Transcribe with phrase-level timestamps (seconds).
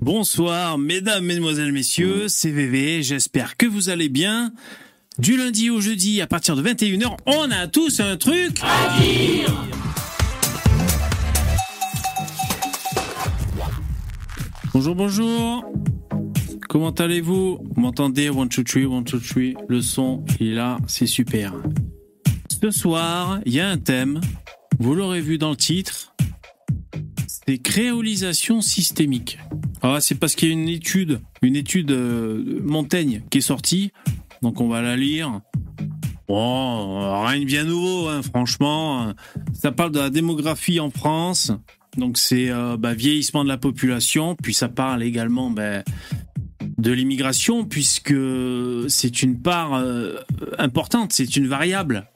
[0.00, 4.52] Bonsoir, mesdames, mesdemoiselles, messieurs, c'est VV, j'espère que vous allez bien.
[5.18, 9.64] Du lundi au jeudi, à partir de 21h, on a tous un truc à dire.
[14.74, 15.64] Bonjour, bonjour.
[16.68, 17.58] Comment allez-vous?
[17.62, 18.28] Vous m'entendez?
[18.28, 21.52] 1, 2, 3, 1, 2, 3, le son, il est là, c'est super.
[22.62, 24.20] Ce soir, il y a un thème,
[24.78, 26.11] vous l'aurez vu dans le titre,
[27.46, 29.38] c'est créolisation systémique.
[29.82, 33.92] Ah, c'est parce qu'il y a une étude, une étude euh, Montaigne qui est sortie,
[34.42, 35.40] donc on va la lire.
[36.28, 39.12] Bon, rien de bien nouveau, hein, franchement.
[39.52, 41.52] Ça parle de la démographie en France,
[41.96, 45.82] donc c'est euh, bah, vieillissement de la population, puis ça parle également bah,
[46.78, 48.14] de l'immigration, puisque
[48.88, 50.16] c'est une part euh,
[50.58, 52.08] importante, c'est une variable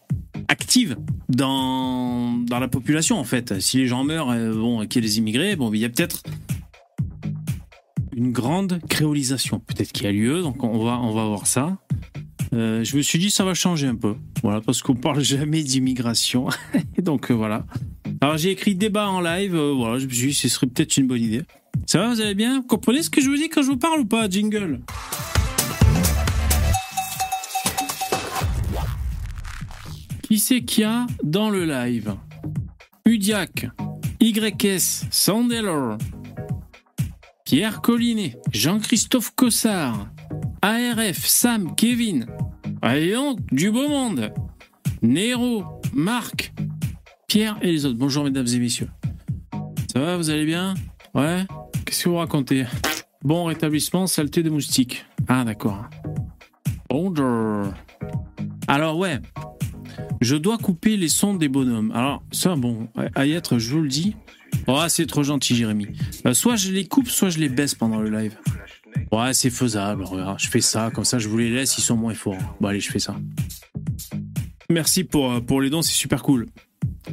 [0.49, 0.97] active
[1.29, 3.61] dans, dans la population en fait.
[3.61, 6.23] Si les gens meurent, bon, qu'il y ait des immigrés, bon, il y a peut-être
[8.17, 11.79] une grande créolisation peut-être qui a lieu, donc on va, on va voir ça.
[12.55, 15.63] Euh, je me suis dit ça va changer un peu, voilà, parce qu'on parle jamais
[15.63, 16.49] d'immigration,
[16.99, 17.67] donc euh, voilà.
[18.23, 20.97] Alors j'ai écrit débat en live, euh, voilà, je me suis dit ce serait peut-être
[20.97, 21.43] une bonne idée.
[21.87, 22.57] Ça va, vous allez bien?
[22.57, 24.81] Vous comprenez ce que je vous dis quand je vous parle ou pas, jingle?
[30.37, 32.15] Qui c'est qu'il y a dans le live
[33.07, 33.71] Udiac,
[34.21, 35.97] YS, Sandelor,
[37.47, 40.09] Pierre Collinet, Jean-Christophe Cossard,
[40.61, 42.27] ARF, Sam, Kevin,
[42.83, 44.31] donc, du beau monde,
[45.01, 45.65] Nero,
[45.95, 46.53] Marc,
[47.29, 47.97] Pierre et les autres.
[47.97, 48.91] Bonjour mesdames et messieurs.
[49.91, 50.75] Ça va, vous allez bien?
[51.15, 51.47] Ouais?
[51.87, 52.67] Qu'est-ce que vous racontez?
[53.23, 55.07] Bon rétablissement, saleté de moustique.
[55.29, 55.87] Ah d'accord.
[56.91, 57.73] Bonjour.
[58.69, 59.19] Alors ouais,
[60.21, 61.93] je dois couper les sons des bonhommes.
[61.93, 64.15] Alors ça bon, à y être, je vous le dis,
[64.67, 65.87] Oh, c'est trop gentil, Jérémy.
[66.27, 68.37] Euh, soit je les coupe, soit je les baisse pendant le live.
[69.13, 70.05] Ouais, c'est faisable.
[70.39, 72.57] Je fais ça, comme ça je vous les laisse, ils sont moins forts.
[72.61, 73.17] Bon, allez, je fais ça.
[74.71, 76.47] Merci pour, euh, pour les dons, c'est super cool.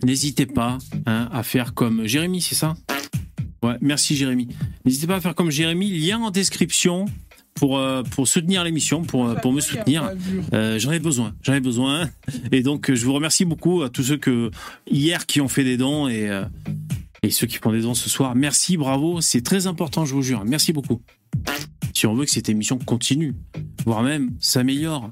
[0.04, 2.76] N'hésitez pas hein, à faire comme Jérémy, c'est ça?
[3.62, 4.50] Ouais, merci Jérémy.
[4.86, 7.06] N'hésitez pas à faire comme Jérémy, lien en description
[7.56, 10.12] pour, euh, pour soutenir l'émission, pour, pour me soutenir.
[10.52, 12.10] j'en ai besoin, j'en ai besoin.
[12.52, 14.52] Et donc, je vous remercie beaucoup à tous ceux que
[14.90, 16.30] hier qui ont fait des dons et,
[17.24, 20.22] et ceux qui font des dons ce soir, merci, bravo, c'est très important, je vous
[20.22, 20.44] jure.
[20.46, 21.02] Merci beaucoup.
[21.94, 23.34] Si on veut que cette émission continue,
[23.86, 25.12] voire même s'améliore,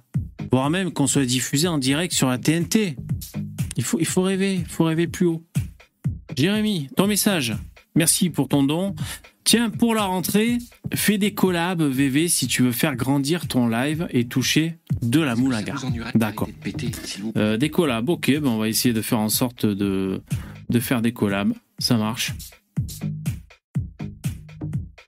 [0.51, 2.97] voire même qu'on soit diffusé en direct sur la TNT.
[3.78, 5.44] Il faut, il faut rêver, il faut rêver plus haut.
[6.35, 7.56] Jérémy, ton message.
[7.96, 8.96] Merci pour ton don.
[9.44, 10.59] Tiens, pour la rentrée,
[10.94, 15.35] fais des collabs VV si tu veux faire grandir ton live et toucher de la
[15.35, 15.75] moulaga.
[16.16, 16.47] D'accord.
[17.38, 20.22] Euh, des collabs, ok, ben on va essayer de faire en sorte de,
[20.69, 21.53] de faire des collabs.
[21.80, 22.34] Ça marche.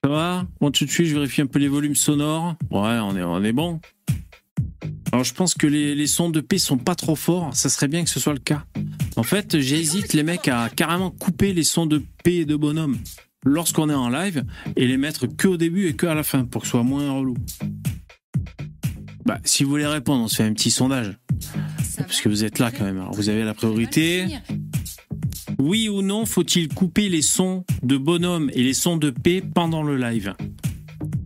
[0.04, 0.48] Ça va?
[0.60, 2.56] Bon, tout de suite, je vérifie un peu les volumes sonores.
[2.72, 3.80] Ouais, on est, on est bon.
[5.12, 7.56] Alors, je pense que les, sons de P sont pas trop forts.
[7.56, 8.66] Ça serait bien que ce soit le cas.
[9.16, 12.98] En fait, j'hésite, les mecs, à carrément couper les sons de P et de bonhomme
[13.46, 14.44] lorsqu'on est en live
[14.76, 16.84] et les mettre que au début et que à la fin pour que ce soit
[16.84, 17.36] moins relou.
[19.26, 21.18] Bah, si vous voulez répondre, on se fait un petit sondage.
[21.98, 22.98] Parce que vous êtes là quand même.
[22.98, 24.28] Alors, vous avez la priorité.
[25.60, 29.84] Oui ou non, faut-il couper les sons de bonhomme et les sons de paix pendant
[29.84, 30.34] le live?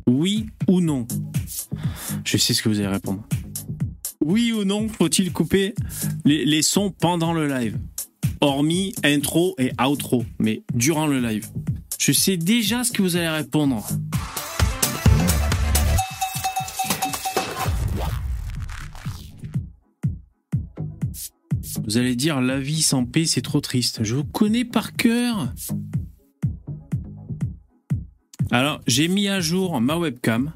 [0.05, 1.07] Oui ou non?
[2.23, 3.23] Je sais ce que vous allez répondre.
[4.29, 5.73] Oui ou non, faut-il couper
[6.25, 7.79] les, sons pendant le live?
[8.41, 11.47] Hormis intro et outro, mais durant le live.
[11.97, 13.87] Je sais déjà ce que vous allez répondre.
[21.85, 24.03] Vous allez dire la vie sans paix, c'est trop triste.
[24.03, 25.53] Je vous connais par cœur.
[28.51, 30.51] Alors, j'ai mis à jour ma webcam.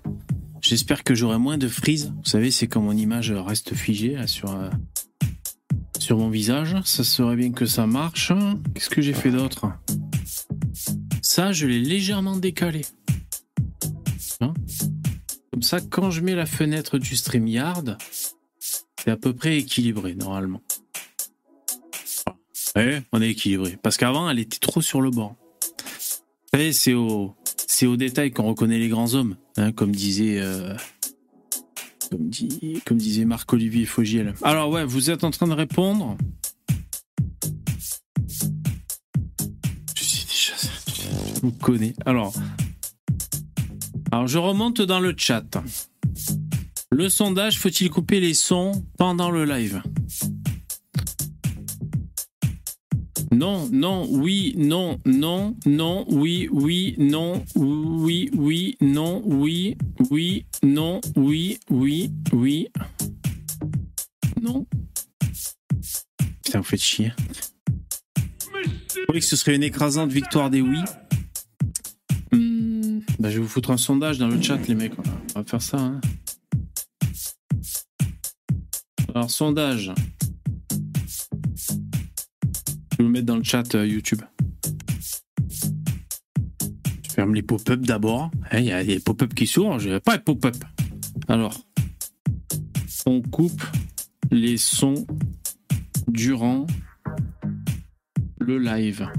[0.72, 2.14] J'espère que j'aurai moins de frise.
[2.16, 4.70] Vous savez, c'est quand mon image reste figée sur, euh,
[6.00, 6.78] sur mon visage.
[6.86, 8.32] Ça serait bien que ça marche.
[8.74, 9.68] Qu'est-ce que j'ai fait d'autre?
[11.22, 12.86] Ça, je l'ai légèrement décalé.
[14.40, 14.54] Hein?
[15.52, 17.98] Comme ça, quand je mets la fenêtre du StreamYard,
[18.58, 20.62] c'est à peu près équilibré normalement.
[22.78, 23.78] Ouais, on est équilibré.
[23.84, 25.36] Parce qu'avant, elle était trop sur le bord.
[25.62, 27.36] Vous savez, c'est au,
[27.72, 30.76] c'est au détail qu'on reconnaît les grands hommes, hein, comme disait, euh,
[32.10, 32.30] comme,
[32.86, 34.34] comme disait Marc-Olivier Fogiel.
[34.42, 36.18] Alors ouais, vous êtes en train de répondre.
[39.96, 40.54] Je suis déjà,
[41.36, 41.94] je vous connais.
[42.06, 42.34] Alors,
[44.12, 45.58] alors je remonte dans le chat.
[46.92, 49.82] Le sondage, faut-il couper les sons pendant le live?
[53.42, 59.76] Non, non, oui, non, non, non, oui, oui, non, oui, oui, non, oui,
[60.12, 62.68] oui, non, oui, oui, oui.
[64.40, 64.68] Non.
[66.44, 67.14] Putain, vous faites chier.
[68.14, 70.78] Vous croyez que ce serait une écrasante victoire des oui?
[72.32, 74.94] Hmm, bah, Je vais vous foutre un sondage dans le chat, les mecs.
[75.34, 75.80] On va faire ça.
[75.80, 76.00] Hein.
[79.16, 79.92] Alors, sondage.
[83.02, 84.22] Vais vous mettre dans le chat euh, YouTube.
[87.04, 88.30] Je ferme les pop-up d'abord.
[88.52, 89.80] Hein, Il y a des pop-up qui s'ouvrent.
[89.80, 90.56] Je vais pas les pop-up.
[91.28, 91.66] Alors,
[93.08, 93.60] on coupe
[94.30, 95.08] les sons
[96.10, 96.68] durant
[98.38, 99.10] le live.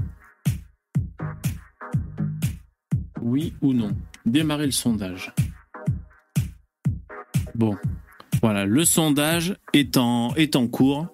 [3.21, 3.91] Oui ou non?
[4.25, 5.33] Démarrer le sondage.
[7.53, 7.75] Bon,
[8.41, 11.09] voilà, le sondage est en, est en cours.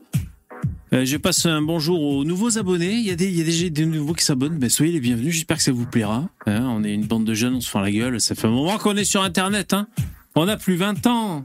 [0.92, 2.94] Euh, je passe un bonjour aux nouveaux abonnés.
[2.94, 4.58] Il y a des, il y a des, nouveaux qui s'abonnent.
[4.58, 5.36] Ben, soyez les bienvenus.
[5.36, 6.30] J'espère que ça vous plaira.
[6.48, 8.20] Hein, on est une bande de jeunes, on se fait la gueule.
[8.20, 9.74] Ça fait un moment qu'on est sur Internet.
[9.74, 9.88] Hein.
[10.36, 11.44] On a plus 20 ans.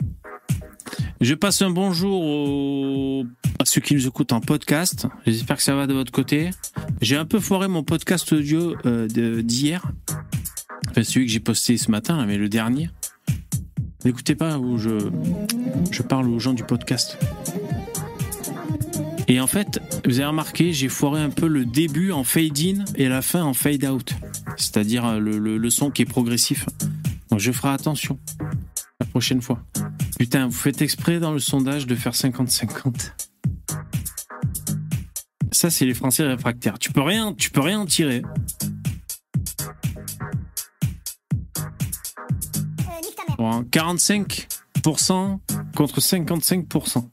[1.20, 3.24] Je passe un bonjour
[3.58, 5.06] à ceux qui nous écoutent en podcast.
[5.26, 6.50] J'espère que ça va de votre côté.
[7.02, 9.82] J'ai un peu foiré mon podcast audio euh, d'hier.
[10.90, 12.88] Enfin, celui que j'ai posté ce matin, mais le dernier.
[14.06, 17.18] N'écoutez pas où je parle aux gens du podcast.
[19.28, 22.84] Et en fait, vous avez remarqué, j'ai foiré un peu le début en fade in
[22.94, 24.12] et la fin en fade out.
[24.56, 26.66] C'est-à-dire euh, le, le- le son qui est progressif.
[27.30, 28.18] Donc je ferai attention
[29.00, 29.62] la prochaine fois.
[30.18, 33.12] Putain, vous faites exprès dans le sondage de faire 50-50.
[35.52, 36.78] Ça, c'est les Français réfractaires.
[36.78, 38.22] Tu peux rien, tu peux rien en tirer.
[43.38, 45.38] Bon, 45%
[45.76, 47.08] contre 55%.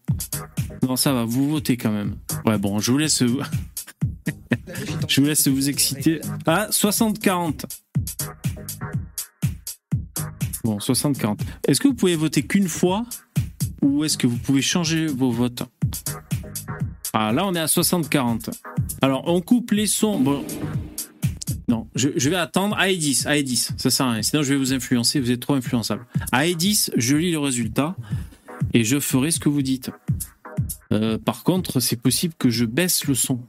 [0.84, 2.16] Non, ça va, vous votez quand même.
[2.46, 3.24] Ouais, bon, je vous laisse.
[5.08, 6.22] je vous laisse vous exciter.
[6.46, 7.66] Ah, 60-40.
[10.64, 11.40] Bon, 60-40.
[11.68, 13.06] Est-ce que vous pouvez voter qu'une fois
[13.82, 15.64] ou est-ce que vous pouvez changer vos votes?
[17.14, 18.52] Ah, là, on est à 60-40.
[19.02, 20.20] Alors, on coupe les sons.
[20.20, 20.44] Bon.
[21.68, 22.76] Non, je, vais attendre.
[22.78, 24.22] À 10, à 10, ça sert à rien.
[24.22, 25.20] Sinon, je vais vous influencer.
[25.20, 26.06] Vous êtes trop influençable.
[26.32, 27.96] À 10, je lis le résultat
[28.74, 29.90] et je ferai ce que vous dites.
[30.92, 33.40] Euh, par contre, c'est possible que je baisse le son.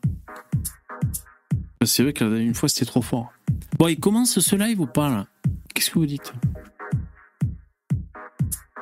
[1.84, 3.32] C'est vrai qu'une fois, c'était trop fort.
[3.78, 5.26] Bon, il commence ce live ou pas, là
[5.74, 6.32] Qu'est-ce que vous dites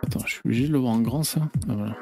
[0.02, 1.96] Attends, je suis obligé de le voir en grand, ça Ah, voilà.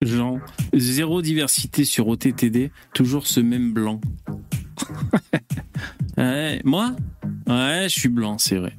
[0.00, 0.38] Jean,
[0.74, 4.00] zéro diversité sur OTTD, toujours ce même blanc.
[6.16, 6.94] Ouais, moi?
[7.48, 8.76] Ouais, je suis blanc, c'est vrai.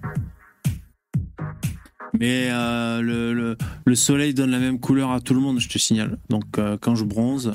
[2.17, 5.67] Mais euh, le, le- le soleil donne la même couleur à tout le monde, je
[5.67, 6.17] te signale.
[6.29, 7.51] Donc euh, quand je bronze,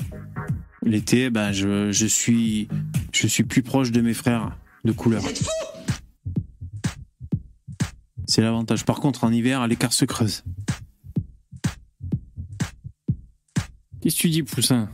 [0.83, 2.67] l'été, ben, je, je, suis,
[3.11, 4.55] je suis plus proche de mes frères
[4.85, 5.23] de couleur.
[8.27, 8.85] C'est l'avantage.
[8.85, 10.43] Par contre, en hiver, l'écart se creuse.
[14.01, 14.89] Qu'est-ce que tu dis, Poussin?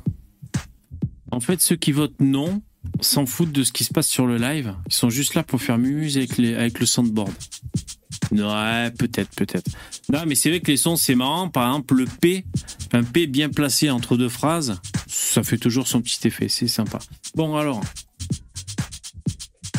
[1.32, 2.62] En fait, ceux qui votent non
[3.02, 4.76] s'en foutent de ce qui se passe sur le live.
[4.88, 7.32] Ils sont juste là pour faire muse avec, les, avec le soundboard.
[8.32, 9.70] Ouais, peut-être, peut-être.
[10.12, 11.50] Non, mais c'est vrai que les sons, c'est marrant.
[11.50, 12.46] Par exemple, le P,
[12.94, 16.50] un P bien placé entre deux phrases, ça fait toujours son petit effet.
[16.50, 17.00] C'est sympa.
[17.36, 17.82] Bon, alors.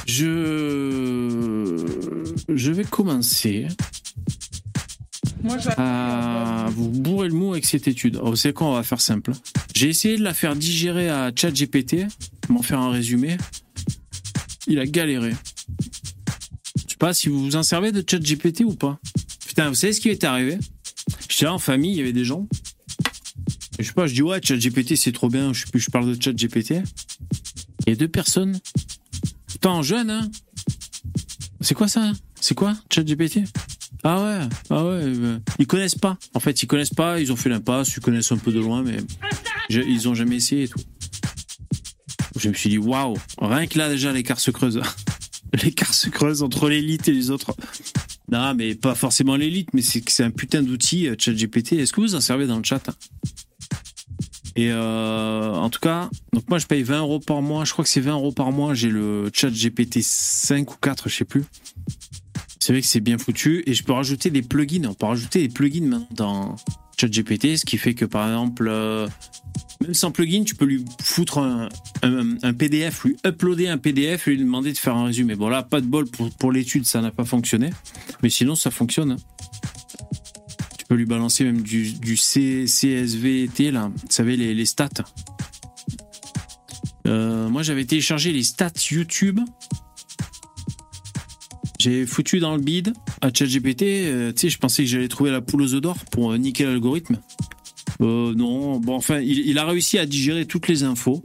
[0.07, 1.85] Je.
[2.49, 3.69] Je vais commencer
[5.43, 8.19] Moi, à vous bourrer le mot avec cette étude.
[8.23, 9.33] Oh, c'est quoi On va faire simple.
[9.75, 12.07] J'ai essayé de la faire digérer à ChatGPT,
[12.53, 13.37] m'en faire un résumé.
[14.67, 15.35] Il a galéré.
[16.77, 18.99] Je sais pas si vous vous en servez de ChatGPT ou pas.
[19.47, 20.59] Putain, vous savez ce qui est arrivé?
[21.29, 22.47] J'étais en famille, il y avait des gens.
[23.79, 26.83] Je sais pas, je dis ouais, ChatGPT c'est trop bien, je je parle de ChatGPT.
[27.87, 28.59] Il y a deux personnes.
[29.47, 30.31] Putain, jeune, hein
[31.61, 33.41] C'est quoi ça C'est quoi ChatGPT?
[34.05, 34.91] Ah ouais, ah ouais.
[35.05, 36.17] euh, Ils connaissent pas.
[36.35, 37.21] En fait, ils connaissent pas.
[37.21, 37.97] Ils ont fait l'impasse.
[37.97, 38.99] Ils connaissent un peu de loin, mais
[39.71, 40.81] ils ont jamais essayé et tout.
[42.39, 43.17] Je me suis dit waouh.
[43.41, 44.81] Rien que là déjà l'écart se creuse.
[45.63, 47.55] l'écart se creuse entre l'élite et les autres.
[48.31, 51.75] Non, mais pas forcément l'élite, mais c'est un putain d'outil euh, ChatGPT.
[51.75, 52.83] Est-ce que vous en servez dans le chat?
[54.55, 57.65] Et euh, en tout cas, donc moi je paye 20 euros par mois.
[57.65, 58.75] Je crois que c'est 20 euros par mois.
[58.75, 61.45] J'ai le ChatGPT 5 ou 4, je sais plus.
[62.61, 64.85] C'est vrai que c'est bien foutu et je peux rajouter des plugins.
[64.89, 66.57] On peut rajouter des plugins maintenant dans,
[67.01, 69.09] ChatGPT, ce qui fait que par exemple, euh,
[69.81, 71.69] même sans plugin, tu peux lui foutre un,
[72.03, 75.35] un- PDF, lui uploader un PDF et lui demander de faire un résumé.
[75.37, 77.71] Bon là, pas de bol pour, pour l'étude, ça n'a pas fonctionné,
[78.23, 79.17] mais sinon ça fonctionne.
[80.79, 84.89] Tu peux lui balancer même du, du C- CSVT là, vous savez les, les stats.
[87.07, 89.41] Euh, moi j'avais téléchargé les stats YouTube.
[91.79, 93.83] J'ai foutu dans le bid à ChatGPT.
[93.83, 96.39] euh, tu sais, je pensais que j'allais trouver la poule aux œufs d'or pour euh,
[96.39, 97.21] niquer l'algorithme.
[98.01, 101.23] Euh, non, bon, enfin, il, a réussi à digérer toutes les infos,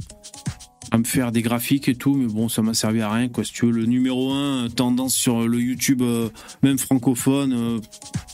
[0.91, 3.43] à me faire des graphiques et tout, mais bon, ça m'a servi à rien, quoi.
[3.43, 6.29] Si tu veux, le numéro 1, tendance sur le YouTube, euh,
[6.61, 7.79] même francophone, euh,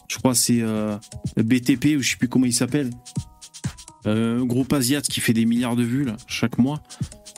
[0.10, 0.98] je crois c'est euh,
[1.38, 2.90] BTP ou je sais plus comment il s'appelle.
[4.08, 6.82] Euh, un groupe asiate qui fait des milliards de vues, chaque mois.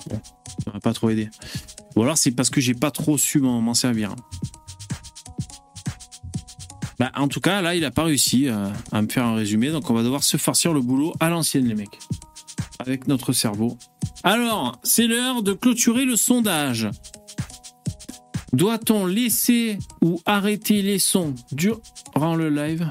[0.10, 0.20] Bon,
[0.64, 1.30] ça m'a pas trop aidé.
[1.96, 4.16] Ou alors c'est parce que j'ai pas trop su m'en servir.
[7.01, 9.72] Bah, en tout cas, là, il a pas réussi euh, à me faire un résumé,
[9.72, 11.98] donc on va devoir se farcir le boulot à l'ancienne, les mecs.
[12.77, 13.75] Avec notre cerveau.
[14.24, 16.88] Alors, c'est l'heure de clôturer le sondage.
[18.53, 22.88] Doit-on laisser ou arrêter les sons durant le live?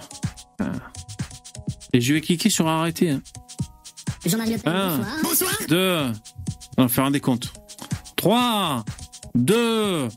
[0.59, 0.73] Ah.
[1.93, 3.11] Et je vais cliquer sur arrêter.
[3.11, 3.23] hein.
[4.27, 4.99] Jean-Marie Le Pen, Ah.
[5.23, 5.51] bonsoir.
[5.53, 5.69] Bonsoir.
[5.69, 6.13] 2.
[6.79, 7.53] On va faire un décompte.
[8.17, 8.85] 3,
[9.37, 10.09] 2,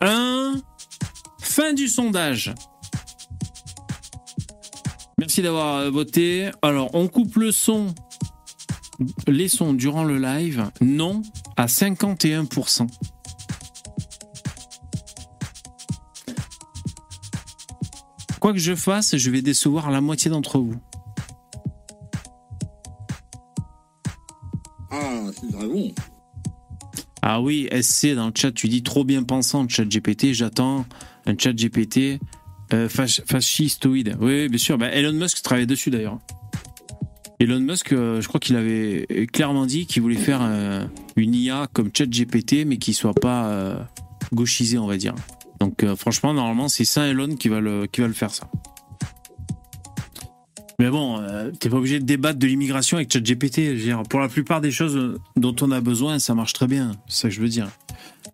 [0.00, 0.54] 1.
[1.42, 2.54] Fin du sondage.
[5.18, 6.50] Merci d'avoir euh, voté.
[6.60, 7.94] Alors, on coupe le son,
[9.26, 10.70] les sons durant le live.
[10.82, 11.22] Non,
[11.56, 12.86] à 51%.
[18.40, 20.76] Quoi que je fasse, je vais décevoir la moitié d'entre vous.
[24.90, 25.94] Ah, c'est très bon.
[27.22, 30.84] Ah oui, SC dans le chat, tu dis trop bien pensant, chat GPT, j'attends
[31.24, 32.20] un chat GPT
[32.72, 34.16] euh, fascistoïde.
[34.20, 34.78] Oui, bien sûr.
[34.78, 36.18] Bah, Elon Musk travaillait dessus d'ailleurs.
[37.38, 40.84] Elon Musk, euh, je crois qu'il avait clairement dit qu'il voulait faire euh,
[41.16, 43.78] une IA comme chat GPT, mais qui soit pas euh,
[44.32, 45.14] gauchisée, on va dire.
[45.60, 48.48] Donc franchement, normalement, c'est Saint Elon qui va le, qui va le faire ça.
[50.78, 53.72] Mais bon, euh, t'es pas obligé de débattre de l'immigration avec ChatGPT.
[54.10, 56.92] Pour la plupart des choses dont on a besoin, ça marche très bien.
[57.08, 57.68] C'est ça que je veux dire.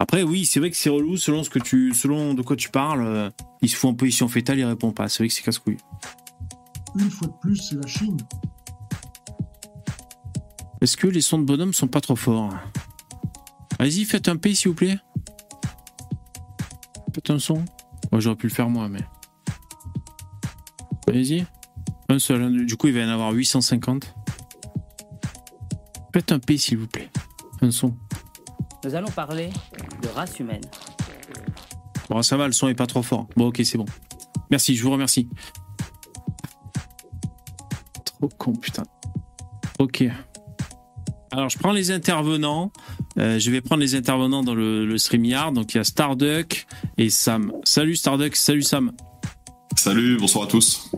[0.00, 2.68] Après, oui, c'est vrai que c'est relou selon ce que tu, selon de quoi tu
[2.68, 3.04] parles.
[3.06, 3.30] euh,
[3.60, 5.08] il se fout en position fétale, il répond pas.
[5.08, 5.76] C'est vrai que c'est casse-couille.
[6.98, 8.16] Une fois de plus, c'est la Chine.
[10.80, 12.52] Est-ce que les sons de bonhomme sont pas trop forts?
[13.78, 14.98] Allez-y, faites un P s'il vous plaît.
[17.14, 17.64] Faites un son.
[18.10, 19.04] Moi, j'aurais pu le faire moi, mais.
[21.06, 21.46] Allez-y.
[22.12, 22.42] Un seul.
[22.42, 22.50] hein.
[22.50, 24.14] Du coup, il va y en avoir 850.
[26.12, 27.08] Faites un P s'il vous plaît.
[27.62, 27.94] Un son.
[28.84, 29.48] Nous allons parler
[30.02, 30.60] de race humaine.
[32.10, 33.28] Bon, ça va, le son est pas trop fort.
[33.34, 33.86] Bon, ok, c'est bon.
[34.50, 35.26] Merci, je vous remercie.
[38.04, 38.82] Trop con, putain.
[39.78, 40.04] Ok.
[41.30, 42.72] Alors, je prends les intervenants.
[43.16, 45.54] Euh, je vais prendre les intervenants dans le, le StreamYard.
[45.54, 46.66] Donc, il y a Starduck
[46.98, 47.52] et Sam.
[47.64, 48.92] Salut Starduck, salut Sam.
[49.76, 50.90] Salut, bonsoir à tous.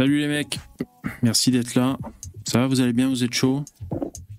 [0.00, 0.58] Salut les mecs.
[1.20, 1.98] Merci d'être là.
[2.48, 3.66] Ça va, vous allez bien, vous êtes chaud?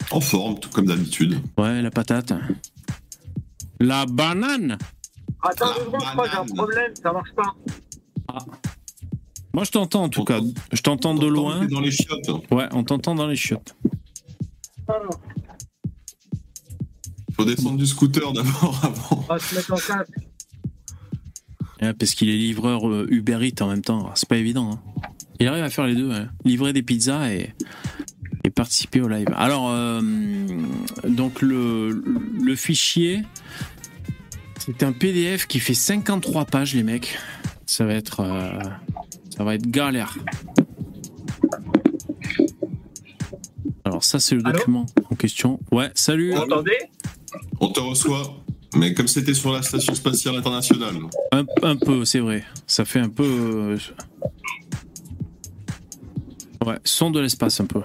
[0.09, 1.39] En forme, tout comme d'habitude.
[1.55, 2.33] Ouais, la patate.
[3.79, 4.79] La banane
[5.43, 7.55] Attends Ah, deux secondes, je crois que j'ai un problème, ça marche pas.
[9.53, 10.39] Moi, je t'entends en tout cas.
[10.73, 11.67] Je t'entends de loin.
[11.67, 12.31] Dans les chiottes.
[12.49, 13.75] Ouais, on t'entend dans les chiottes.
[17.33, 19.25] Faut descendre du scooter d'abord avant.
[19.29, 20.09] On va se mettre en casque.
[21.83, 24.09] Ouais, parce qu'il est livreur euh, Uber Eats en même temps.
[24.15, 24.71] C'est pas évident.
[24.71, 24.90] hein.
[25.41, 26.07] Il arrive à faire les deux.
[26.09, 26.25] ouais.
[26.45, 27.53] Livrer des pizzas et,
[28.43, 29.27] et participer au live.
[29.35, 29.99] Alors, euh,
[31.07, 31.89] donc le,
[32.43, 33.23] le fichier,
[34.59, 37.17] c'est un PDF qui fait 53 pages, les mecs.
[37.65, 38.59] Ça va être, euh,
[39.35, 40.15] ça va être galère.
[43.83, 45.59] Alors ça, c'est le Allô document en question.
[45.71, 46.33] Ouais, salut.
[46.33, 46.63] Vous
[47.59, 48.37] On te reçoit.
[48.75, 50.95] Mais comme c'était sur la station spatiale internationale.
[51.33, 52.43] Un, un peu, c'est vrai.
[52.67, 53.23] Ça fait un peu.
[53.23, 53.77] euh,
[56.65, 57.81] Ouais, son de l'espace un peu.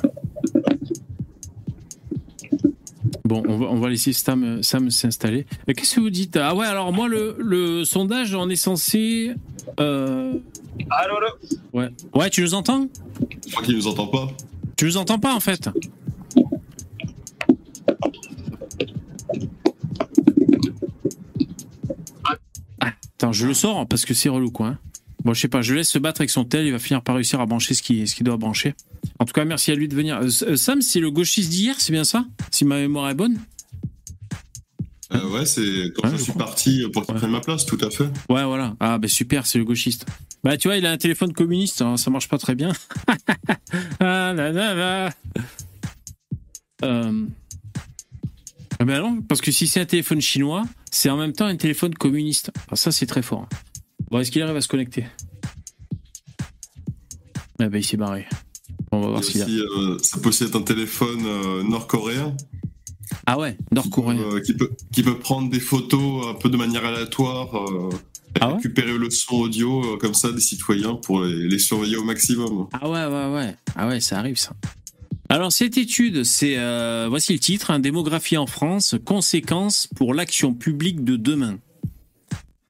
[3.25, 5.47] Bon, on va, on va laisser Sam, Sam s'installer.
[5.67, 6.37] Et Qu'est-ce que vous dites?
[6.37, 9.33] Ah ouais, alors moi, le, le sondage, on est censé.
[9.81, 10.35] euh,
[10.91, 11.27] Allô, allô?
[11.73, 11.89] Ouais.
[12.15, 12.87] ouais, tu nous entends?
[13.47, 14.29] Je crois qu'il nous entend pas.
[14.77, 15.69] Tu nous entends pas en fait
[22.81, 24.67] Ah, Attends, je le sors parce que c'est relou quoi.
[24.69, 24.79] hein.
[25.27, 27.17] Bon, je sais pas, je laisse se battre avec son tel, il va finir par
[27.17, 28.77] réussir à brancher ce qu'il ce doit brancher.
[29.19, 30.19] En tout cas, merci à lui de venir.
[30.19, 32.25] Euh, euh, Sam, c'est le gauchiste d'hier, c'est bien ça?
[32.53, 33.37] Si ma mémoire est bonne?
[35.13, 36.45] Euh, ouais, c'est quand Ouais, je je suis crois.
[36.47, 37.19] parti pour qu'il Ouais.
[37.21, 38.05] prenne ma place, tout à fait.
[38.29, 38.77] Ouais, voilà.
[38.79, 40.07] Ah, ben super, c'est le gauchiste.
[40.45, 42.71] Bah, tu vois, il a un téléphone communiste, hein, ça marche pas très bien.
[43.99, 45.11] ah, là, là, là.
[46.85, 47.27] Euh...
[48.79, 51.57] Ah ben non, parce que si c'est un téléphone chinois, c'est en même temps un
[51.57, 52.53] téléphone communiste.
[52.71, 53.49] Ah, ça, c'est très fort.
[54.11, 55.05] Bon, est-ce qu'il arrive à se connecter
[57.59, 58.27] Ah ben, il s'est barré.
[58.93, 59.47] On va voir s'il a.
[59.47, 62.37] euh, ça peut aussi être un téléphone euh, nord-coréen
[63.27, 64.21] Ah ouais, nord-coréen.
[64.21, 67.49] euh, qui, peut, qui peut prendre des photos un peu de manière aléatoire,
[68.41, 72.05] Ah ouais récupérer le son audio comme ça des citoyens pour les, les surveiller au
[72.05, 72.69] maximum.
[72.73, 73.57] Ah ouais, ouais, ouais.
[73.75, 74.53] Ah ouais, ça arrive ça.
[75.29, 76.55] Alors cette étude, c'est
[77.09, 81.59] voici le titre hein, démographie en France, conséquences pour l'action publique de demain.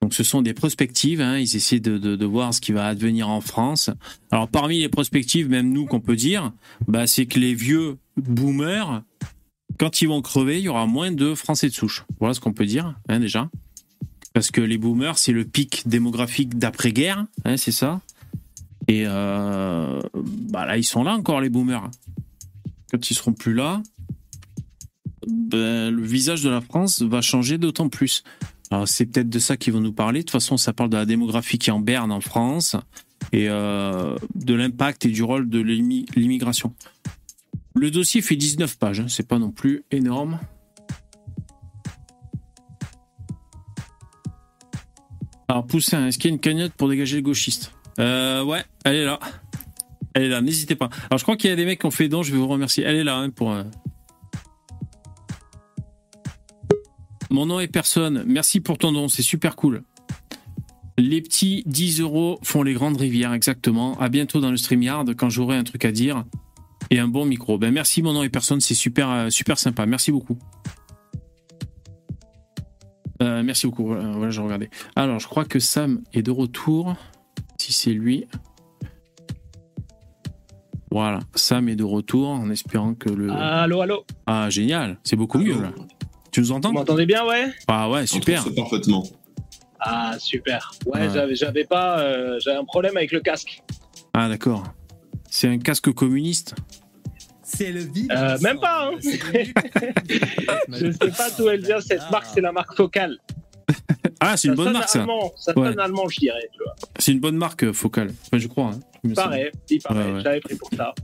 [0.07, 3.41] Donc ce sont des prospectives, hein, ils essaient de, voir ce qui va advenir en
[3.41, 3.91] France.
[4.31, 6.53] Alors parmi les prospectives, même nous qu'on peut dire,
[6.87, 9.03] bah, c'est que les vieux boomers,
[9.81, 12.05] quand ils vont crever, il y aura moins de Français de souche.
[12.21, 13.51] Voilà ce qu'on peut dire hein, déjà.
[14.33, 18.01] Parce que les boomers, c'est le pic démographique d'après-guerre, hein, c'est ça.
[18.87, 21.91] Et euh, bah là, ils sont là encore, les boomers.
[22.93, 23.83] Quand ils seront plus là,
[25.27, 28.23] ben, le visage de la France va changer d'autant plus.
[28.71, 30.21] Alors, c'est peut-être de ça qu'ils vont nous parler.
[30.21, 32.75] De toute façon, ça parle de la démographie qui est en berne en France
[33.33, 36.75] et euh, de l'impact et du rôle de l'immi- l'immigration.
[37.75, 40.41] Le dossier fait 19 pages, hein, c'est pas non plus énorme.
[45.49, 47.73] Alors, Poussin, est-ce qu'il y a une cagnotte pour dégager le gauchiste?
[48.01, 49.19] Euh, Ouais, elle est là.
[50.15, 50.89] Elle est là, n'hésitez pas.
[51.11, 52.49] Alors, je crois qu'il y a des mecs qui ont fait don, je vais vous
[52.49, 52.85] remercier.
[52.85, 53.53] Elle est là hein, pour.
[53.53, 53.63] euh,
[57.31, 58.25] Mon nom est personne.
[58.27, 59.83] Merci pour ton don, c'est super cool.
[60.99, 63.99] Les petits 10 euros font les grandes rivières, exactement.
[64.01, 66.25] À bientôt dans le StreamYard quand j'aurai un truc à dire
[66.91, 67.59] et un bon micro.
[67.59, 69.85] Ben merci, mon nom est personne, c'est super, euh, super sympa.
[69.87, 70.39] Merci beaucoup.
[73.23, 73.87] Euh, merci beaucoup.
[73.87, 74.71] Voilà, voilà, je regardais.
[74.95, 76.95] Alors, je crois que Sam est de retour.
[77.59, 78.27] Si c'est lui.
[80.91, 83.31] Voilà, Sam est de retour en espérant que le.
[83.31, 84.05] Allô, allô.
[84.27, 85.73] Ah, génial, c'est beaucoup mieux là.
[86.37, 88.45] Tu nous entends Vous m'entendez bien, ouais Ah ouais, super.
[88.55, 89.05] Parfaitement.
[89.81, 90.71] Ah, super.
[90.85, 91.35] Ouais, Ouais.
[91.35, 91.99] j'avais- pas.
[92.01, 93.63] euh, j'avais un problème avec le casque.
[94.13, 94.65] Ah d'accord.
[95.31, 96.55] C'est un casque communiste.
[97.43, 98.13] C'est le vide.
[98.15, 98.99] Euh, même pas, hein.
[99.01, 103.17] Je sais pas d'où elle vient, cette marque, c'est la marque Focal.
[104.21, 105.01] Ah, c'est une bonne marque ça.
[105.01, 105.69] allemand, Ça Ouais.
[105.69, 106.51] sonne allemand, je dirais.
[106.99, 108.13] C'est une bonne marque focale.
[108.27, 108.73] Enfin, je crois.
[108.75, 108.81] hein.
[109.05, 109.15] Il.
[109.15, 110.05] Pareil, il paraît.
[110.05, 110.21] Ouais, ouais.
[110.23, 110.95] J'avais pris pour ça.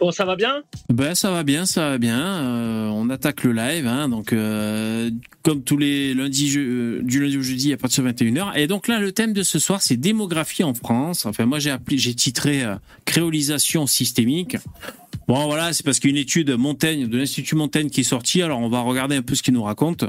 [0.00, 0.62] Bon, ça va bien?
[0.88, 2.18] Ben ça va bien, ça va bien.
[2.20, 5.10] Euh, on attaque le live, hein, donc euh,
[5.42, 8.56] comme tous les lundis, je- euh, du lundi au jeudi à partir de 21h.
[8.56, 11.26] Et donc là, le thème de ce soir, c'est démographie en France.
[11.26, 14.56] Enfin, moi j'ai appelé, j'ai titré euh, créolisation systémique.
[15.28, 18.04] Bon voilà, c'est parce qu'il y a une étude Montaigne de l'Institut Montaigne qui est
[18.04, 18.40] sortie.
[18.40, 20.04] Alors on va regarder un peu ce qu'il nous raconte,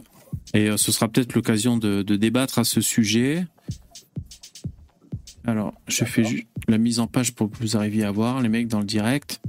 [0.53, 3.45] et ce sera peut-être l'occasion de, de débattre à ce sujet.
[5.45, 8.49] Alors, je fais juste la mise en page pour que vous arriviez à voir les
[8.49, 9.41] mecs dans le direct.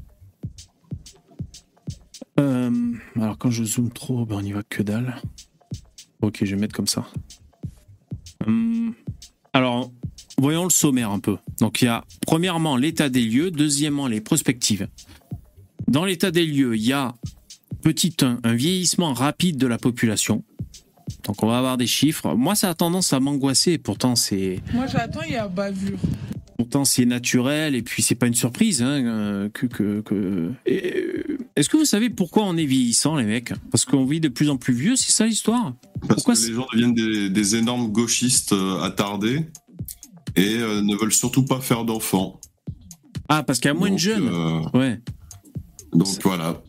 [2.40, 5.16] Euh, alors quand je zoome trop, ben on y va que dalle.
[6.22, 7.06] Ok, je vais mettre comme ça.
[8.46, 8.94] Hum,
[9.52, 9.92] alors,
[10.38, 11.36] voyons le sommaire un peu.
[11.60, 14.88] Donc il y a premièrement l'état des lieux, deuxièmement les prospectives.
[15.88, 17.14] Dans l'état des lieux, il y a
[17.82, 20.44] petit 1, un vieillissement rapide de la population.
[21.24, 22.34] Donc on va avoir des chiffres.
[22.34, 23.78] Moi, ça a tendance à m'angoisser.
[23.78, 25.98] Pourtant, c'est Moi, j'attends, il y a bavure.
[26.62, 29.66] Pourtant, c'est naturel et puis c'est pas une surprise hein, euh, que.
[29.66, 30.52] que, que...
[30.64, 33.52] Et, euh, Est-ce que vous savez pourquoi on est vieillissant, les mecs?
[33.72, 35.74] Parce qu'on vit de plus en plus vieux, c'est ça l'histoire?
[36.06, 39.44] Parce Pourquoi que les gens deviennent des, des énormes gauchistes euh, attardés
[40.36, 42.38] et euh, ne veulent surtout pas faire d'enfants.
[43.28, 44.28] Ah, parce qu'il y a moins de jeunes.
[44.32, 45.00] euh, Ouais.
[45.92, 46.62] donc voilà.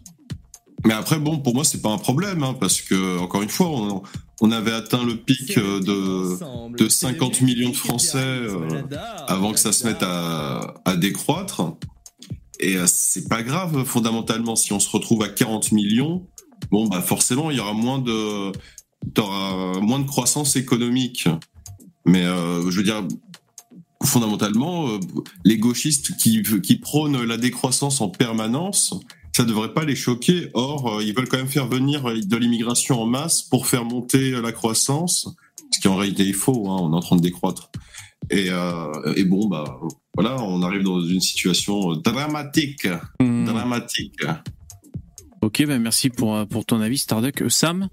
[0.85, 3.67] Mais après, bon, pour moi, c'est pas un problème, hein, parce que, encore une fois,
[3.67, 4.03] on,
[4.41, 8.81] on avait atteint le pic euh, de, de 50 millions de Français euh,
[9.27, 11.77] avant que ça se mette à, à décroître.
[12.59, 16.27] Et euh, c'est pas grave, fondamentalement, si on se retrouve à 40 millions,
[16.71, 18.51] bon, bah forcément, il y aura moins de,
[19.13, 21.29] t'auras moins de croissance économique.
[22.05, 23.01] Mais euh, je veux dire,
[24.03, 24.89] fondamentalement,
[25.45, 28.93] les gauchistes qui, qui prônent la décroissance en permanence,
[29.35, 30.49] ça devrait pas les choquer.
[30.53, 34.31] Or, euh, ils veulent quand même faire venir de l'immigration en masse pour faire monter
[34.41, 35.27] la croissance,
[35.71, 36.69] ce qui en réalité est faux.
[36.69, 37.69] Hein, on est en train de décroître.
[38.29, 39.79] Et, euh, et bon, bah
[40.15, 42.87] voilà, on arrive dans une situation dramatique,
[43.19, 43.45] Hmm.
[43.45, 44.19] dramatique.
[45.41, 47.41] Ok, ben merci pour, euh, pour ton avis, Starduck.
[47.41, 47.89] Euh, Sam,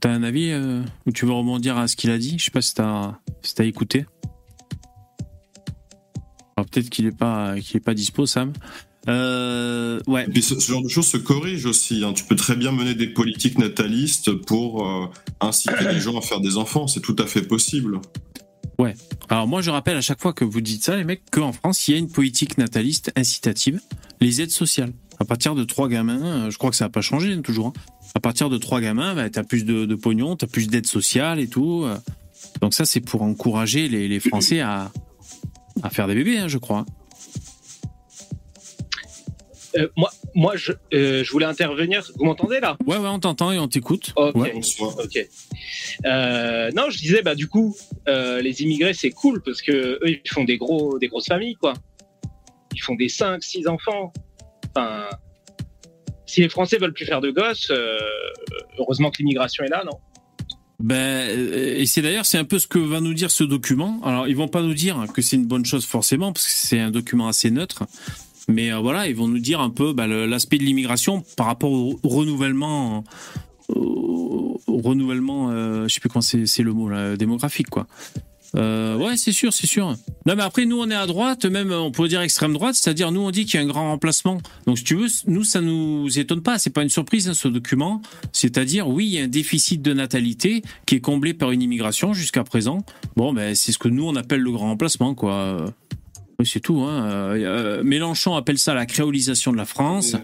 [0.00, 2.38] t'as un avis euh, ou tu veux rebondir à ce qu'il a dit?
[2.38, 4.06] Je sais pas si t'as si t'as écouté.
[6.56, 8.52] Alors peut-être qu'il est pas qu'il est pas dispo, Sam.
[9.08, 10.24] Euh, ouais.
[10.24, 12.02] Et puis ce, ce genre de choses se corrige aussi.
[12.04, 12.12] Hein.
[12.14, 15.06] Tu peux très bien mener des politiques natalistes pour euh,
[15.40, 16.86] inciter les gens à faire des enfants.
[16.86, 18.00] C'est tout à fait possible.
[18.78, 18.94] Ouais.
[19.28, 21.86] Alors moi, je rappelle à chaque fois que vous dites ça, les mecs, qu'en France,
[21.86, 23.80] il y a une politique nataliste incitative,
[24.20, 24.92] les aides sociales.
[25.20, 27.68] À partir de trois gamins, euh, je crois que ça n'a pas changé hein, toujours.
[27.68, 27.72] hein.
[28.16, 30.66] À partir de trois gamins, bah, tu as plus de, de pognon, tu as plus
[30.68, 31.84] d'aide sociale et tout.
[32.60, 34.90] Donc ça, c'est pour encourager les, les Français à,
[35.82, 36.86] à faire des bébés, hein, je crois.
[39.76, 42.02] Euh, moi, moi je, euh, je voulais intervenir.
[42.16, 42.76] Vous m'entendez là?
[42.86, 44.12] Ouais, ouais, on t'entend et on t'écoute.
[44.16, 44.34] Ok.
[44.34, 44.52] Ouais.
[46.06, 50.30] Euh, non, je disais, bah du coup, les immigrés, c'est cool parce que eux, ils
[50.30, 51.74] font des gros, des grosses familles, quoi.
[52.74, 54.12] Ils font des 5, 6 enfants.
[54.70, 55.08] Enfin,
[56.26, 57.70] si les Français veulent plus faire de gosses,
[58.78, 59.98] heureusement que l'immigration est là, non?
[60.80, 64.00] Ben, et c'est d'ailleurs c'est un peu ce que va nous dire ce document.
[64.04, 66.80] Alors ils vont pas nous dire que c'est une bonne chose forcément parce que c'est
[66.80, 67.84] un document assez neutre,
[68.48, 71.72] mais euh, voilà ils vont nous dire un peu bah, l'aspect de l'immigration par rapport
[71.72, 73.04] au, renouvellement,
[73.68, 77.86] au, au renouvellement, euh, je sais plus comment c'est le mot démographique quoi.
[78.56, 79.96] Euh, ouais, c'est sûr, c'est sûr.
[80.26, 83.10] Non, mais après, nous, on est à droite, même, on pourrait dire extrême droite, c'est-à-dire,
[83.10, 84.40] nous, on dit qu'il y a un grand remplacement.
[84.66, 87.48] Donc, si tu veux, nous, ça nous étonne pas, c'est pas une surprise, hein, ce
[87.48, 88.00] document.
[88.32, 92.12] C'est-à-dire, oui, il y a un déficit de natalité qui est comblé par une immigration
[92.12, 92.84] jusqu'à présent.
[93.16, 95.66] Bon, ben, c'est ce que nous, on appelle le grand remplacement, quoi.
[96.38, 97.06] Oui, c'est tout, hein.
[97.10, 100.16] Euh, euh, Mélenchon appelle ça la créolisation de la France.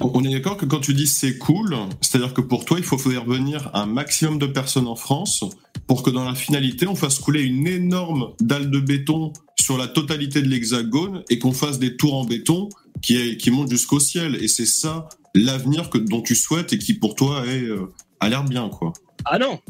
[0.00, 2.98] On est d'accord que quand tu dis c'est cool, c'est-à-dire que pour toi, il faut
[2.98, 5.44] faire venir un maximum de personnes en France
[5.86, 9.86] pour que dans la finalité, on fasse couler une énorme dalle de béton sur la
[9.86, 12.68] totalité de l'hexagone et qu'on fasse des tours en béton
[13.00, 14.36] qui, est- qui montent jusqu'au ciel.
[14.42, 17.86] Et c'est ça l'avenir que dont tu souhaites et qui pour toi est, euh,
[18.20, 18.92] a l'air bien, quoi.
[19.24, 19.60] Ah non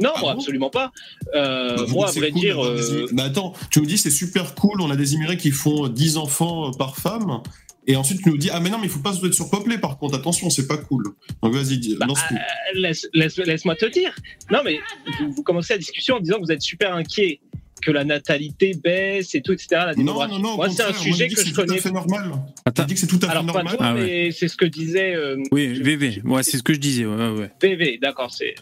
[0.00, 0.92] Non, Ah moi, bon absolument pas.
[1.34, 4.80] Euh, Bah, moi, à vrai cool dire, euh, attends, tu me dis c'est super cool,
[4.80, 7.40] on a des immigrés qui font 10 enfants euh, par femme.
[7.86, 9.76] Et ensuite, tu nous dis, ah, mais non, mais il faut pas se être surpeuplé,
[9.76, 11.04] par contre, attention, c'est pas cool.
[11.42, 12.36] Donc, vas-y, dis- Bah, euh,
[12.80, 14.14] laisse, laisse, laisse-moi te dire.
[14.50, 14.78] Non, mais
[15.20, 17.40] vous, vous commencez la discussion en disant que vous êtes super inquiet
[17.84, 19.66] que la natalité baisse et tout, etc.
[19.72, 20.32] La Non, démographie.
[20.34, 21.78] non, non, Moi, c'est un sujet que c'est je tout à connais.
[21.80, 22.32] fait normal.
[22.64, 22.84] Attends.
[22.84, 23.76] Dit que c'est tout à fait Alors, pas normal.
[23.76, 24.00] toi, Ah ouais.
[24.06, 26.22] mais c'est ce que disait euh, Oui, VV.
[26.24, 27.04] Ouais, c'est ce que je disais.
[27.04, 27.50] Ouais, ouais.
[27.60, 28.32] PV, d'accord.
[28.32, 28.54] C'est...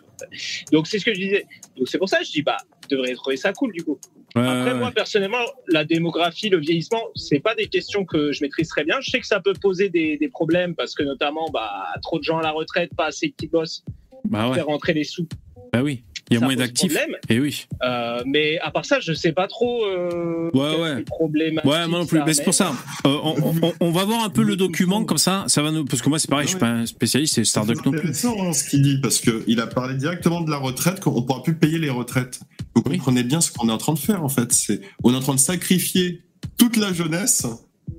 [0.72, 1.46] Donc, c'est ce que je disais.
[1.76, 2.56] Donc, c'est pour ça que je dis, bah,
[2.90, 3.98] devriez trouver ça cool, du coup.
[4.35, 8.42] Ouais, Après, ouais, moi, personnellement, la démographie, le vieillissement, c'est pas des questions que je
[8.42, 8.96] maîtrise très bien.
[9.00, 11.70] Je sais que ça peut poser des, des problèmes parce que, notamment, bah,
[12.02, 13.85] trop de gens à la retraite, pas assez qui bossent,
[14.24, 14.54] Bah ouais.
[14.54, 15.26] faire rentrer les sous.
[15.72, 16.02] Bah oui.
[16.30, 16.96] Il y a ça moins d'actifs.
[17.28, 17.66] Et oui.
[17.82, 19.85] Euh, mais à part ça, je sais pas trop.
[19.85, 21.02] Euh, Ouais, ouais.
[21.02, 22.20] problème Ouais, moi non plus.
[22.24, 22.72] Mais c'est pour ça.
[23.06, 25.44] Euh, on, on- on va voir un peu le document comme ça.
[25.48, 26.46] Ça va nous parce que moi c'est pareil.
[26.46, 27.98] Je suis pas un spécialiste C'est Starduck non plus.
[28.00, 31.20] intéressant hein, ce qu'il dit, parce qu'il a parlé directement de la retraite, qu'on ne
[31.26, 32.40] pourra plus payer les retraites.
[32.74, 32.96] Vous Oui.
[32.98, 34.52] comprenez bien ce qu'on est en train de faire, en fait.
[34.52, 36.22] C'est, on est en train de sacrifier
[36.56, 37.46] toute la jeunesse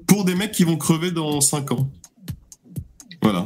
[0.07, 1.89] pour des mecs qui vont crever dans 5 ans.
[3.21, 3.45] Voilà.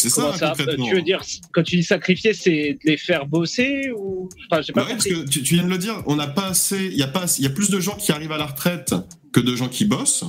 [0.00, 0.86] C'est Comment ça, ça concrètement.
[0.88, 4.72] Tu veux dire, quand tu dis sacrifier, c'est de les faire bosser ou Enfin, j'ai
[4.72, 6.86] pas Bah ouais, parce que tu, tu viens de le dire, on n'a pas assez,
[6.86, 8.94] il y a pas, il y a plus de gens qui arrivent à la retraite
[9.32, 10.24] que de gens qui bossent.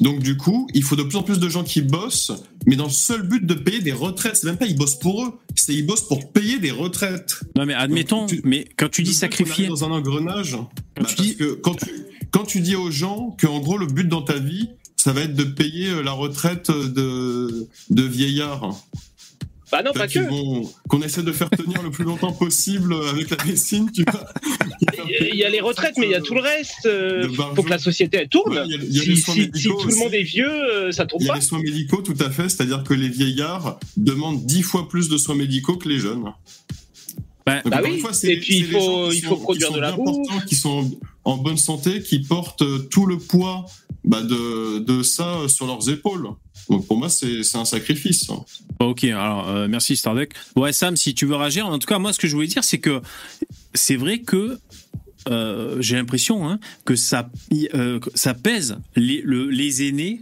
[0.00, 2.32] Donc du coup, il faut de plus en plus de gens qui bossent,
[2.66, 4.36] mais dans le seul but de payer des retraites.
[4.36, 7.40] C'est même pas ils bossent pour eux, c'est ils bossent pour payer des retraites.
[7.56, 8.26] Non mais admettons.
[8.26, 10.52] tu- Mais quand tu dis sacrifier, dans un engrenage.
[10.52, 11.90] Quand bah, tu parce dis- que quand tu
[12.30, 14.70] quand tu dis aux gens que en gros le but dans ta vie,
[15.02, 18.76] ça va être de payer euh, la retraite de de vieillards.
[19.72, 20.18] Bah non, pas que.
[20.20, 24.26] vont- qu'on essaie de faire tenir le plus longtemps possible avec la médecine, tu vois.
[25.32, 26.84] Il y a les retraites, mais il y a tout le reste.
[26.86, 27.54] euh, barjot.
[27.56, 28.52] faut que la société elle tourne.
[28.58, 30.92] Ouais, il y a- il y a les si, tout le monde est vieux, euh,
[30.92, 31.38] ça tourne Il y a pas.
[31.38, 35.16] les soins médicaux, tout à fait, c'est-à-dire que les vieillards demandent dix fois plus de
[35.16, 36.24] soins médicaux que les jeunes.
[37.46, 39.28] bah, Donc, Bah oui, fois, c'est- et puis il les faut- gens qui il sont-
[39.30, 40.44] faut produire de la bouffe.
[40.46, 40.90] qui sont
[41.24, 43.64] en bonne santé, qui portent euh, tout le poids
[44.04, 46.28] bah, de, ça euh, sur leurs épaules.
[46.68, 48.30] Donc pour moi, c'est un sacrifice.
[48.30, 48.44] hein.
[48.80, 50.32] Ok, alors euh, merci Starduck.
[50.56, 52.64] Ouais, Sam, si tu veux réagir, en tout cas, moi, ce que je voulais dire,
[52.64, 53.00] c'est que
[53.74, 54.58] c'est vrai que
[55.28, 57.30] euh, j'ai l'impression hein, que ça,
[58.14, 60.20] ça pèse les, le- les aînés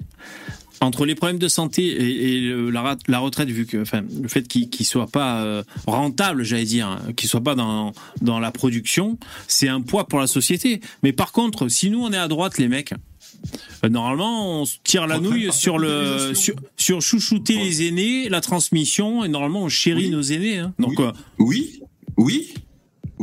[0.82, 2.40] entre les problèmes de santé et,
[2.70, 6.86] la, la retraite, vu que, le fait qu'ils ne soient pas euh, rentables, j'allais dire,
[6.88, 10.80] hein, qu'ils soient pas dans, dans la production, c'est un poids pour la société.
[11.02, 12.94] Mais par contre, si nous on est à droite, les mecs,
[13.88, 17.64] normalement, on se tire la nouille sur le sur, sur chouchouter Ouais.
[17.64, 20.10] les aînés, la transmission, et normalement on chérit Oui.
[20.10, 20.58] nos aînés.
[20.58, 20.74] hein.
[20.78, 21.04] Donc Oui.
[21.04, 21.80] euh, Oui,
[22.16, 22.54] oui.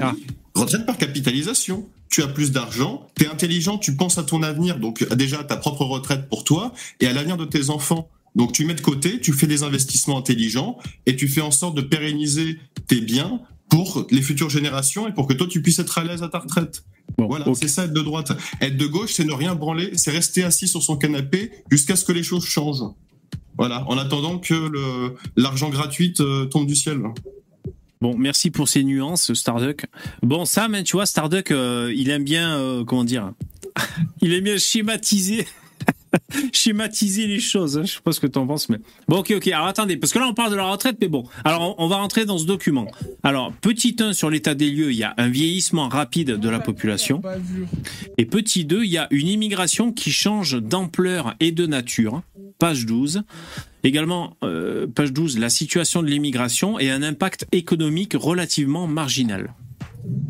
[0.02, 0.14] Ah.
[0.16, 0.26] oui.
[0.56, 1.88] Retraite par capitalisation.
[2.10, 5.42] Tu as plus d'argent, tu es intelligent, tu penses à ton avenir, donc euh, déjà
[5.42, 8.10] à ta propre retraite pour toi et à l'avenir de tes enfants.
[8.36, 11.76] Donc tu mets de côté, tu fais des investissements intelligents et tu fais en sorte
[11.76, 15.98] de pérenniser tes biens pour les futures générations et pour que toi tu puisses être
[15.98, 16.84] à l'aise à ta retraite.
[17.18, 18.32] bon, Voilà, c'est ça être de droite.
[18.62, 22.06] Être de gauche, c'est ne rien branler, c'est rester assis sur son canapé jusqu'à ce
[22.06, 22.84] que les choses changent.
[23.58, 27.02] Voilà, en attendant que l'argent gratuit euh, tombe du ciel.
[28.00, 29.86] Bon, merci pour ces nuances, Starduck.
[30.22, 33.34] Bon, Sam, hein, tu vois, Starduck, euh, il aime bien, euh, comment dire,
[34.22, 35.48] il aime bien schématiser
[36.54, 37.78] schématiser les choses.
[37.78, 37.84] Hein.
[37.86, 39.48] Je sais pas ce que tu en penses, mais bon, ok, ok.
[39.48, 41.26] Alors attendez, parce que là on parle de la retraite, mais bon.
[41.44, 42.88] Alors on va rentrer dans ce document.
[43.24, 46.60] Alors petit 1 sur l'état des lieux, il y a un vieillissement rapide de la
[46.60, 47.22] population.
[48.18, 52.22] Et petit 2, il y a une immigration qui change d'ampleur et de nature.
[52.60, 53.24] Page 12.
[53.84, 59.54] Également, euh, page 12, la situation de l'immigration et un impact économique relativement marginal.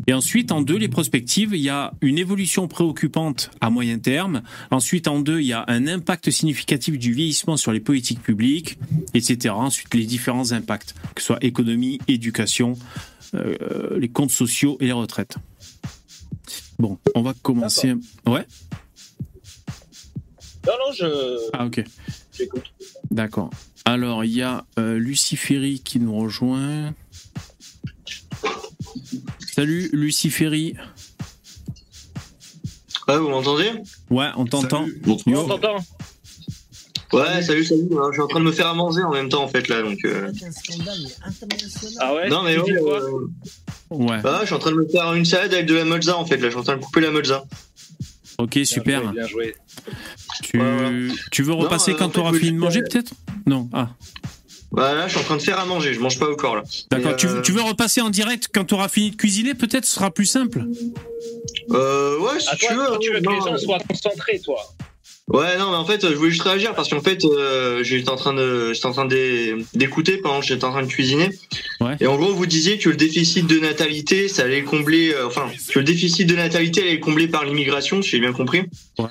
[0.06, 4.42] Et ensuite, en deux, les prospectives, il y a une évolution préoccupante à moyen terme.
[4.70, 8.78] Ensuite, en deux, il y a un impact significatif du vieillissement sur les politiques publiques,
[9.14, 9.54] etc.
[9.54, 12.72] Ensuite, les différents impacts, que ce soit économie, éducation,
[13.34, 15.36] euh, les comptes sociaux et les retraites.
[16.78, 17.94] Bon, on va commencer.
[18.26, 18.46] Ouais
[20.66, 21.50] Non, non, je.
[21.52, 21.84] Ah, ok.
[23.10, 23.50] D'accord.
[23.84, 26.94] Alors, il y a euh, Lucie Ferry qui nous rejoint.
[29.58, 30.76] Salut Luciferi.
[33.08, 33.72] Ouais, vous m'entendez?
[34.08, 34.86] Ouais, on t'entend.
[35.04, 35.16] On
[35.48, 35.78] t'entend.
[37.12, 37.88] Ouais, salut, salut.
[37.90, 39.82] Je suis en train de me faire à manger en même temps, en fait, là.
[39.82, 40.30] Donc, euh...
[41.98, 43.26] Ah ouais Non, mais ouais, euh,
[43.90, 44.22] Ouais.
[44.22, 46.24] bah, je suis en train de me faire une salade avec de la mozza, en
[46.24, 46.44] fait, là.
[46.44, 47.42] Je suis en train de couper la mozza.
[48.38, 49.02] Ok, Bien super.
[49.02, 49.56] joué, Bien joué.
[50.44, 53.12] Tu, Ouais, tu veux repasser euh, quand tu auras fini de manger, faire- peut-être?
[53.44, 53.68] Non.
[53.72, 53.88] Ah,
[54.70, 55.94] Bah, là, je suis en train de faire à manger.
[55.94, 56.62] Je mange pas encore, là.
[56.90, 57.16] d'accord.
[57.16, 59.94] Tu, euh, tu veux repasser en direct quand tu auras fini de cuisiner Peut-être ce
[59.94, 60.64] sera plus simple.
[61.70, 62.86] Euh, ouais, si À tu toi, veux.
[62.86, 64.56] toi, tu veux hein, que les gens soient concentrés, toi.
[65.28, 68.16] Ouais, non, mais en fait, je voulais juste réagir parce qu'en fait, euh, j'étais en
[68.16, 71.28] train de, j'étais en train d'é- d'écouter pendant que j'étais en train de cuisiner.
[71.82, 71.96] Ouais.
[72.00, 75.50] Et en gros, vous disiez que le déficit de natalité, ça allait combler, euh, enfin,
[75.70, 78.62] que le déficit de natalité allait être comblé par l'immigration, si j'ai bien compris.
[78.98, 79.04] Ouais.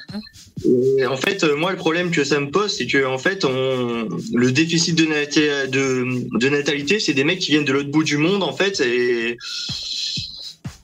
[0.98, 3.46] Et en fait, euh, moi, le problème que ça me pose, c'est que en fait,
[3.46, 6.06] on, le déficit de, nata- de,
[6.38, 9.38] de natalité, c'est des mecs qui viennent de l'autre bout du monde, en fait, et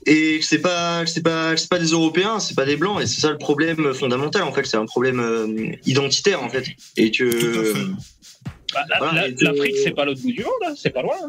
[0.06, 3.06] et que c'est pas c'est pas c'est pas des Européens, c'est pas des blancs, et
[3.06, 7.10] c'est ça le problème fondamental, en fait, c'est un problème euh, identitaire, en fait, et
[7.10, 7.24] que.
[8.74, 10.74] Bah, la- Voilà, la- et que- L'Afrique, c'est pas l'autre bout du monde, hein.
[10.76, 11.14] c'est pas loin.
[11.24, 11.28] hein.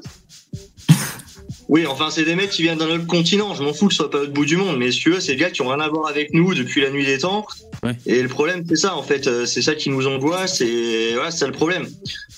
[1.67, 3.55] Oui, enfin, c'est des mecs qui viennent d'un autre continent.
[3.55, 5.19] Je m'en fous que ce soit pas l'autre bout du monde, mais si tu veux,
[5.19, 7.45] c'est des gars qui ont rien à voir avec nous depuis la nuit des temps.
[7.83, 7.93] Ouais.
[8.05, 9.25] Et le problème, c'est ça, en fait.
[9.27, 11.87] euh, C'est ça qui nous angoisse et voilà, c'est ça le problème.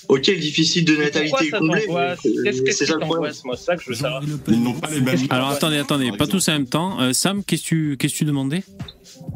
[0.08, 1.82] Ok, le déficit de natalité est ça comblé.
[2.72, 3.34] c'est ça le problème.
[3.44, 4.22] moi ça que je veux savoir.
[4.48, 5.18] Ils n'ont pas les mêmes.
[5.28, 6.98] Alors attendez, attendez, pas tous en même temps.
[7.00, 8.62] Euh, Sam, qu'est-ce que tu, qu'est-ce que tu demandais?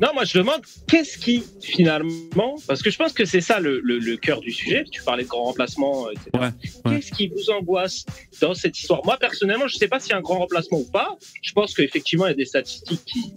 [0.00, 3.80] Non, moi je demande qu'est-ce qui finalement, parce que je pense que c'est ça le,
[3.80, 4.84] le, le cœur du sujet.
[4.90, 6.30] Tu parlais de grand remplacement, etc.
[6.34, 6.96] Ouais, ouais.
[6.96, 8.04] Qu'est-ce qui vous angoisse
[8.40, 9.04] dans cette histoire?
[9.04, 11.16] Moi personnellement, je ne sais pas s'il y a un grand remplacement ou pas.
[11.42, 13.32] Je pense qu'effectivement il y a des statistiques qui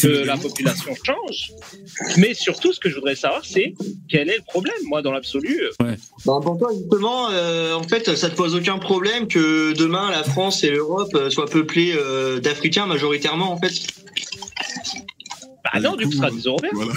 [0.00, 1.52] que la population change.
[2.16, 3.74] Mais surtout, ce que je voudrais savoir, c'est
[4.08, 8.14] quel est le problème Moi, dans l'absolu, euh, Bah, pour toi, justement, euh, en fait,
[8.16, 12.40] ça te pose aucun problème que demain la France et l'Europe euh, soient peuplées euh,
[12.40, 13.72] d'Africains majoritairement, en fait.
[15.64, 16.70] Bah non, du coup, ce sera des Européens.
[16.72, 16.92] Voilà.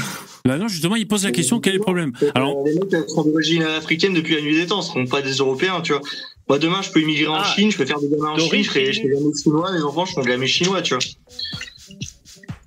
[0.46, 3.10] Là non, justement, il pose la question quel est le problème Alors, Euh, les mecs
[3.10, 6.02] sont d'origine africaine depuis la nuit des temps, ce sont pas des Européens, tu vois.
[6.48, 7.54] Moi, demain, je peux immigrer en Ah.
[7.56, 9.82] Chine, je peux faire des gamins en Chine, je ferai, je ferai gamins chinois, les
[9.82, 11.04] enfants, je ferai gamins chinois, tu vois.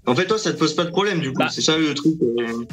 [0.07, 1.38] En fait, toi, ça te pose pas de problème, du coup.
[1.38, 1.48] Bah.
[1.51, 2.14] C'est ça le truc.
[2.22, 2.64] euh.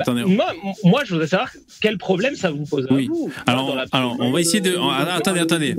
[0.00, 0.24] Attendez.
[0.24, 0.46] Moi,
[0.84, 3.06] moi, je voudrais savoir quel problème ça vous pose à Oui.
[3.06, 3.30] vous.
[3.46, 4.76] Alors, dans alors, on va essayer de.
[4.80, 5.74] ah, Attendez, attendez.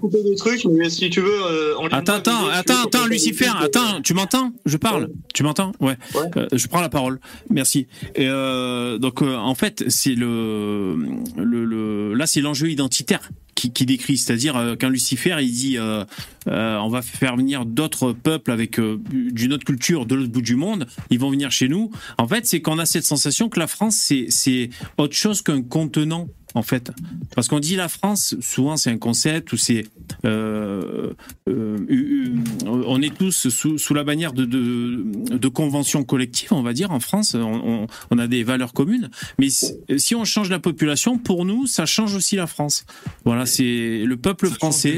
[0.00, 1.30] Couper des trucs, mais si tu veux.
[1.30, 4.52] euh, en Attends, attends, attends, attends, Lucifer, attends, tu m'entends?
[4.64, 5.08] Je parle.
[5.34, 5.72] Tu m'entends?
[5.80, 5.96] Ouais.
[6.14, 6.20] Ouais.
[6.36, 7.18] Euh, je prends la parole.
[7.50, 7.86] Merci.
[8.14, 10.96] Et euh, donc, euh, en fait, c'est le,
[11.36, 15.78] le, le, là, c'est l'enjeu identitaire qui, qui décrit, c'est-à-dire euh, quand Lucifer il dit,
[15.78, 16.04] euh,
[16.46, 20.42] euh, on va faire venir d'autres peuples avec euh, d'une autre culture de l'autre bout
[20.42, 21.90] du monde, ils vont venir chez nous.
[22.18, 26.28] En fait, c'est qu'on a cette sensation que la France, c'est autre chose qu'un contenant.
[26.56, 26.90] En fait,
[27.34, 29.84] parce qu'on dit la France, souvent c'est un concept ou c'est
[30.24, 31.12] euh,
[31.50, 32.28] euh, euh,
[32.64, 36.92] on est tous sous, sous la bannière de, de, de conventions collectives, on va dire,
[36.92, 37.34] en France.
[37.34, 39.10] On, on- on a des valeurs communes.
[39.38, 42.86] Mais si, on change la population, pour nous, ça change aussi la France.
[43.26, 44.96] Voilà, c'est le peuple Ça français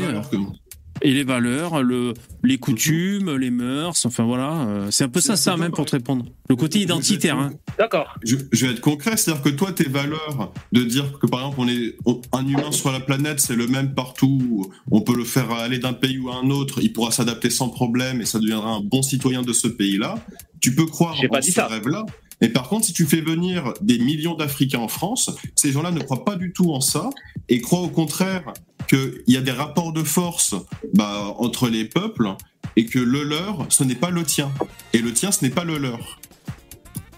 [1.02, 4.62] et les valeurs, le, les coutumes, les mœurs, enfin voilà.
[4.68, 6.24] euh, C'est un peu ça, ça même pour te répondre.
[6.48, 7.38] Le côté identitaire.
[7.38, 7.52] Hein.
[7.78, 8.14] D'accord.
[8.24, 11.56] Je, je vais être concret, c'est-à-dire que toi, tes valeurs de dire que par exemple,
[11.60, 15.24] on est on- un humain sur la planète, c'est le même partout, on peut le
[15.24, 18.38] faire aller d'un pays ou à un autre, il pourra s'adapter sans problème et ça
[18.38, 20.16] deviendra un bon citoyen de ce pays-là.
[20.60, 22.04] Tu peux croire pas en dit ce rêve-là.
[22.40, 26.00] Mais par contre, si tu fais venir des millions d'Africains en France, ces gens-là ne
[26.00, 27.10] croient pas du tout en ça
[27.48, 28.44] et croient au contraire
[28.88, 30.54] qu'il y a des rapports de force
[30.94, 32.28] bah, entre les peuples
[32.76, 34.52] et que le leur, ce n'est pas le tien.
[34.92, 36.20] Et le tien, ce n'est pas le leur.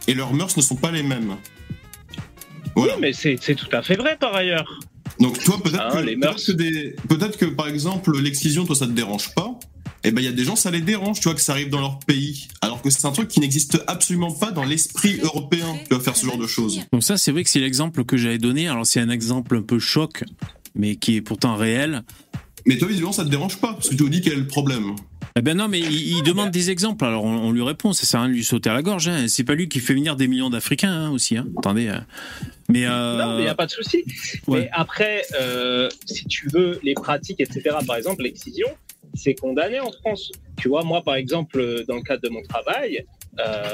[0.08, 1.36] Et leurs mœurs ne sont pas les mêmes.
[2.74, 2.94] Voilà.
[2.94, 4.80] Oui, mais c'est tout à fait vrai par ailleurs.
[5.18, 8.92] Donc toi, peut-être Hein, que, que, des- peut-être que, par exemple, l'excision, toi, ça te
[8.92, 9.58] dérange pas.
[10.04, 11.68] Et ben, il y a des gens, ça les dérange, tu vois, que ça arrive
[11.68, 12.48] dans leur pays.
[12.62, 16.16] Alors que c'est un truc qui n'existe absolument pas dans l'esprit européen, tu vas faire
[16.16, 16.80] ce genre de choses.
[16.92, 18.66] Donc ça, c'est vrai que c'est l'exemple que j'avais donné.
[18.68, 20.24] Alors c'est un exemple un peu choc,
[20.74, 22.02] mais qui est pourtant réel.
[22.66, 24.46] Mais toi, visiblement, ça te dérange pas, parce que tu nous dis quel est le
[24.46, 24.94] problème?
[25.36, 27.04] Eh ben non, mais il, il demande des exemples.
[27.04, 27.92] Alors on, on lui répond.
[27.92, 29.08] Ça sert à rien de lui sauter à la gorge.
[29.08, 29.28] Hein.
[29.28, 31.36] C'est pas lui qui fait venir des millions d'Africains hein, aussi.
[31.36, 31.46] Hein.
[31.58, 31.86] Attendez.
[31.88, 32.00] euh.
[32.68, 34.04] Mais, euh, Non, mais il n'y a pas de souci.
[34.48, 34.62] ouais.
[34.62, 38.66] Mais après, euh, si tu veux, les pratiques, etc., par exemple, l'excision,
[39.14, 40.30] c'est condamné en France.
[40.58, 43.04] Tu vois, moi, par exemple, dans le cadre de mon travail,
[43.38, 43.64] euh,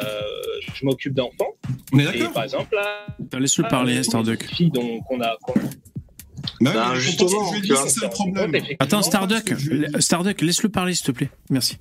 [0.75, 1.55] je m'occupe d'enfants.
[1.93, 3.07] On est d'accord par exemple, là,
[3.39, 4.43] Laisse-le parler, hein, Starduck.
[4.43, 5.37] une fille dont- qu'on a.
[5.43, 5.55] qu'on-
[6.61, 7.89] Bah, Bah, mais justement, je vois.
[7.89, 8.55] c'est le problème.
[8.79, 9.53] Attends, Starduck,
[9.99, 11.31] Starduck, laisse-le parler, s'il te plaît.
[11.51, 11.77] Merci.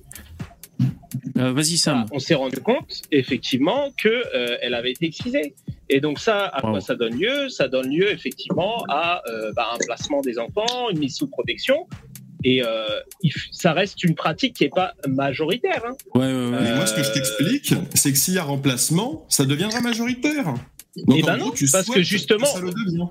[1.38, 2.06] Euh, Vas-y, Sam.
[2.12, 5.54] on s'est rendu compte, effectivement, que euh, elle avait été excisée.
[5.88, 6.72] Et donc ça, à Wow.
[6.72, 7.48] quoi ça donne lieu?
[7.48, 11.86] Ça donne lieu, effectivement, à euh, bah, un placement des enfants, une mise sous protection.
[12.48, 12.86] Et euh,
[13.50, 15.82] ça reste une pratique qui n'est pas majoritaire.
[15.84, 15.96] hein.
[16.14, 16.58] Ouais, ouais, ouais.
[16.62, 20.44] Mais moi, ce que je t'explique, c'est que s'il y a remplacement, ça deviendra majoritaire.
[21.06, 23.08] Donc, Eh en ben gros, non, tu parce que justement- ça le devienne.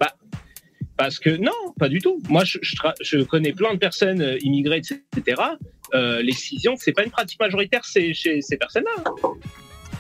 [0.98, 2.22] Parce que non, pas du tout.
[2.30, 4.78] Moi, je, je, tra- je connais plein de personnes euh, immigrées,
[5.18, 5.42] etc.
[5.94, 9.04] Euh, L'excision, c'est pas une pratique majoritaire c'est chez ces personnes-là.
[9.06, 9.30] hein.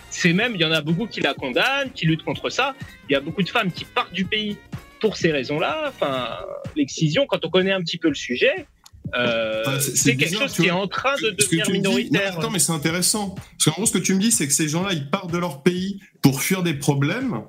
[0.09, 2.73] C'est même, il y en a beaucoup qui la condamnent, qui luttent contre ça.
[3.09, 4.55] Il y a beaucoup de femmes qui partent du pays
[5.01, 5.83] pour ces raisons-là.
[5.89, 6.29] Enfin,
[6.77, 8.65] l'excision, quand on connaît un petit peu le sujet,
[9.13, 12.33] euh, Ah, c'est- quelque bizarre, chose qui est en train de devenir me dis- minoritaire.
[12.33, 13.29] non, attends, mais c'est intéressant.
[13.35, 15.37] Parce qu'en gros, ce que tu me dis, c'est que ces gens-là, ils partent de
[15.37, 17.41] leur pays pour fuir des problèmes.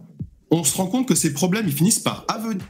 [0.50, 2.24] On se rend compte que ces problèmes, ils finissent par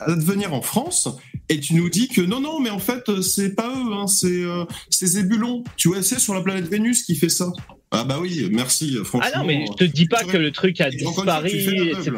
[0.06, 1.08] advenir en France.
[1.48, 4.06] Et tu nous dis que non, non, mais en fait, euh, c'est pas eux, hein,
[4.06, 5.62] c'est euh, Zébulon.
[5.76, 7.52] Tu vois, c'est sur la planète Vénus qui fait ça.
[7.92, 9.30] Ah bah oui, merci, euh, franchement.
[9.32, 12.10] Ah non, mais je te dis pas que le truc a disparu, etc.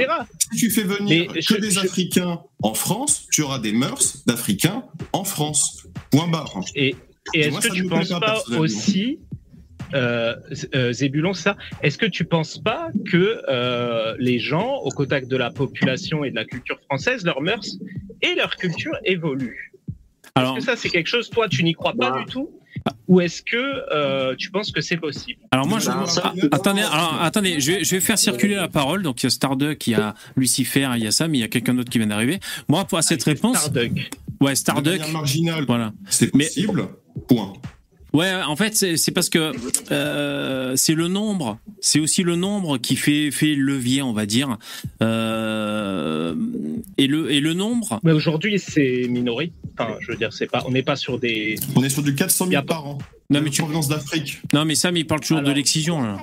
[0.52, 3.72] Si tu fais venir Mais que je- des je- Africains en France, tu auras des
[3.72, 5.82] mœurs d'Africains en France.
[6.10, 6.58] Point barre.
[6.74, 6.96] Et, et
[7.34, 9.27] Et est-ce que tu penses pas, aussi, euh, euh,
[10.92, 15.36] Zébulon, c'est ça Est-ce que tu penses pas que euh, les gens, au contact de
[15.36, 17.78] la population et de la culture française, leurs mœurs
[18.22, 19.72] et leur culture évoluent?
[20.34, 22.18] Alors, Est-ce que ça, c'est quelque chose, toi, tu n'y crois pas Bah.
[22.24, 22.50] du tout?
[23.08, 23.56] Ou est-ce que
[23.92, 25.40] euh, tu penses que c'est possible?
[25.50, 25.86] Alors moi, je...
[25.86, 29.02] Ça- Ah, attendez, alors, attendez, je vais, je vais faire circuler la parole.
[29.02, 31.44] Donc il y a Starduck, il y a Lucifer, il y a Sam, il y
[31.44, 32.38] a quelqu'un d'autre qui vient d'arriver.
[32.68, 34.10] Moi, pour cette réponse, Starduck.
[34.40, 35.00] ouais, Starduck,
[35.66, 35.92] voilà.
[36.08, 36.86] c'est Mais- possible.
[37.28, 37.54] Point.
[38.14, 39.52] Ouais, en fait, c'est parce que
[39.92, 41.58] euh, c'est le nombre.
[41.80, 44.56] C'est aussi le nombre qui fait fait le levier, on va dire.
[45.02, 46.34] Euh,
[46.96, 48.00] et le et le nombre.
[48.02, 49.54] Mais aujourd'hui, c'est minoritaire.
[49.78, 51.56] Enfin, je veux dire, c'est pas, on n'est pas sur des.
[51.76, 52.98] On est sur du 400 Y a 000 pas- par an.
[53.30, 54.40] Non, mais tu- provenance d'Afrique.
[54.54, 56.00] Non, mais Sam, il parle toujours de l'excision.
[56.00, 56.16] Là.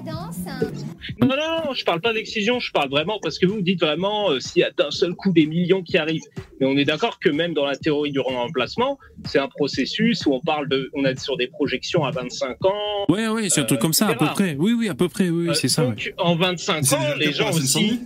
[1.22, 4.32] Non, non, non, je parle pas d'excision, je parle vraiment parce que vous dites vraiment
[4.32, 6.24] euh, s'il y a d'un seul coup des millions qui arrivent.
[6.60, 10.34] Mais on est d'accord que même dans la théorie du remplacement, c'est un processus où
[10.34, 12.74] on parle de, on est sur des projections à 25 ans.
[13.10, 14.56] Ouais, ouais, c'est un truc Euh, comme ça, à peu près.
[14.58, 15.30] Oui, oui, à peu près.
[15.30, 15.86] Oui, oui, c'est Euh, ça.
[15.86, 15.96] ouais.
[16.18, 18.00] En 25 C'est ans, les gens aussi.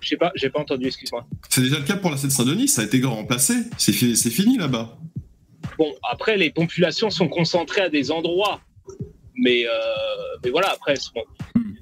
[0.00, 1.26] Je sais pas, j'ai pas entendu, excuse-moi.
[1.50, 3.54] C'est déjà le cas pour la Seine-Saint-Denis, ça a été remplacé.
[3.76, 4.96] C'est fi- c'est fini là-bas.
[5.78, 8.60] Bon, après, les populations sont concentrées à des endroits.
[9.36, 9.70] Mais, euh,
[10.44, 11.22] mais voilà, après, c'est bon.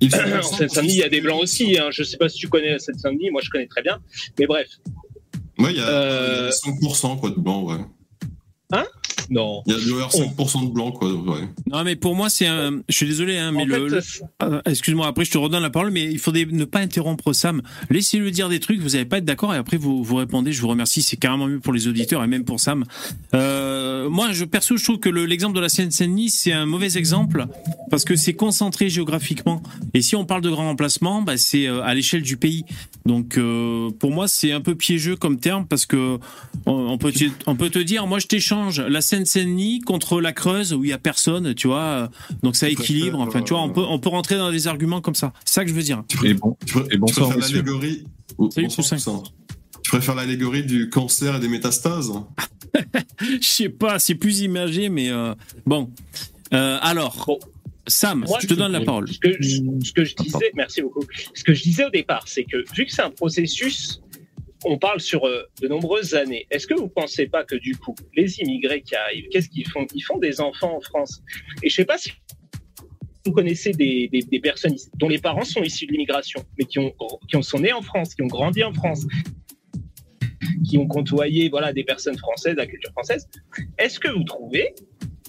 [0.02, 1.78] En Seine-Saint-Denis, il y a des blancs aussi.
[1.78, 1.88] Hein.
[1.90, 3.98] Je sais pas si tu connais Seine-Saint-Denis, moi je connais très bien.
[4.38, 4.68] Mais bref,
[5.58, 7.76] Ouais, il y a Euh, il y a 5% quoi, de blanc, ouais.
[9.30, 9.62] Non.
[9.66, 11.48] Il y a de 5% de blanc, quoi, ouais.
[11.70, 12.80] Non, mais pour moi, c'est un.
[12.88, 14.00] Je suis désolé, hein, mais En le.
[14.00, 17.32] c'est- Ah, Excuse-moi, après je te redonne la parole, mais il faudrait ne pas interrompre
[17.32, 17.62] Sam.
[17.90, 20.52] Laissez-le dire des trucs, vous n'allez pas être d'accord, et après vous, vous répondez.
[20.52, 22.84] Je vous remercie, c'est carrément mieux pour les auditeurs et même pour Sam.
[23.34, 26.96] Euh, moi, je perso, je trouve que le- l'exemple de la Seine-Saint-Denis, c'est un mauvais
[26.98, 27.46] exemple
[27.90, 29.62] parce que c'est concentré géographiquement.
[29.94, 32.64] Et si on parle de grand remplacement, bah, c'est euh, à l'échelle du pays.
[33.06, 36.18] Donc, euh, pour moi, c'est un peu piégeux comme terme parce que
[36.66, 40.32] on, on peut te, on peut te dire, moi, je t'échange la Seine-Saint-Denis contre la
[40.32, 42.10] Creuse où il y a personne, tu vois.
[42.42, 43.20] Donc ça équilibre.
[43.20, 45.32] Enfin, tu vois, on peut, on peut rentrer dans des arguments comme ça.
[45.44, 46.02] C'est ça que je veux dire.
[46.24, 46.98] Et, bon, Tu et
[47.38, 48.04] l'allégorie.
[48.50, 49.22] Salut, Poussin.
[49.82, 52.12] Tu préfères l'allégorie du cancer et des métastases
[53.20, 55.34] Je sais pas, c'est plus imagé, mais euh,
[55.66, 55.90] bon.
[56.52, 57.38] Euh, alors, Bon.
[57.86, 59.08] Sam, Moi, je te donne la parole.
[59.08, 61.04] Ce que, ce que je disais, merci beaucoup.
[61.34, 64.00] Ce que je disais au départ, c'est que vu que c'est un processus,
[64.64, 66.46] on parle sur euh, de nombreuses années.
[66.50, 69.86] Est-ce que vous pensez pas que du coup, les immigrés qui arrivent, qu'est-ce qu'ils font?
[69.94, 71.22] Ils font des enfants en France.
[71.62, 72.12] Et je sais pas si
[73.26, 76.92] vous connaissez des, des, personnes dont les parents sont issus de l'immigration, mais qui ont
[77.28, 79.06] qui ont, sont nés en France, qui ont grandi en France,
[80.66, 83.28] qui ont côtoyé voilà des personnes françaises, la culture française.
[83.78, 84.74] Est-ce que vous trouvez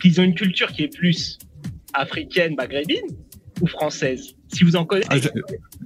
[0.01, 1.37] qu'ils ont une culture qui est plus
[1.93, 3.05] africaine, maghrébine
[3.61, 5.07] ou française Si vous en connaissez.
[5.11, 5.29] Ah, j'ai-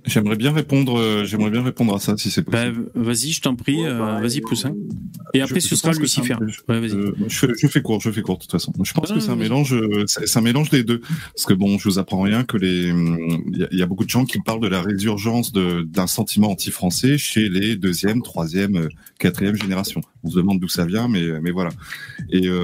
[0.05, 0.97] J'aimerais bien répondre.
[0.99, 2.89] euh, J'aimerais bien répondre à ça si c'est Bah, possible.
[2.95, 4.73] vas-y, je t'en prie, euh, vas-y, Poussin.
[5.34, 6.36] Et après, Je- ce je sera un- Lucifer.
[6.47, 6.95] je- Ouais, vas-y.
[6.95, 8.71] Euh, je, je fais court, je fais court de toute façon.
[8.84, 10.99] Je pense Ah, que c'est un mélange, euh, c'est c'est un mélange des deux.
[11.36, 13.82] Parce que bon, je vous apprends rien que les, hum, il y, a- il y
[13.84, 17.76] a beaucoup de gens qui parlent de la résurgence de- d'un sentiment anti-français chez les
[17.76, 20.01] deuxième, troisième, euh, quatrième génération.
[20.23, 21.69] On se demande d'où ça vient, mais mais voilà.
[22.32, 22.63] Et euh,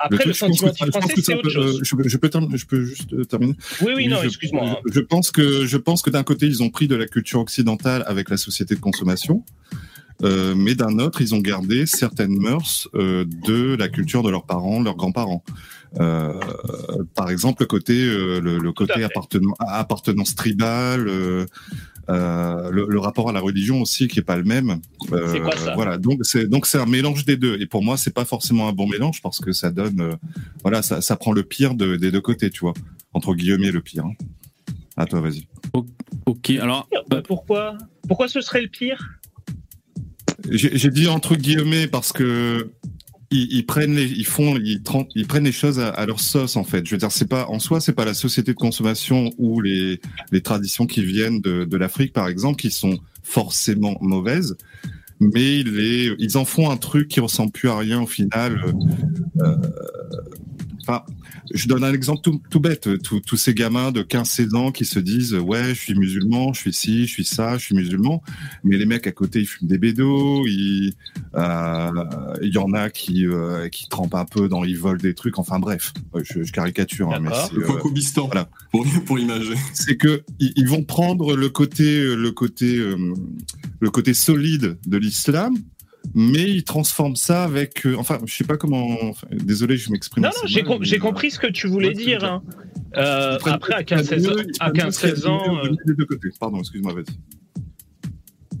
[0.00, 1.82] Après, le, truc, je sentiment anti-français, c'est autre chose.
[1.96, 3.54] peux- je peux terminer- je peux juste euh, terminer.
[3.82, 4.80] Oui, oui, non, excuse-moi.
[4.86, 7.40] Je, je pense que je pense que d'un côté ils ont pris de la culture
[7.40, 9.44] occidentale avec la société de consommation,
[10.22, 14.44] euh, mais d'un autre ils ont gardé certaines mœurs euh, de la culture de leurs
[14.46, 15.44] parents, leurs grands-parents.
[16.00, 16.32] Euh,
[17.14, 19.04] par exemple, le côté le, côté
[19.60, 21.08] appartenance tribale.
[22.10, 24.80] Euh, le, le rapport à la religion aussi qui est pas le même.
[25.12, 25.74] Euh, C'est quoi ça?
[25.74, 27.60] Voilà, donc c'est donc c'est un mélange des deux.
[27.60, 30.12] Et pour moi, c'est pas forcément un bon mélange parce que ça donne, euh,
[30.62, 32.74] voilà, ça, ça prend le pire de- des deux côtés, tu vois,
[33.12, 34.04] entre guillemets le pire.
[34.06, 34.12] hein.
[34.96, 35.46] À toi, vas-y.
[36.26, 36.88] Ok, alors.
[37.08, 37.76] Bah, pourquoi
[38.06, 39.18] Pourquoi ce serait le pire?
[40.50, 42.70] J'ai dit entre guillemets parce que
[43.34, 46.86] ils, prennent les, ils font, ils, prennent les choses à, leur sauce en fait.
[46.86, 50.00] Je veux dire, c'est pas en soi, c'est pas la société de consommation ou les
[50.42, 54.56] traditions qui viennent de, l'Afrique par exemple qui sont forcément mauvaises,
[55.20, 58.64] mais ils en font un truc qui ressemble plus à rien au final.
[59.40, 59.56] Euh,
[60.86, 61.02] Enfin,
[61.52, 62.88] je donne un exemple tout, tout bête.
[63.02, 66.60] Tous tous ces gamins de 15-16 ans qui se disent ouais, je suis musulman, je
[66.60, 68.22] suis ci, je suis ça, je suis musulman.
[68.62, 70.44] Mais les mecs à côté, ils fument des bédos.
[71.34, 71.90] euh,
[72.42, 75.38] Il y en a qui euh, qui trempent un peu dans, ils volent des trucs.
[75.38, 75.92] Enfin bref,
[76.22, 77.12] je, je caricature.
[77.12, 78.48] hein, mais Le euh, Cocobistan, voilà.
[78.70, 79.54] pour, pour imager.
[79.72, 82.96] c'est que ils vont prendre le côté le côté euh,
[83.80, 85.54] le côté solide de l'islam
[86.14, 90.24] mais ils transforment ça avec euh, enfin je sais pas comment enfin, désolé je m'exprime
[90.24, 92.24] Non, non, j'ai com- euh, compris ce que tu voulais ouais, dire.
[92.24, 92.42] hein.
[92.96, 95.12] Euh, après, à ils prennent 15-16 ans, mieux- ils à prennent mieux ce qu'il y
[95.12, 97.04] a 15-16 de ans, mieux euh, des deux côtés pardon excuse-moi vas-y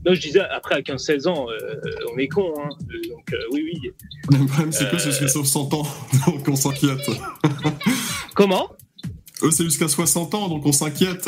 [0.06, 1.80] non, je disais, après, à 15-16 ans, euh,
[2.14, 2.52] on est con.
[2.62, 2.68] Hein.
[2.92, 3.90] Euh, Donc, euh, oui, oui.
[4.38, 4.98] Le problème, c'est que Euh.
[4.98, 5.86] c'est jusqu'à 60 ans,
[6.26, 7.08] donc on s'inquiète.
[8.34, 8.68] Comment?
[9.42, 11.26] Eux, c'est jusqu'à 60 ans, donc on s'inquiète.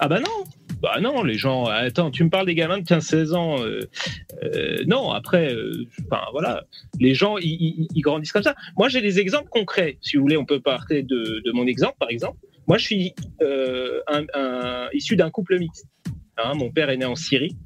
[0.00, 0.44] Ah bah non
[0.86, 1.64] Bah non, les gens...
[1.64, 3.60] Attends, tu me parles des gamins de 15-16 ans.
[3.60, 3.80] euh,
[4.44, 6.64] euh, non, après, euh, enfin voilà,
[7.00, 8.54] les gens, ils, grandissent comme ça.
[8.78, 9.98] Moi, j'ai des exemples concrets.
[10.00, 12.38] Si vous voulez, on peut partir de, de mon exemple, par exemple.
[12.68, 13.14] Moi, je suis
[14.06, 15.86] un, un- issu d'un couple mixte.
[16.38, 17.56] Hein, mon père est né en Syrie,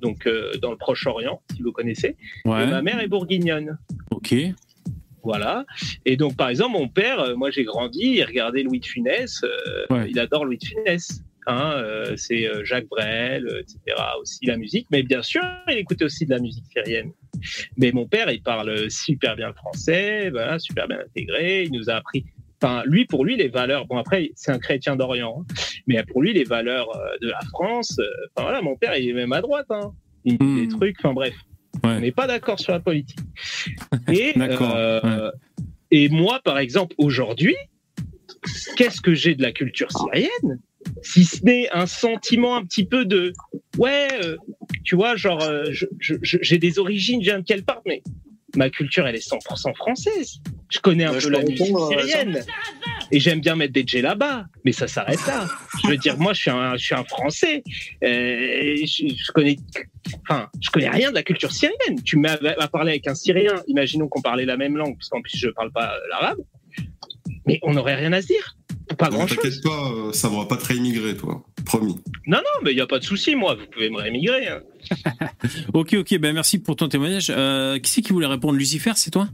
[0.00, 0.28] donc
[0.62, 2.16] dans le Proche-Orient, si vous connaissez.
[2.44, 3.76] Et ma mère est bourguignonne.
[4.12, 4.34] ok.
[5.24, 5.64] Voilà.
[6.04, 9.42] Et donc, par exemple, mon père, moi, j'ai grandi, il regardait Louis de Funès,
[9.90, 10.06] Ouais.
[10.08, 11.22] il adore Louis de Funès.
[11.48, 13.78] Hein, euh, c'est euh, Jacques Brel, euh, etc.
[14.20, 17.12] Aussi la musique, mais bien sûr, il écoutait aussi de la musique syrienne.
[17.76, 21.64] Mais mon père, il parle super bien le français, voilà, super bien intégré.
[21.64, 22.24] Il nous a appris.
[22.60, 23.86] Enfin, lui, pour lui, les valeurs.
[23.86, 25.54] Bon, après, c'est un chrétien d'Orient, hein,
[25.86, 26.88] mais pour lui, les valeurs
[27.20, 28.00] de la France.
[28.34, 29.66] Enfin voilà, mon père, il est même à droite.
[29.70, 29.92] Hein.
[30.24, 30.60] Il dit Hmm.
[30.62, 30.96] des trucs.
[30.98, 31.34] Enfin bref,
[31.84, 31.90] Ouais.
[31.90, 33.18] on n'est pas d'accord sur la politique.
[34.12, 34.34] Et
[35.92, 37.54] et moi, par exemple, aujourd'hui,
[38.76, 40.58] qu'est-ce que j'ai de la culture syrienne?
[41.02, 43.32] Si ce n'est un sentiment un petit peu de
[43.78, 44.36] ouais, euh,
[44.84, 45.64] tu vois, genre euh,
[46.00, 48.02] j'ai des origines, je viens de quelle part, mais
[48.56, 50.40] ma culture elle est 100% française.
[50.70, 52.42] Je connais un Ouais, peu la musique syrienne
[53.12, 55.46] et j'aime bien mettre des djellabas, mais ça s'arrête là.
[55.84, 57.62] Je veux dire, moi je suis un, je suis un Français,
[58.02, 59.56] euh, je, je connais,
[60.22, 62.02] enfin, je connais rien de la culture syrienne.
[62.04, 65.20] Tu m'as à parler avec un Syrien, imaginons qu'on parlait la même langue, parce qu'en
[65.22, 66.38] plus je parle pas l'arabe,
[67.46, 68.56] mais on n'aurait rien à se dire.
[68.98, 69.38] Pas Ne grand chose.
[69.38, 71.42] T'inquiète pas, euh, ça va pas te réimmigrer, toi.
[71.64, 71.96] Promis.
[72.26, 74.46] Non, non, mais il n'y a pas de souci, moi, vous pouvez me rémigrer.
[74.48, 74.60] hein.
[75.74, 77.26] Ok, ok, ben merci pour ton témoignage.
[77.34, 78.56] Euh, qui c'est qui voulait répondre?
[78.58, 79.28] Lucifer, c'est toi?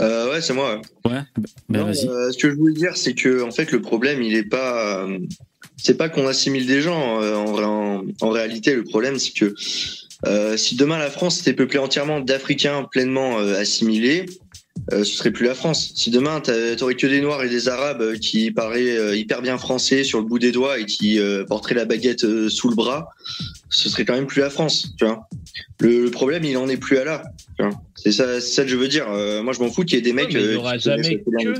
[0.00, 0.80] Euh, ouais, c'est moi.
[1.06, 1.20] Ouais,
[1.68, 2.06] ben Non, vas-y.
[2.08, 5.06] euh, ce que je voulais dire, c'est que en fait, le problème, il est pas,
[5.76, 7.20] c'est pas qu'on assimile des gens.
[7.22, 9.54] euh, en, ré- en, en réalité, le problème, c'est que
[10.26, 14.26] euh, si demain la France était peuplée entièrement d'Africains pleinement euh, assimilés,
[14.92, 15.92] euh, ce serait plus la France.
[15.94, 19.42] Si demain t'a- t'aurais que des Noirs et des Arabes euh, qui parleraient euh, hyper
[19.42, 22.68] bien français sur le bout des doigts et qui euh, porteraient la baguette euh, sous
[22.68, 23.08] le bras,
[23.70, 24.94] ce serait quand même plus la France.
[24.98, 25.28] Tu vois.
[25.80, 27.22] Le, le problème, il en est plus à là.
[27.94, 28.24] C'est ça,
[28.64, 29.06] que je veux dire.
[29.10, 30.34] Euh, moi, je m'en fous qu'il y ait des Ouais, mecs.
[30.34, 31.54] mais il n'y aura jamais que.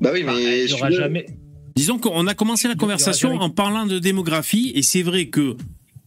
[0.00, 1.26] Bah oui, mais il n'y aura celui-là- jamais.
[1.74, 5.56] Disons qu'on a commencé la conversation en parlant de démographie, et c'est vrai que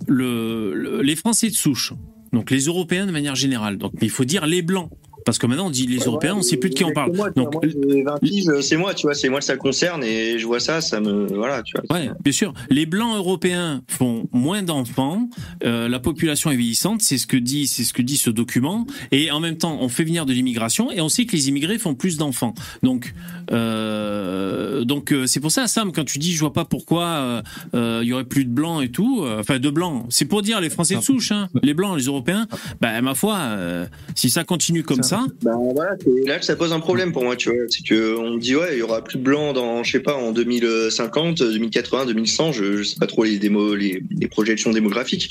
[0.08, 1.94] le, le- les Français de souche,
[2.34, 4.90] donc les Européens de manière générale, donc mais il faut dire les Blancs,
[5.26, 7.16] Parce que maintenant, on dit les Européens, on sait plus de qui on parle.
[7.16, 10.04] Moi, Donc, moi, j'ai 20 piges, c'est moi, tu vois, c'est moi que ça concerne
[10.04, 11.28] et je vois ça, ça me.
[11.34, 11.98] Voilà, tu vois.
[11.98, 12.54] Ouais, bien sûr.
[12.70, 15.30] Les blancs européens font moins d'enfants.
[15.64, 18.86] euh, la population est vieillissante, c'est ce que dit, c'est ce que dit ce document.
[19.12, 21.78] Et en même temps, on fait venir de l'immigration et on sait que les immigrés
[21.78, 22.54] font plus d'enfants.
[22.84, 23.14] Donc,
[23.52, 27.42] euh, donc euh, c'est pour ça, Sam, quand tu dis, je vois pas pourquoi euh,
[27.76, 29.22] euh, il y aurait plus de blancs et tout.
[29.24, 30.06] euh, Enfin, de blancs.
[30.10, 32.48] C'est pour dire les Français de souche, hein, les blancs, les Européens.
[32.80, 35.11] Bah, ma foi, euh, si ça continue comme ça,
[35.42, 37.60] Bah, voilà, c'est là que ça pose un problème pour moi, tu vois.
[37.70, 40.00] C'est que on me dit, ouais, il y aura plus de blancs dans, je sais
[40.00, 44.72] pas, en 2050, 2080, 2100, je, je sais pas trop les, démo, les, les projections
[44.72, 45.30] démographiques.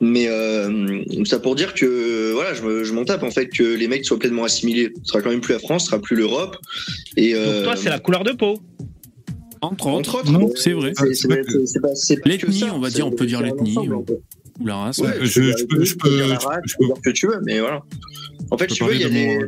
[0.00, 3.62] Mais euh, ça pour dire que, voilà, je, me- je m'en tape, en fait, que
[3.62, 4.92] les mecs soient pleinement assimilés.
[5.02, 6.56] Ce sera quand même plus la France, ce sera plus l'Europe.
[7.16, 8.60] Et, Donc euh, toi, c'est la couleur de peau.
[9.60, 10.92] entre autres, entre autres, c'est vrai.
[12.24, 14.20] L'ethnie, ça, on va dire, on peut dire l'ethnie, en fait.
[14.60, 14.98] Ou la race.
[14.98, 15.94] Ouais, je- peux dire je peux- je
[16.66, 17.82] je- que tu veux, mais voilà.
[18.50, 19.38] En fait, tu veux, il y a des,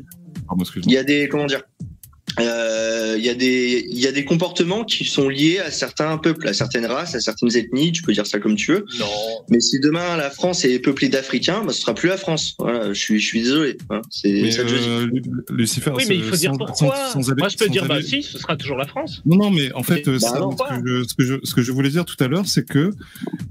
[0.86, 1.62] il y a des, comment dire,
[2.38, 6.16] euh, il y a des, il y a des comportements qui sont liés à certains
[6.18, 7.92] peuples, à certaines races, à certaines ethnies.
[7.92, 8.84] Tu peux dire ça comme tu veux.
[8.98, 9.06] Non.
[9.50, 12.54] Mais si demain la France est peuplée d'Africains, bah, ce sera plus la France.
[12.58, 13.76] Voilà, je suis, je suis désolé.
[13.90, 14.00] hein.
[14.10, 14.88] C'est Mais, ça que je dis.
[14.88, 16.96] euh, Lu- Lucifer, Oui, mais il faut sans- dire pourquoi.
[17.12, 19.22] sans aller- Moi, je peux dire, bah si, ce sera toujours la France.
[19.26, 21.34] Non, non, mais en fait, Bah euh, ça, non, ce, que je, ce, que je,
[21.44, 22.90] ce que je voulais dire tout à l'heure, c'est que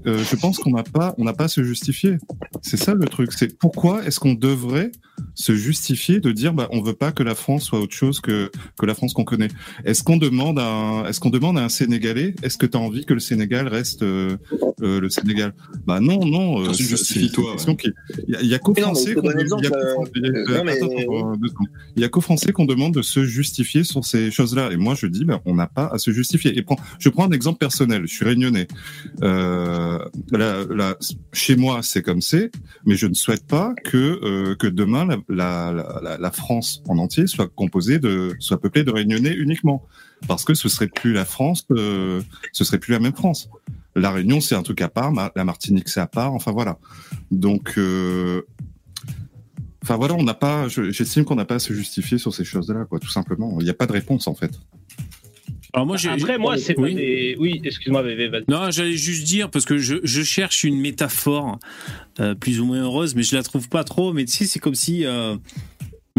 [0.06, 2.16] euh, je pense qu'on n'a pas, on n'a pas à se justifier.
[2.62, 3.32] C'est ça le truc.
[3.32, 4.90] C'est pourquoi est-ce qu'on devrait
[5.34, 8.50] se justifier de dire, bah, on veut pas que la France soit autre chose que
[8.80, 9.48] que la France qu'on connaît.
[9.84, 12.80] Est-ce qu'on demande à, un- est-ce qu'on demande à un Sénégalais, est-ce que tu as
[12.80, 14.36] envie que le Sénégal reste euh,
[14.82, 15.52] euh, le Sénégal?
[15.86, 16.72] Bah non, non.
[16.72, 17.58] C'est- justifie-toi, une ouais.
[18.26, 20.26] Il y a, il y a qu'aux Français qu'on il y a qu'aux euh, il
[20.26, 21.44] euh.
[21.96, 24.70] Il Français qu'on demande de se justifier sur ces choses-là.
[24.72, 26.56] Et moi, je dis, ben, on n'a pas à se justifier.
[26.56, 28.02] Et prends, je prends un exemple personnel.
[28.06, 28.66] Je suis réunionnais.
[29.22, 29.98] Euh,
[30.32, 30.96] là, là,
[31.32, 32.50] chez moi, c'est comme c'est,
[32.86, 36.98] mais je ne souhaite pas que euh, que demain la, la, la, la France en
[36.98, 39.84] entier soit composée de, soit peuplée de réunionnais uniquement,
[40.28, 43.48] parce que ce serait plus la France, euh, ce serait plus la même France.
[43.96, 45.10] La Réunion, c'est un truc à part.
[45.12, 46.32] Ma- La Martinique, c'est à part.
[46.32, 46.78] Enfin voilà.
[47.32, 48.42] Donc, euh,
[49.82, 50.68] enfin voilà, on n'a pas.
[50.68, 53.00] je- J'estime qu'on n'a pas à se justifier sur ces choses-là, quoi.
[53.00, 53.56] Tout simplement.
[53.58, 54.52] Il n'y a pas de réponse en fait.
[55.72, 56.92] Alors moi, j'ai- Après, moi, c'est oui.
[56.94, 57.36] pas des.
[57.38, 58.04] Oui, excuse-moi.
[58.48, 61.58] Non, j'allais juste dire parce que je, je cherche une métaphore
[62.20, 64.12] euh, plus ou moins heureuse, mais je la trouve pas trop.
[64.12, 65.04] Mais tu sais, c'est comme si.
[65.04, 65.36] euh,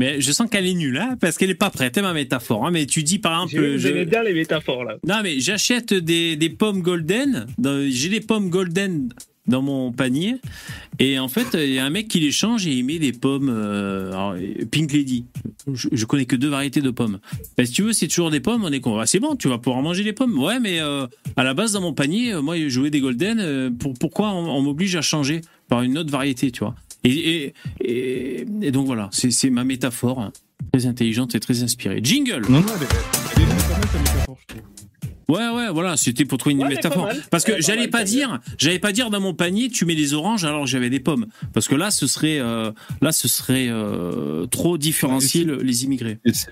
[0.02, 2.66] Mais je sens qu'elle est nulle, hein, parce qu'elle est pas prête, hein, ma métaphore.
[2.66, 2.72] hein.
[2.72, 4.98] mais tu dis par exemple, je- bien les métaphores là.
[5.08, 7.46] non mais j'achète des, des pommes golden.
[7.60, 9.10] dans- J'ai des pommes golden
[9.48, 10.36] dans mon panier,
[11.00, 13.12] et en fait, il y a un mec qui les change et il met des
[13.12, 14.36] pommes euh, alors,
[14.72, 15.26] Pink Lady.
[15.74, 17.20] Je, je connais que deux variétés de pommes.
[17.58, 18.64] Ben, si tu veux, c'est toujours des pommes.
[18.64, 18.98] On est con.
[19.00, 20.38] Ah, c'est bon, tu vas pouvoir manger des pommes.
[20.40, 21.06] Ouais, mais euh,
[21.38, 23.40] à la base, dans mon panier, euh, moi, je jouais des golden.
[23.40, 26.76] euh, pour, pourquoi on, on m'oblige à changer par une autre variété, tu vois?
[27.04, 27.10] Et,
[27.46, 30.20] et, et, et donc voilà, c'est ma métaphore.
[30.22, 30.32] hein.
[30.74, 32.00] Très intelligente et très inspirée.
[32.04, 32.88] Jingle Non, non, elle est,
[33.36, 34.62] elle est pas mal, ta métaphore, je trouve.
[35.28, 37.08] Ouais, ouais, voilà, c'était pour trouver une Ouais, métaphore.
[37.30, 40.14] Parce que j'allais pas pas dire, j'allais pas dire dans mon panier, tu mets des
[40.14, 41.26] oranges alors que j'avais des pommes.
[41.54, 42.72] Parce que là, ce serait, euh,
[43.02, 46.20] là, ce serait euh, trop différencier le- les immigrés.
[46.26, 46.46] Et si,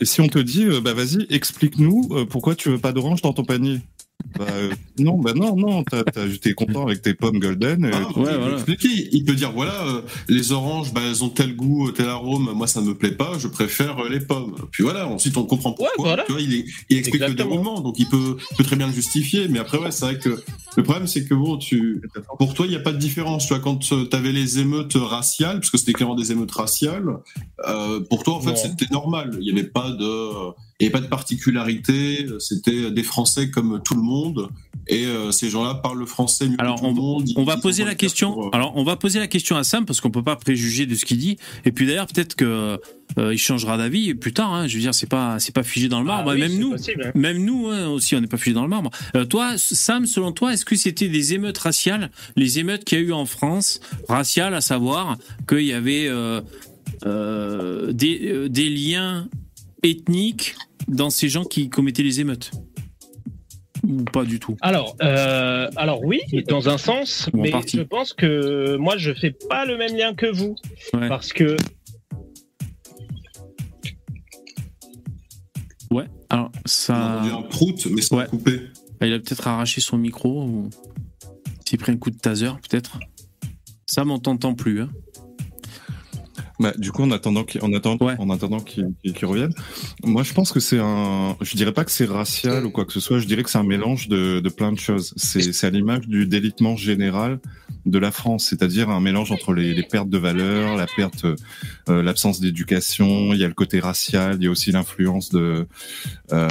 [0.00, 3.20] et si on te dit, euh, bah vas-y, explique-nous euh, pourquoi tu veux pas d'orange
[3.20, 3.80] dans ton panier?
[4.38, 5.82] Bah, euh, Non, bah non, non,
[6.42, 7.84] t'es content avec tes pommes golden.
[7.84, 8.98] euh, Ah, tu- ouais, il peut voilà.
[9.12, 12.50] Il peut dire voilà, euh, les oranges, bah, elles ont tel goût, tel arôme.
[12.54, 13.38] Moi, ça me plaît pas.
[13.38, 14.54] Je préfère euh, les pommes.
[14.70, 15.06] Puis voilà.
[15.08, 15.88] Ensuite, on comprend pourquoi.
[15.98, 16.24] Ouais, voilà.
[16.24, 17.48] Tu vois, il, est- il explique Exactement.
[17.48, 19.48] le déroulement, donc il peut, peut très bien le justifier.
[19.48, 20.42] Mais après, ouais, c'est vrai que
[20.76, 22.00] le problème, c'est que bon, tu,
[22.38, 23.46] pour toi, il n'y a pas de différence.
[23.46, 27.06] Tu vois, quand tu avais les émeutes raciales, parce que c'était clairement des émeutes raciales,
[27.66, 29.30] euh, pour toi, en fait, c'était normal.
[29.40, 30.30] Il n'y avait pas de,
[30.80, 32.26] il y avait pas de particularité.
[32.38, 34.48] C'était des Français comme tout le monde.
[34.88, 37.28] Et euh, ces gens-là parlent le français mieux Alors, que tout le monde.
[37.36, 38.32] On va poser la question.
[38.32, 40.86] pour, euh, Alors, on va poser la question à Sam parce qu'on peut pas préjuger
[40.86, 41.36] de ce qu'il dit.
[41.64, 42.80] Et puis d'ailleurs, peut-être que
[43.18, 44.52] euh, il changera d'avis plus tard.
[44.52, 44.66] Hein.
[44.66, 46.30] Je veux dire, c'est pas, c'est pas figé dans le marbre.
[46.30, 47.12] Ah oui, même nous, possible, hein.
[47.14, 48.90] Même nous hein, aussi, on n'est pas figé dans le marbre.
[49.14, 53.02] Euh, toi, Sam, selon toi, est-ce que c'était des émeutes raciales, les émeutes qu'il y
[53.02, 55.18] a eu en France, raciales, à savoir
[55.48, 56.40] qu'il y avait euh,
[57.06, 59.28] euh, des, euh, des liens
[59.82, 60.54] ethniques
[60.90, 62.50] dans ces gens qui commettaient les émeutes
[63.86, 67.78] Ou pas du tout Alors, euh, alors oui, dans un sens, mais partie.
[67.78, 70.54] je pense que moi je fais pas le même lien que vous
[70.94, 71.08] Ouais.
[71.08, 71.56] parce que
[75.90, 76.04] Ouais.
[76.28, 77.16] Alors, On a ça.
[77.16, 78.26] entendu un prout, mais sans Ouais.
[78.26, 78.60] couper.
[79.02, 80.70] Il a peut-être arraché son micro ou
[81.66, 83.00] s'il pris un coup de taser, peut-être.
[83.86, 84.82] Sam, on t'entend plus.
[84.82, 84.90] Hein.
[86.60, 88.16] Bah, du coup, en attendant qu'il en attendant, Ouais.
[88.30, 88.60] attendant
[89.26, 89.52] revienne,
[90.04, 92.92] moi je pense que c'est un, je dirais pas que c'est racial ou quoi que
[92.92, 95.14] ce soit, je dirais que c'est un mélange de, de plein de choses.
[95.16, 97.40] C'est à l'image du délitement général
[97.86, 101.24] de la France, c'est-à-dire un mélange entre les, les pertes de valeur, la perte,
[101.88, 105.66] euh, l'absence d'éducation, il y a le côté racial, il y a aussi l'influence de
[106.32, 106.48] euh,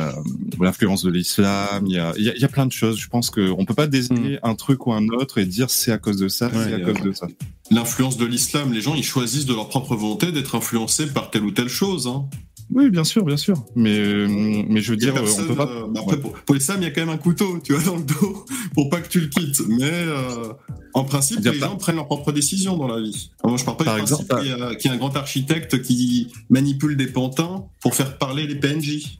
[0.60, 2.98] l'influence de l'islam, il y a, il y a il y a plein de choses.
[3.00, 5.92] Je pense que on peut pas désigner un truc ou un autre et dire c'est
[5.92, 7.28] à cause de ça, c'est à Ouais, cause euh, de ça.
[7.72, 11.44] L'influence de l'islam, les gens, ils choisissent de leur propre volonté d'être influencés par telle
[11.44, 12.08] ou telle chose.
[12.08, 12.26] Hein.
[12.72, 13.56] Oui, bien sûr, bien sûr.
[13.76, 14.28] Mais, euh,
[14.68, 15.68] mais je veux dire, euh, on peut pas.
[15.68, 17.82] euh, bah après, pour, pour l'islam, il y a quand même un couteau, tu vois,
[17.92, 18.46] dans le dos,
[18.76, 19.62] pour pas que tu le quittes.
[19.68, 20.54] Mais euh,
[20.94, 23.32] en principe, les pas- gens prennent leurs propres décisions dans la vie.
[23.44, 24.96] Alors, moi, je parle pas Par du exemple, principe qu'il y, a- qu'il y a
[24.96, 29.20] un grand architecte qui manipule des pantins pour faire parler les PNJ.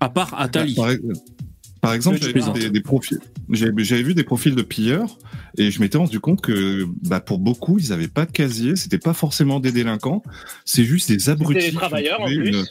[0.00, 0.74] À part Atali.
[0.74, 0.90] Par,
[1.80, 3.18] par exemple, j'avais vu des, des profils.
[3.50, 5.18] J'avais vu des profils de pilleurs
[5.56, 8.76] et je m'étais rendu compte que bah, pour beaucoup, ils avaient pas de casier.
[8.76, 10.22] C'était pas forcément des délinquants.
[10.64, 11.66] C'est juste des abrutis.
[11.70, 12.48] des travailleurs, en plus.
[12.50, 12.66] une-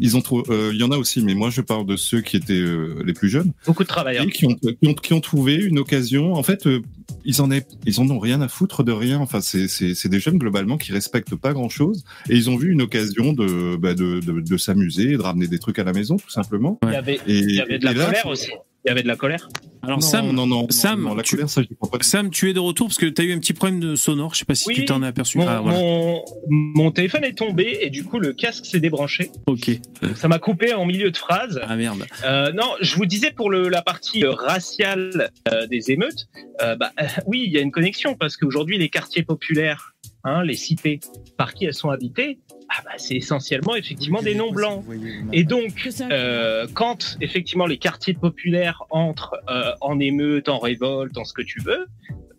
[0.00, 0.42] Ils ont trouvé.
[0.50, 3.02] euh, Il y en a aussi, mais moi je parle de ceux qui étaient euh,
[3.04, 4.24] les plus jeunes Beaucoup de travailleurs.
[4.24, 6.34] et qui ont, qui ont, qui ont trouvé une occasion.
[6.34, 6.80] En fait, euh,
[7.24, 9.18] ils en, aient, ils en ont rien à foutre de rien.
[9.18, 12.56] Enfin, c'est- c'est c'est des jeunes globalement qui respectent pas grand chose et ils ont
[12.56, 15.92] vu une occasion de, bah, de, de, de s'amuser de ramener des trucs à la
[15.92, 16.78] maison, tout simplement.
[16.84, 18.50] Il y avait, Et, il y avait de la colère aussi.
[18.84, 19.48] Il y avait de la colère.
[19.82, 21.62] Alors non, Sam, non, non, Sam, non, non, la tu- colère, ça.
[22.00, 24.32] Sam, tu es de retour parce que tu as eu un petit problème de sonore.
[24.34, 25.38] Je sais pas si Oui, tu t'en es aperçu.
[25.38, 25.78] Mon, Ah, voilà.
[25.78, 29.30] mon, mon téléphone est tombé et du coup le casque s'est débranché.
[29.46, 29.70] Ok.
[30.02, 31.60] Donc, ça m'a coupé en milieu de phrase.
[31.66, 32.04] Ah merde.
[32.24, 36.26] Euh, non, je vous disais pour le, la partie euh, raciale euh, des émeutes,
[36.62, 39.92] euh, bah, euh, oui, il y a une connexion parce qu'aujourd'hui les quartiers populaires,
[40.24, 41.00] hein, les cités,
[41.36, 42.38] par qui elles sont habitées,
[42.68, 44.84] ah bah, c'est essentiellement effectivement des non blancs.
[45.32, 51.24] Et donc, euh, quand effectivement les quartiers populaires entrent euh, en émeute, en révolte, en
[51.24, 51.86] ce que tu veux,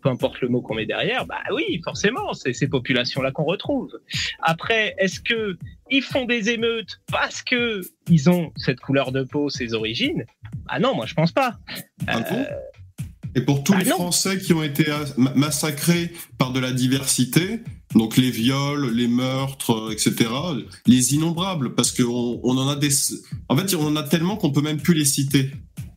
[0.02, 3.90] peu importe le mot qu'on met derrière, bah oui, forcément, c'est ces populations-là qu'on retrouve.
[4.42, 5.56] Après, est-ce que
[5.90, 10.24] ils font des émeutes parce que ils ont cette couleur de peau, ces origines?
[10.68, 11.56] Ah non, moi je pense pas.
[12.06, 12.44] Ah Euh,
[13.34, 13.96] Et pour tous bah les non.
[13.96, 17.60] Français qui ont été as- ma- massacrés par de la diversité,
[17.94, 20.14] donc les viols, les meurtres, euh, etc.,
[20.86, 22.90] les innombrables, parce qu'on on en a des.
[23.48, 25.50] En fait, on en a tellement qu'on peut même plus les citer.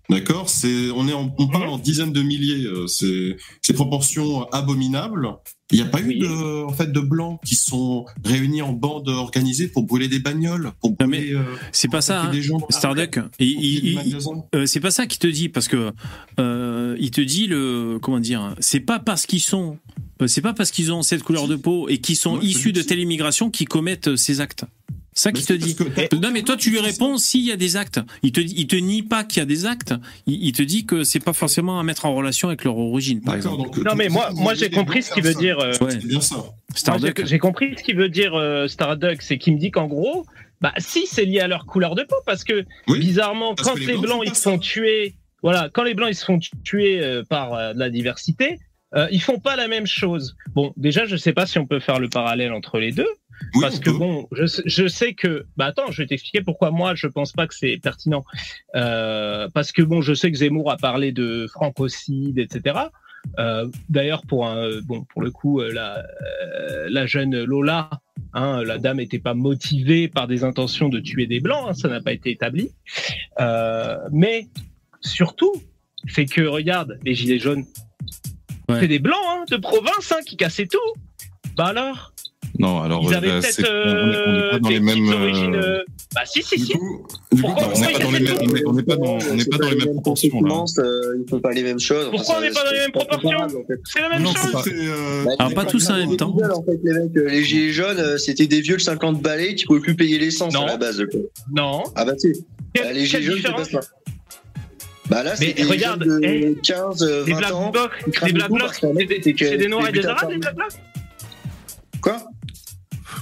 [0.10, 2.66] D'accord C'est, on est, en- on parle en dizaines de milliers.
[2.66, 5.30] euh, C'est, c'est proportions abominables.
[5.72, 6.16] Il n'y a pas Oui.
[6.16, 10.18] eu de, en fait, de blancs qui sont réunis en bandes organisées pour brûler des
[10.20, 11.34] bagnoles, pour Non, mais brûler.
[11.36, 12.32] euh, C'est pas ça, hein.
[12.32, 13.20] des gens Starduck.
[13.40, 14.44] magasins.
[14.56, 15.92] euh, c'est pas ça qu'il te dit parce que
[16.40, 18.56] euh, il te dit le comment dire.
[18.60, 19.78] C'est pas parce qu'ils sont.
[20.26, 23.00] C'est pas parce qu'ils ont cette couleur de peau et qu'ils sont issus de telle
[23.00, 24.66] immigration qu'ils commettent ces actes.
[25.20, 25.76] Ça qu'il te dit.
[25.76, 25.84] que
[26.16, 28.00] Non mais toi tu lui réponds s'il y a des actes.
[28.24, 29.94] Il te il te nie pas qu'il y a des actes.
[30.28, 33.22] Il, il te dit que c'est pas forcément à mettre en relation avec leur origine
[33.22, 33.58] par exemple.
[33.64, 35.60] donc, non mais moi, moi les j'ai compris ce qu'il veut dire.
[35.60, 35.92] euh, Ouais.
[35.92, 36.36] C'est bien ça.
[36.38, 37.26] moi, Starduck.
[37.26, 40.26] j'ai- compris ce qu'il veut dire euh, Starduck, c'est qu'il me dit qu'en gros,
[40.62, 43.76] bah si c'est lié à leur couleur de peau, parce que Oui, bizarrement, parce quand
[43.76, 46.40] que les les Blancs ils se font tuer, voilà, quand les blancs ils se font
[46.64, 48.60] tuer euh, par euh, de la diversité,
[48.96, 50.36] euh, ils font pas la même chose.
[50.54, 53.08] Bon, déjà je sais pas si on peut faire le parallèle entre les deux,
[53.56, 56.72] Oui, parce que bon, je, sais- je sais que, bah attends, je vais t'expliquer pourquoi
[56.72, 58.24] moi je pense pas que c'est pertinent.
[58.76, 62.78] Euh, parce que bon, je sais que Zemmour a parlé de francocide, etc.
[63.38, 67.90] Euh, D'ailleurs, pour un, bon, pour le coup, euh, la, euh, la jeune Lola,
[68.34, 71.88] hein, la dame n'était pas motivée par des intentions de tuer des blancs, hein, ça
[71.90, 72.72] n'a pas été établi.
[73.40, 74.48] Euh, mais
[75.02, 75.54] surtout,
[76.08, 77.66] c'est que regarde, les gilets jaunes,
[78.70, 78.82] Ouais.
[78.82, 80.78] c'est des blancs hein, de province hein, qui cassaient tout.
[81.58, 82.14] Bah alors,
[82.58, 84.74] Non, alors ils avaient euh, peut-être c'est- on est- on est euh, pas dans des
[84.76, 85.10] les mêmes.
[85.14, 85.56] origines.
[85.56, 85.84] euh, euh,
[86.16, 86.72] Bah si, si, si.
[86.74, 88.96] coup, du coup, Pourquoi- on n'est pas dans les mêmes, on est- on n'est pas
[88.96, 90.64] dans, on n'est C'est pas dans les mêmes proportions là.
[90.80, 92.10] euh, ils font pas les mêmes choses.
[92.12, 93.48] Pourquoi on n'est pas dans les mêmes pas proportions.
[93.86, 94.62] C'est la même Non, chose.
[94.64, 96.32] c'est, euh, Bah, Alors, c'est pas tous en même temps.
[96.32, 99.22] gueules, en fait, les, mecs, euh, les gilets jaunes, euh, c'était des vieux de 50
[99.22, 100.64] balais qui pouvaient plus payer l'essence Non.
[100.64, 101.02] à la base.
[101.56, 101.84] Non.
[101.96, 102.34] Ah bah si.
[102.76, 103.80] Bah, les gilets jaunes, c'est pas ça.
[105.10, 107.70] Bah là, Mais c'est des regarde, jeunes de eh, 15, euh, Les 20 Black ans.
[107.72, 107.92] Blocs,
[108.26, 110.68] les Black Blocs, c'est des, Noirs et des Arabes, les Black Blocs
[112.02, 112.18] Quoi?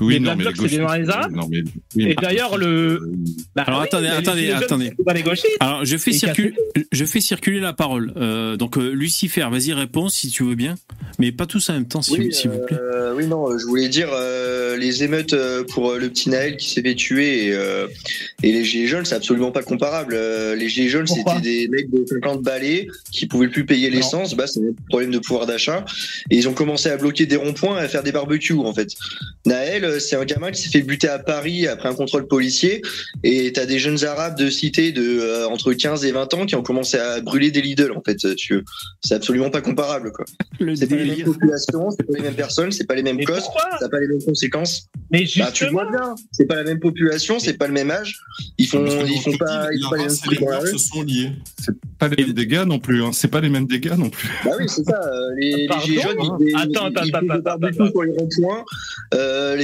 [0.02, 1.64] Oui, Les non, mais les gauchistes, Non, mais,
[1.96, 3.02] oui, Et d'ailleurs, le.
[3.56, 4.92] Bah Alors, attendez, attendez, attendez.
[4.98, 5.58] c'est pas les gauchistes.
[5.60, 6.54] Alors, je fais, circuler,
[6.92, 8.14] je fais circuler la parole.
[8.18, 10.76] Euh, donc, euh, Lucifer, vas-y, réponds si tu veux bien.
[11.20, 12.78] Mais pas tous en même temps, s'il Oui, vous plaît.
[12.80, 15.36] euh, oui, non, je voulais dire euh, les émeutes
[15.70, 17.88] pour le petit Naël qui s'est fait tuer et, euh,
[18.44, 20.16] et les gilets jaunes, c'est absolument pas comparable.
[20.16, 24.36] Les gilets jaunes, c'était des mecs de 50 balais qui pouvaient plus payer l'essence.
[24.36, 25.86] Bah, c'est un problème de pouvoir d'achat.
[26.30, 28.90] Et ils ont commencé à bloquer des ronds-points et à faire des barbecues, en fait.
[29.46, 32.82] Naël, euh, c'est un gamin qui s'est fait buter à Paris après un contrôle policier.
[33.24, 36.56] Et t'as des jeunes arabes de cité de euh, entre 15 et 20 ans qui
[36.56, 38.36] ont commencé à brûler des Lidl, en fait.
[38.36, 38.64] tu veux.
[39.04, 40.26] C'est absolument pas comparable, quoi.
[40.60, 43.24] Le C'est pas les mêmes populations, c'est pas les mêmes personnes, c'est pas les mêmes
[43.24, 44.88] causes, ça n'a pas les mêmes conséquences.
[45.12, 47.92] Mais Bah, tu justement, vois bien, c'est pas la même population, c'est pas le même
[47.92, 48.20] âge.
[48.58, 50.78] Ils font, ils font pas, ils font pas les mêmes trucs dans la mœurs rue.
[50.80, 51.32] se sont liés.
[52.00, 53.04] Pas les mêmes dégâts non plus.
[53.04, 53.12] Hein.
[53.14, 54.30] C'est pas les mêmes dégâts non plus.
[54.44, 55.00] Bah oui, c'est ça.
[55.02, 56.90] euh, Les, les jaunes, ils, Attends.
[59.14, 59.56] Euh,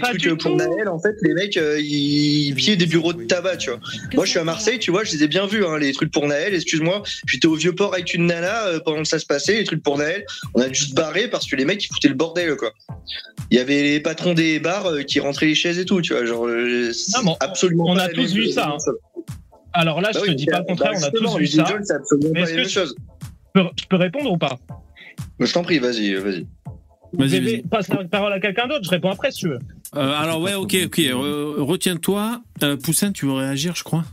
[0.00, 0.56] pas trucs du pour.
[0.56, 3.78] Naël, en fait, les mecs, euh, ils pillaient des bureaux de tabac, tu vois.
[4.14, 6.10] Moi, je suis à Marseille, tu vois, je les ai bien vus, hein, les trucs
[6.12, 6.54] pour Naël.
[6.54, 9.64] Excuse-moi, j'étais au vieux port avec une nana euh, pendant que ça se passait, les
[9.64, 10.24] trucs pour Naël.
[10.54, 12.72] On a dû se barrer parce que les mecs, ils foutaient le bordel, quoi.
[13.50, 16.12] Il y avait les patrons des bars euh, qui rentraient les chaises et tout, tu
[16.12, 16.24] vois.
[16.24, 16.92] Genre, euh,
[17.24, 18.92] Non, absolument on a tous vu ça, hein.
[19.72, 21.46] alors là, je Bah te oui, dis pas le contraire, bah on a tous vu
[21.46, 21.64] ça.
[21.64, 21.84] jeunes,
[22.34, 22.92] Mais est-ce que je-.
[23.54, 24.58] Je peux, répondre ou pas?
[25.40, 26.46] Je t'en prie, vas-y, vas-y.
[27.12, 29.58] Vas-y, passer la parole à quelqu'un d'autre, je réponds après si tu veux.
[29.96, 30.98] Euh, alors ouais, ok, ok.
[30.98, 32.42] euh, Retiens-toi.
[32.62, 34.04] Euh, Poussin, tu veux réagir, je crois.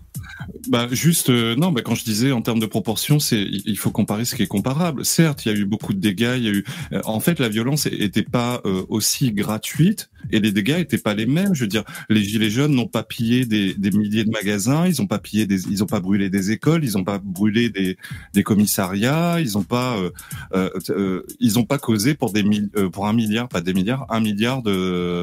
[0.68, 3.92] Bah juste euh, non, bah quand je disais en termes de proportion, c'est il faut
[3.92, 5.06] comparer ce qui est comparable.
[5.06, 7.40] Certes, il y a eu beaucoup de dégâts, il y a eu euh, en fait
[7.40, 11.54] la violence était pas euh, aussi gratuite et les dégâts étaient pas les mêmes.
[11.54, 15.02] Je veux dire, les gilets jaunes n'ont pas pillé des, des milliers de magasins, ils
[15.02, 17.98] ont pas pillé des ils pas brûlé des écoles, ils ont pas brûlé des
[18.34, 22.44] des commissariats, ils ont pas euh, euh, ils ont pas causé pour des
[22.92, 25.22] pour un milliard, pas des milliards, un milliard de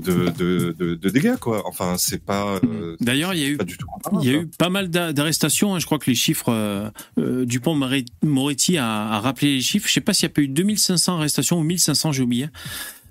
[0.00, 1.62] de, de, de, de dégâts quoi.
[1.66, 4.22] Enfin, c'est pas euh, D'ailleurs, il y a eu pas du tout comparable.
[4.24, 4.42] Il y a quoi.
[4.42, 5.74] eu pas mal d'a- d'arrestations.
[5.74, 5.78] hein.
[5.78, 6.88] Je crois que les chiffres, euh,
[7.18, 9.88] euh, Dupont-Moretti a, a rappelé les chiffres.
[9.88, 12.48] Je sais pas s'il y a pas eu 2500 arrestations ou 1500, j'ai oublié.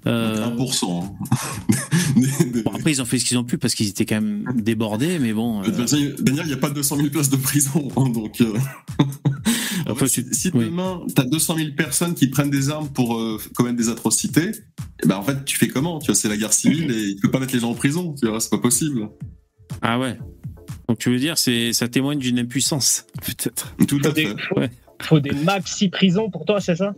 [0.05, 1.03] Euh, 1%.
[1.03, 1.13] hein.
[2.15, 4.21] Des- des- bon, après, ils ont fait ce qu'ils ont pu parce qu'ils étaient quand
[4.21, 5.63] même débordés, mais bon.
[5.63, 8.41] Euh, Daniel, il n'y a pas 200 000 places de prison, hein, donc.
[8.41, 8.53] euh,
[8.99, 9.05] en
[9.91, 10.65] Après, fait, tu- si oui.
[10.65, 14.51] demain t'as 200 000 personnes qui prennent des armes pour euh, commettre des atrocités,
[15.03, 17.15] eh ben en fait tu fais comment Tu vois, c'est la guerre civile et il
[17.17, 18.15] peut pas mettre les gens en prison.
[18.21, 19.09] Tu vois, c'est pas possible.
[19.81, 20.17] Ah ouais.
[20.87, 23.75] Donc tu veux dire, c'est ça témoigne d'une impuissance, peut-être.
[23.87, 24.35] Tout Faut à des, fait.
[24.49, 24.69] faut, Ouais.
[25.01, 26.93] faut des maxi prisons pour toi, c'est ça?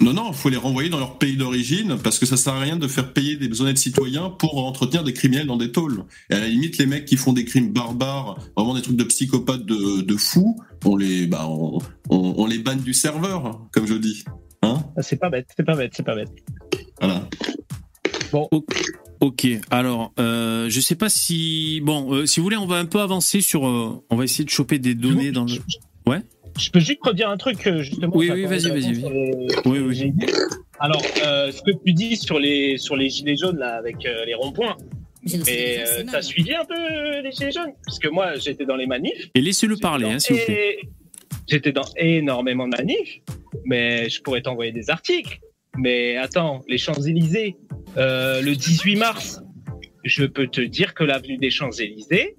[0.00, 2.60] Non, non, il faut les renvoyer dans leur pays d'origine parce que ça sert à
[2.60, 6.04] rien de faire payer des honnêtes citoyens pour entretenir des criminels dans des tôles.
[6.30, 9.04] Et à la limite, les mecs qui font des crimes barbares, vraiment des trucs de
[9.04, 11.78] psychopathes de, de fous, on les, bah, on,
[12.10, 14.24] on, on les banne du serveur, comme je dis.
[14.62, 16.30] Hein Ah, C'est pas bête, c'est pas bête, c'est pas bête.
[17.00, 17.28] Voilà.
[19.20, 19.46] Ok.
[19.70, 23.00] Alors, euh, je sais pas si bon, euh, si vous voulez, on va un peu
[23.00, 23.66] avancer sur.
[23.66, 25.52] euh, on va essayer de choper des données dans le.
[26.06, 26.22] Ouais.
[26.58, 28.12] Je peux juste redire un truc, euh, justement.
[28.16, 30.12] Oui, oui, vas-y, vas-y, les- Oui, oui.
[30.80, 34.24] Alors, euh, ce que tu dis sur les, sur les gilets jaunes, là, avec euh,
[34.24, 34.76] les ronds-points,
[35.46, 37.72] mais euh, t'as suivi un peu euh, les gilets jaunes?
[37.84, 39.28] Parce que moi, j'étais dans les manifs.
[39.34, 40.78] Et laissez-le parler, hein, s'il vous plaît.
[41.48, 43.20] J'étais dans énormément de manifs,
[43.64, 45.38] mais je pourrais t'envoyer des articles.
[45.78, 47.56] Mais attends, les Champs-Élysées,
[47.96, 49.42] euh, le 18 mars,
[50.04, 52.34] je peux te dire que l'avenue des Champs-Élysées,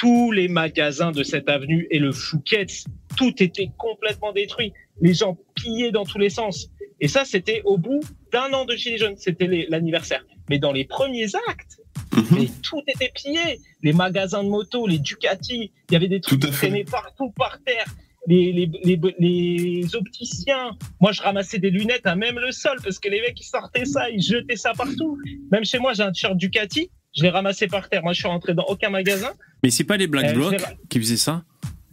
[0.00, 2.84] tous les magasins de cette avenue et le Fouquet's,
[3.18, 4.72] tout était complètement détruit.
[5.02, 6.70] Les gens pillaient dans tous les sens.
[7.00, 8.00] Et ça, c'était au bout
[8.32, 9.16] d'un an de Gilets jaunes.
[9.18, 10.24] C'était l'anniversaire.
[10.48, 11.76] Mais dans les premiers actes,
[12.16, 12.24] Mhm.
[12.32, 13.60] mais tout était pillé.
[13.82, 17.58] Les magasins de moto, les Ducati, il y avait des trucs qui traînaient partout par
[17.64, 17.84] terre.
[18.26, 22.98] Les, les, les, les opticiens, moi je ramassais des lunettes à même le sol parce
[22.98, 25.18] que les mecs ils sortaient ça, ils jetaient ça partout.
[25.52, 28.02] Même chez moi j'ai un t-shirt Ducati, je l'ai ramassé par terre.
[28.02, 29.30] Moi je suis rentré dans aucun magasin.
[29.62, 30.56] Mais c'est pas les Black Euh, Blocs
[30.88, 31.44] qui faisaient ça?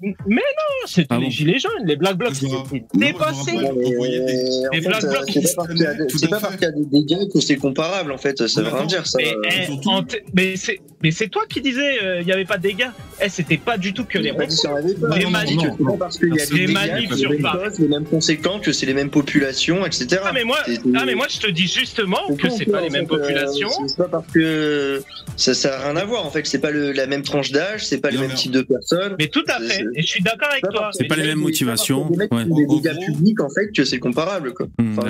[0.01, 0.41] Mais non,
[0.85, 3.51] c'était Ah les bon gilets jaunes, les Black Blocs, c'était dépassé.
[3.57, 8.17] Black euh, Blocs c'est pas parce qu'il y a des- dégâts que c'est comparable en
[8.17, 9.17] fait, ça veut rien dire ça.
[9.19, 12.25] Mais, euh, eh, surtout- en t- mais c'est mais c'est toi qui disais euh, il
[12.25, 12.89] n'y avait pas de dégâts.
[13.23, 14.43] Eh, c'était pas du tout que les pas.
[14.43, 18.71] Les manifs- parce qu'il y a Les des manifs sur les mêmes les conséquences, que
[18.71, 20.21] c'est les mêmes populations, etc.
[20.23, 22.89] Ah mais moi C'est- ah mais moi je te dis justement que c'est pas les
[22.89, 23.69] mêmes euh, populations.
[23.87, 25.01] c'est pas parce que
[25.35, 26.45] ça, ça a rien à voir en fait.
[26.45, 29.15] C'est pas la même tranche d'âge, c'est pas les mêmes types de personnes.
[29.19, 29.85] Mais tout à fait.
[29.95, 30.89] Et je suis d'accord avec pas toi.
[30.93, 32.09] C'est pas les mêmes motivations.
[32.09, 33.05] des Ouais.
[33.05, 34.67] publics en fait que c'est comparable quoi.
[34.79, 35.09] Hmm, Enfin,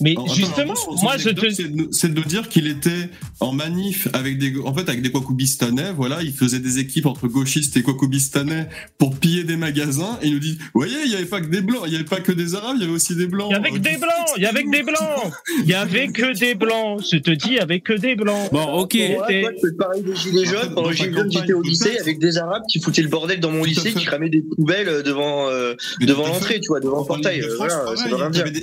[0.00, 3.08] mais- justement, moi je te c'est de- c'est de dire qu'il était
[3.40, 7.28] en manif avec des, en fait, avec des Kwakubistanais, voilà, il faisait des équipes entre
[7.28, 11.14] gauchistes et Kwakubistanais pour piller des magasins, et il nous dit, vous voyez, il y
[11.16, 12.92] avait pas que des blancs, il y avait pas que des arabes, il y avait
[12.92, 13.48] aussi des blancs.
[13.50, 15.32] il y avait que des blancs, il y avait que des blancs,
[15.64, 17.00] il y avait que des blancs.
[17.12, 18.50] Je te dis, il y avait que des blancs.
[18.52, 18.96] Bon, ok.
[18.96, 20.74] Moi, parler des gilets jaunes.
[20.74, 24.06] Pendant j'étais au lycée avec des arabes qui foutaient le bordel dans mon lycée, qui
[24.08, 27.40] ramaient des poubelles euh, devant euh, devant l'entrée, tu vois, devant le portail.
[27.42, 27.84] Euh, Voilà.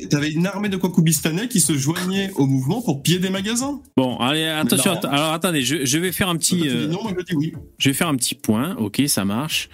[0.10, 3.82] T'avais une armée de Kwakubistanais qui se joignaient au mouvement pour piller des magasins.
[3.98, 4.94] Bon, allez, attention.
[5.04, 6.68] alors attendez, je, je vais faire un petit.
[6.68, 7.54] Euh, non, moi je dis oui.
[7.78, 9.70] Je vais faire un petit point, ok, ça marche.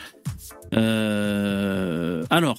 [0.76, 2.58] Euh, alors,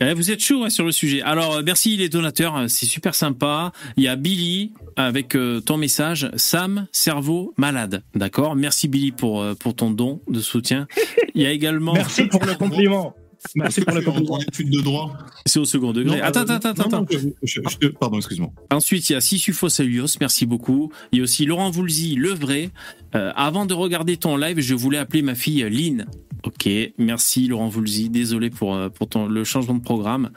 [0.00, 1.22] vous êtes chaud hein, sur le sujet.
[1.22, 3.72] Alors, euh, merci les donateurs, euh, c'est super sympa.
[3.96, 8.02] Il y a Billy avec euh, ton message, Sam, cerveau malade.
[8.14, 10.86] D'accord Merci Billy pour, euh, pour ton don de soutien.
[11.34, 11.94] Il y a également...
[11.94, 13.14] Merci pour le compliment.
[13.54, 14.38] Merci pour le compliment.
[14.38, 15.16] De droit.
[15.46, 16.18] C'est au second degré.
[16.18, 17.18] Non, attends, euh, attends, attends, non, non, attends.
[17.42, 18.50] je- je- je- pardon, excuse-moi.
[18.72, 20.92] Ensuite, il y a Sissufos Elios, merci beaucoup.
[21.12, 22.70] Il y a aussi Laurent Voulzy, le vrai.
[23.14, 26.06] Euh, avant de regarder ton live, je voulais appeler ma fille Lynn.
[26.44, 26.68] Ok,
[26.98, 30.30] merci Laurent Voulzy, désolé pour, euh, pour ton, le changement de programme.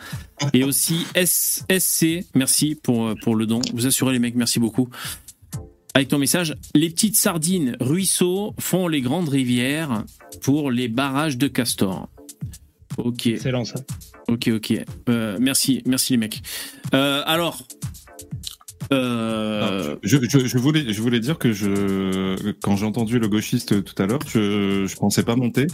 [0.54, 3.62] Et aussi S- SC, merci pour, euh, pour le don.
[3.74, 4.90] Vous assurez les mecs, merci beaucoup.
[5.94, 10.06] Avec ton message, les petites sardines ruisseaux font les grandes rivières
[10.42, 12.10] pour les barrages de Castor.
[12.98, 13.28] Ok.
[13.28, 13.80] Excellent ça.
[14.28, 14.74] Ok, ok.
[15.10, 16.42] Euh, merci, merci les mecs.
[16.94, 17.62] Euh, alors,
[18.94, 23.84] euh, Je, je, je voulais, je voulais dire que je, quand j'ai entendu le gauchiste
[23.84, 25.68] tout à l'heure, je, je pensais pas monter,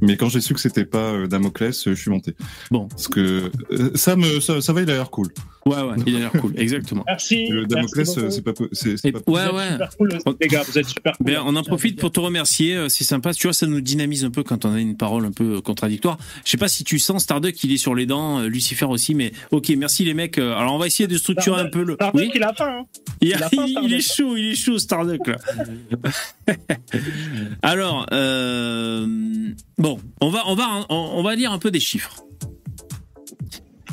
[0.00, 2.34] mais quand j'ai su que c'était pas euh, Damoclès, je suis monté.
[2.70, 2.88] Bon.
[2.88, 5.28] Parce que euh, ça me, ça, ça va, il a l'air cool.
[5.68, 7.04] Ouais, ouais, il a l'air cool, exactement.
[7.06, 7.48] Merci.
[7.48, 9.70] Le Damoclès, c'est pas, pas ouais, ouais.
[9.72, 11.26] Super cool, les gars, vous êtes super cool.
[11.26, 13.32] Ben, on en profite pour te remercier, euh, c'est sympa.
[13.34, 15.60] Tu vois, ça nous dynamise un peu quand on a une parole un peu euh,
[15.60, 16.18] contradictoire.
[16.44, 19.14] Je sais pas si tu sens Starduck, il est sur les dents, euh, Lucifer aussi,
[19.14, 20.38] mais ok, merci les mecs.
[20.38, 21.94] Alors on va essayer de structurer un peu le.
[21.94, 22.80] Starbuck, Oui, il a faim.
[22.80, 22.84] Hein.
[23.20, 23.92] il, il a faim, il Starduck.
[23.92, 25.36] est chaud, il est chaud Starduck là.
[27.62, 29.06] Alors, euh,
[29.78, 32.22] bon, on va, on va, on, on va lire un peu des chiffres.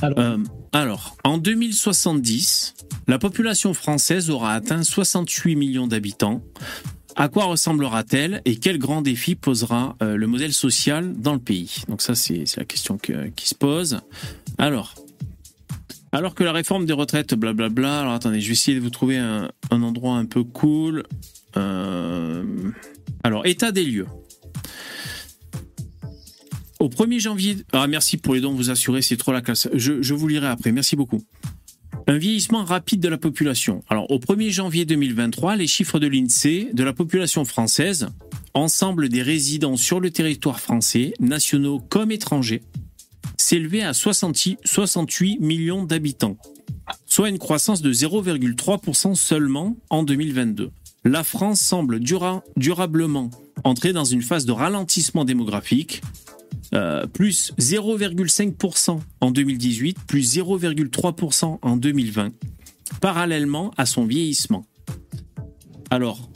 [0.02, 0.20] Alors.
[0.20, 0.38] Euh,
[0.76, 2.74] alors, en 2070,
[3.08, 6.44] la population française aura atteint 68 millions d'habitants.
[7.16, 11.84] À quoi ressemblera-t-elle et quel grand défi posera euh, le modèle social dans le pays?
[11.88, 14.02] Donc ça, c'est la question que- qui se pose.
[14.58, 14.96] Alors,
[16.12, 18.02] alors que la réforme des retraites, blablabla.
[18.02, 21.04] Alors attendez, je vais essayer de vous trouver un, un endroit un peu cool.
[21.56, 22.44] Euh,
[23.24, 24.08] alors, état des lieux.
[26.80, 27.58] Au 1er janvier.
[27.72, 29.70] Ah, merci pour les dons, vous assurez, c'est trop la classe.
[29.74, 31.22] Je, vous lirai après, merci beaucoup.
[32.08, 33.84] Un vieillissement rapide de la population.
[33.90, 38.08] Alors, au 1er janvier 2023, les chiffres de l'INSEE de la population française,
[38.54, 42.62] ensemble des résidents sur le territoire français, nationaux comme étrangers,
[43.38, 46.38] s'élevaient à 60 68 millions d'habitants,
[47.06, 50.72] soit une croissance de 0,3% seulement en 2022.
[51.06, 53.30] La France semble dura- durablement
[53.64, 56.02] entrer dans une phase de ralentissement démographique,
[56.76, 62.32] euh, plus 0,5% en 2018, plus 0,3% en 2020,
[63.00, 64.66] parallèlement à son vieillissement.
[65.90, 66.30] Alors,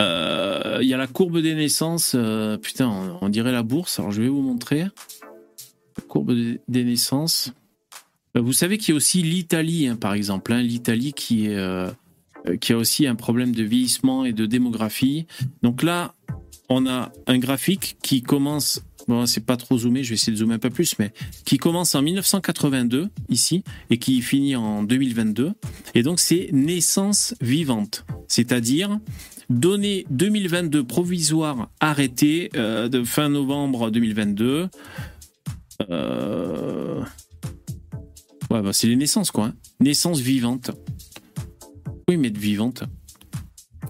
[0.00, 4.12] euh, il y a la courbe des naissances, euh, putain, on, dirait la bourse, alors
[4.12, 4.80] je vais vous montrer.
[4.80, 6.34] La courbe
[6.68, 7.52] des- naissances.
[8.34, 11.48] Vous savez qu'il y a aussi l'Italie, hein, par exemple, hein, l'Italie qui,
[12.60, 15.26] qui a aussi un problème de vieillissement et de démographie.
[15.62, 16.14] Donc là,
[16.68, 20.38] on a un graphique qui commence, bon, c'est pas trop zoomé, je vais essayer de
[20.38, 21.12] zoomer un peu plus, mais
[21.44, 25.52] qui commence en 1982 ici et qui finit en 2022.
[25.94, 28.98] Et donc c'est naissance vivante, c'est-à-dire
[29.48, 34.68] données 2022 provisoire arrêtées euh, de fin novembre 2022.
[35.90, 37.02] Euh...
[38.50, 39.46] Ouais, bah, c'est les naissances quoi.
[39.46, 39.54] hein.
[39.80, 40.70] Naissances vivantes.
[42.08, 42.84] Oui, mais de vivantes.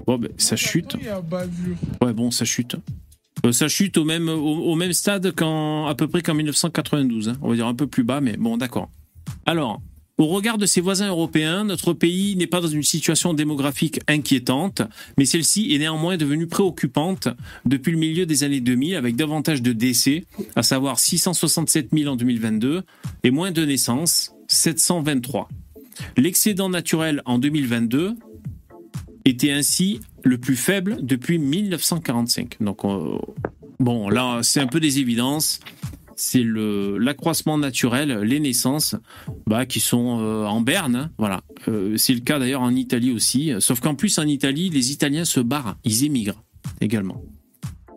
[0.07, 0.97] Bon, ben, ça chute.
[0.99, 1.77] Il y a bavure.
[2.01, 2.77] Ouais, bon, ça chute.
[3.45, 7.29] Euh, ça chute au même, au, même stade qu'en, à peu près qu'en 1992.
[7.29, 7.37] hein.
[7.43, 8.89] On va dire un peu plus bas, mais bon, d'accord.
[9.45, 9.81] Alors,
[10.19, 14.81] au regard de ses voisins européens, notre pays n'est pas dans une situation démographique inquiétante,
[15.19, 17.29] mais celle-ci est néanmoins devenue préoccupante
[17.67, 20.25] depuis le milieu des années 2000 avec davantage de décès,
[20.55, 22.83] à savoir 667 000 en 2022
[23.25, 25.49] et moins de naissances, 723.
[26.17, 28.17] L'excédent naturel en 2022
[29.27, 32.57] était ainsi le plus faible depuis 1945.
[32.61, 33.19] Donc, euh,
[33.81, 35.61] bon, là, c'est un peu des évidences.
[36.19, 38.97] C'est l'accroissement naturel, les naissances,
[39.47, 40.97] bah, qui sont euh, en berne.
[40.97, 41.43] hein, voilà.
[41.69, 43.53] Euh, c'est le cas d'ailleurs en Italie aussi.
[43.59, 46.43] Sauf qu'en plus, en Italie, les Italiens se barrent, ils émigrent
[46.81, 47.23] également.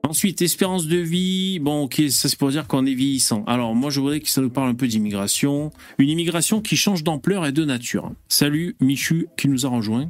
[0.03, 1.59] Ensuite, espérance de vie.
[1.59, 3.43] Bon, ok, ça c'est pour dire qu'on est vieillissant.
[3.45, 5.71] Alors, moi, je voudrais que ça nous parle un peu d'immigration.
[5.97, 8.11] Une immigration qui change d'ampleur et de nature.
[8.27, 10.09] Salut, Michu, qui nous a rejoint.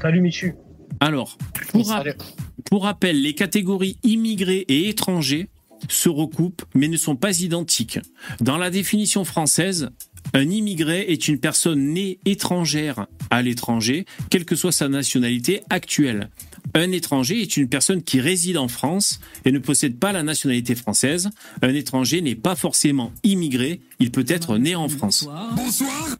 [0.00, 0.54] Salut Michu.
[1.00, 1.36] Alors,
[1.70, 2.22] pour, rap-
[2.70, 5.48] pour rappel, les catégories immigrés et étrangers
[5.88, 7.98] se recoupent mais ne sont pas identiques.
[8.40, 9.90] Dans la définition française,
[10.32, 16.30] un immigré est une personne née étrangère à l'étranger, quelle que soit sa nationalité actuelle.
[16.74, 20.74] Un étranger est une personne qui réside en France et ne possède pas la nationalité
[20.74, 21.30] française.
[21.62, 25.28] Un étranger n'est pas forcément immigré, il peut être né en France.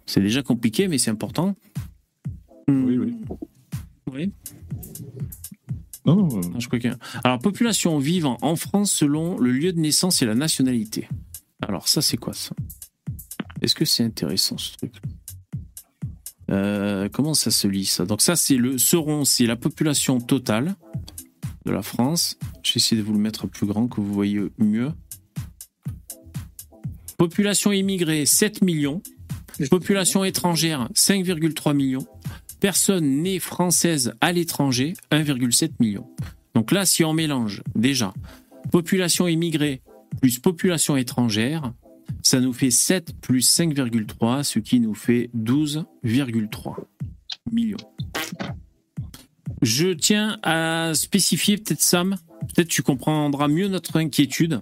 [0.06, 1.56] C'est déjà compliqué, mais c'est important.
[2.68, 3.14] Oui, oui.
[4.12, 4.32] Oui.
[6.06, 6.28] Euh, Non,
[6.58, 6.88] je crois que-
[7.24, 11.08] Alors, population vivant en France selon le lieu de naissance et la nationalité.
[11.60, 12.54] Alors, ça, c'est quoi ça?
[13.60, 14.92] Est-ce que c'est intéressant ce truc?
[16.50, 18.04] Euh, Comment ça se lit ça?
[18.04, 20.76] Donc, ça, c'est le seront, c'est la population totale
[21.64, 22.38] de la France.
[22.62, 24.92] J'essaie de vous le mettre plus grand que vous voyez mieux.
[27.18, 29.02] Population immigrée 7 millions.
[29.70, 32.06] Population étrangère 5,3 millions.
[32.60, 36.06] Personnes nées françaises à l'étranger 1,7 million.
[36.54, 38.14] Donc là, si on mélange déjà
[38.70, 39.82] population immigrée
[40.20, 41.72] plus population étrangère,
[42.22, 46.76] ça nous fait 7 plus 5,3, ce qui nous fait 12,3
[47.52, 47.76] millions.
[49.62, 52.16] Je tiens à spécifier, peut-être Sam,
[52.54, 54.60] peut-être tu comprendras mieux notre inquiétude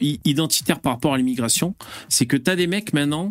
[0.00, 1.74] identitaire par rapport à l'immigration,
[2.08, 3.28] c'est que tu as des mecs maintenant,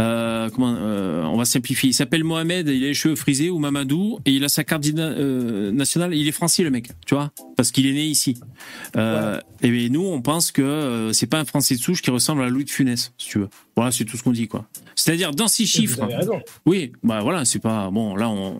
[0.00, 3.58] euh, comment, euh, on va simplifier, il s'appelle Mohamed, il a les cheveux frisés, ou
[3.58, 7.30] Mamadou, et il a sa carte euh, nationale, il est français le mec, tu vois,
[7.56, 8.36] parce qu'il est né ici.
[8.96, 12.42] Euh, Et nous, on pense que euh, c'est pas un français de souche qui ressemble
[12.42, 13.48] à Louis de Funès, si tu veux.
[13.76, 14.66] Voilà, c'est tout ce qu'on dit, quoi.
[14.96, 16.40] C'est-à-dire, dans six chiffres, Vous avez raison.
[16.66, 18.16] oui, bah voilà, c'est pas bon.
[18.16, 18.54] Là, on euh,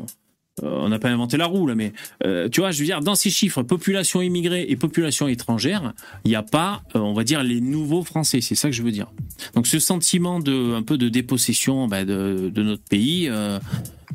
[0.61, 1.93] on n'a pas inventé la roue là, mais
[2.27, 5.95] euh, tu vois, je veux dire, dans ces chiffres, population immigrée et population étrangère,
[6.25, 8.41] il n'y a pas, euh, on va dire, les nouveaux Français.
[8.43, 9.11] C'est ça que je veux dire.
[9.55, 13.59] Donc, ce sentiment de un peu de dépossession bah, de, de notre pays, euh,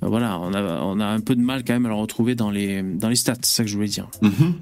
[0.02, 2.52] voilà, on a on a un peu de mal quand même à le retrouver dans
[2.52, 3.34] les dans les stats.
[3.42, 4.08] C'est ça que je voulais dire.
[4.22, 4.54] Mhm.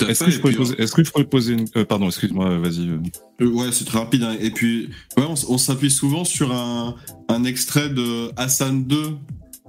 [0.00, 1.66] À Est-ce que, je et pourrais puis, poser, est-ce que je pourrais poser une.
[1.76, 2.88] euh, pardon, excuse-moi, vas-y.
[2.88, 2.98] euh.
[3.42, 4.24] Euh, Ouais, c'est très rapide.
[4.24, 4.36] hein.
[4.40, 6.96] Et puis, ouais, on, s'appuie souvent sur un,
[7.28, 9.16] un extrait de Hassan II,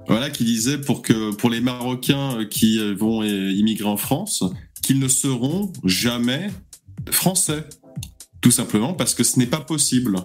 [0.10, 3.98] voilà, qui disait pour que pour les Marocains euh, qui euh, vont euh, immigrer en
[3.98, 4.44] France,
[4.82, 6.50] qu'ils ne seront jamais
[7.12, 7.64] français,
[8.42, 10.18] tout simplement parce que ce n'est pas possible.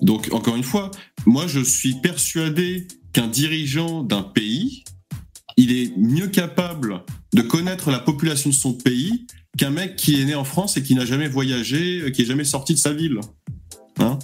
[0.00, 0.90] Donc, encore une fois,
[1.26, 4.84] moi, je suis persuadé qu'un dirigeant d'un pays,
[5.56, 7.02] il est mieux capable
[7.34, 9.26] de connaître la population de son pays
[9.58, 12.44] qu'un mec qui est né en France et qui n'a jamais voyagé, qui est jamais
[12.44, 13.18] sorti de sa ville.
[13.98, 14.18] Hein?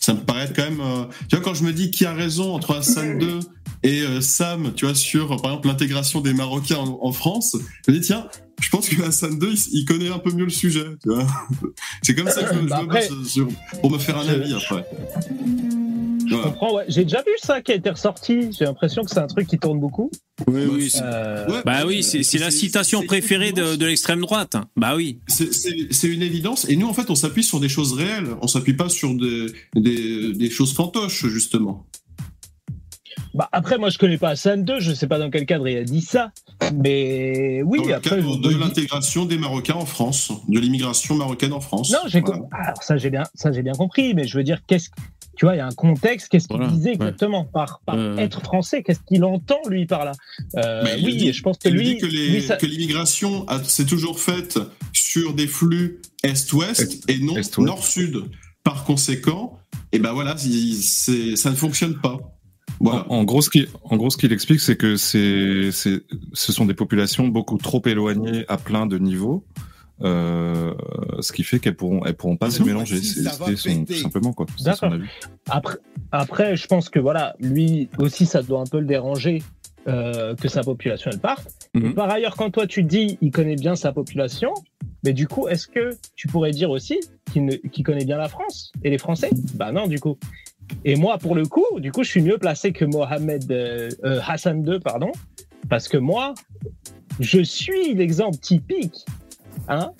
[0.00, 0.80] Ça me paraît quand même.
[0.80, 3.40] euh, Tu vois, quand je me dis qui a raison entre Hassan II
[3.88, 7.56] et euh, Sam, tu vois, sur par exemple l'intégration des Marocains en, en France,
[7.86, 8.28] je me dis tiens,
[8.60, 10.86] je pense que Hassan II, il, il connaît un peu mieux le sujet.
[11.02, 11.26] Tu vois,
[12.02, 13.48] c'est comme ça que je, je Bah me après- base sur-
[13.80, 14.84] pour me faire un Je- avis après.
[16.28, 16.50] Je Voilà.
[16.50, 16.84] comprends, ouais.
[16.88, 18.50] J'ai déjà vu ça qui a été ressorti.
[18.58, 20.10] J'ai l'impression que c'est un truc qui tourne beaucoup.
[20.48, 20.92] Oui, oui.
[21.00, 24.56] Euh, Ouais, Bah oui, c'est la citation préférée de, de l'extrême droite.
[24.76, 25.20] Bah oui.
[25.28, 26.68] C'est- une évidence.
[26.68, 28.26] Et nous, en fait, on s'appuie sur des choses réelles.
[28.42, 31.86] On s'appuie pas sur des, des, des choses fantoches, justement.
[33.36, 34.80] Bah après, moi, je connais pas Hassan 2.
[34.80, 36.32] Je sais pas dans quel cadre il a dit ça.
[36.74, 38.10] Mais oui, Dans le après.
[38.16, 41.90] cadre de l'intégration des Marocains en France, de l'immigration marocaine en France.
[41.92, 42.38] Non, j'ai Voilà.
[42.40, 44.88] com- alors ça j'ai bien ça j'ai bien compris, mais je veux dire qu'est-ce
[45.36, 46.94] tu vois il y a un contexte qu'est-ce qu'il Voilà, disait ouais.
[46.94, 48.16] exactement par, par Euh.
[48.16, 50.12] être français qu'est-ce qu'il entend lui par là?
[50.56, 53.62] Euh, Mais il Oui, dit- je pense que il lui, dit que ça- l'immigration a-
[53.62, 54.58] s'est toujours faite
[54.94, 58.24] sur des flux est-ouest et non nord-sud.
[58.64, 59.58] Par conséquent,
[59.92, 60.82] et ben voilà, il-
[61.36, 62.18] ça ne fonctionne pas.
[62.80, 63.06] Voilà.
[63.08, 63.48] En, en gros, ce
[64.16, 68.98] qu'il explique, c'est que c'est, ce sont des populations beaucoup trop éloignées à plein de
[68.98, 69.44] niveaux,
[70.02, 70.74] euh,
[71.20, 73.00] ce qui fait qu'elles pourront, elles pourront pas se mélanger.
[73.00, 74.46] C'est son, tout simplement quoi.
[74.58, 75.08] Son avis.
[75.48, 75.78] après
[76.12, 79.42] après je pense que voilà lui aussi ça doit un peu le déranger
[79.88, 81.48] euh, que sa population elle parte.
[81.72, 81.94] Mhm.
[81.94, 84.52] Par ailleurs quand toi tu dis il connaît bien sa population,
[85.02, 87.00] mais du coup est-ce que tu pourrais dire aussi
[87.32, 89.30] qu'il connaît bien la France et les Français?
[89.54, 90.18] Bah non du coup.
[90.84, 94.20] Et moi, pour le coup, du coup, je suis mieux placé que Mohamed euh, euh,
[94.26, 95.10] Hassan II, pardon,
[95.68, 96.34] parce que moi,
[97.20, 99.04] je suis l'exemple typique
[99.68, 99.92] hein,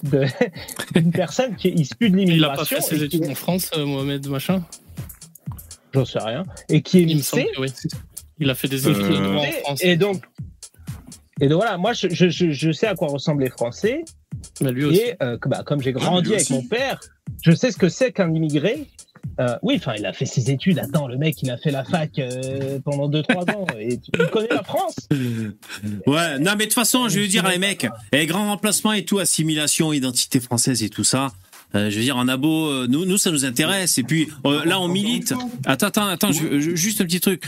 [0.92, 2.76] d'une personne qui est issue de Il a l'immigration.
[2.76, 4.62] pas fait ses études en France, euh, Mohamed machin
[5.92, 6.42] J'en sais rien.
[6.68, 7.48] Et qui est Il lycée.
[7.58, 7.68] oui.
[8.38, 9.80] Il a fait des études de droit en France.
[9.82, 10.22] Et donc,
[11.40, 14.04] et donc voilà, moi, je, je, je, je sais à quoi ressemblent les Français.
[14.60, 15.00] Mais lui aussi.
[15.00, 17.00] Et euh, bah, comme j'ai Ah, grandi avec mon père,
[17.42, 18.86] je sais ce que c'est qu'un immigré.
[19.40, 20.78] Euh, oui, enfin, il a fait ses études.
[20.78, 23.66] Attends, le mec, il a fait la fac euh, pendant 2-3 ans.
[23.78, 24.96] Et tu il la France.
[26.06, 29.04] Ouais, non, mais de toute façon, je veux dire, les mecs, les grands remplacements et
[29.04, 31.32] tout, assimilation, identité française et tout ça.
[31.74, 33.98] Euh, je veux dire, en abo, euh, nous, ça nous intéresse.
[33.98, 35.34] Et puis euh, là, on milite.
[35.64, 37.42] Attends, attends, attends, juste un petit truc.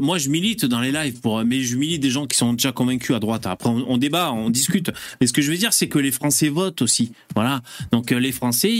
[0.00, 2.72] Moi, je milite dans les lives pour, mais je milite des gens qui sont déjà
[2.72, 3.46] convaincus à droite.
[3.46, 4.90] Après, on, débat, on discute.
[5.20, 7.12] Mais ce que je veux dire, c'est que les Français votent aussi.
[7.34, 7.62] Voilà.
[7.92, 8.72] Donc les Français,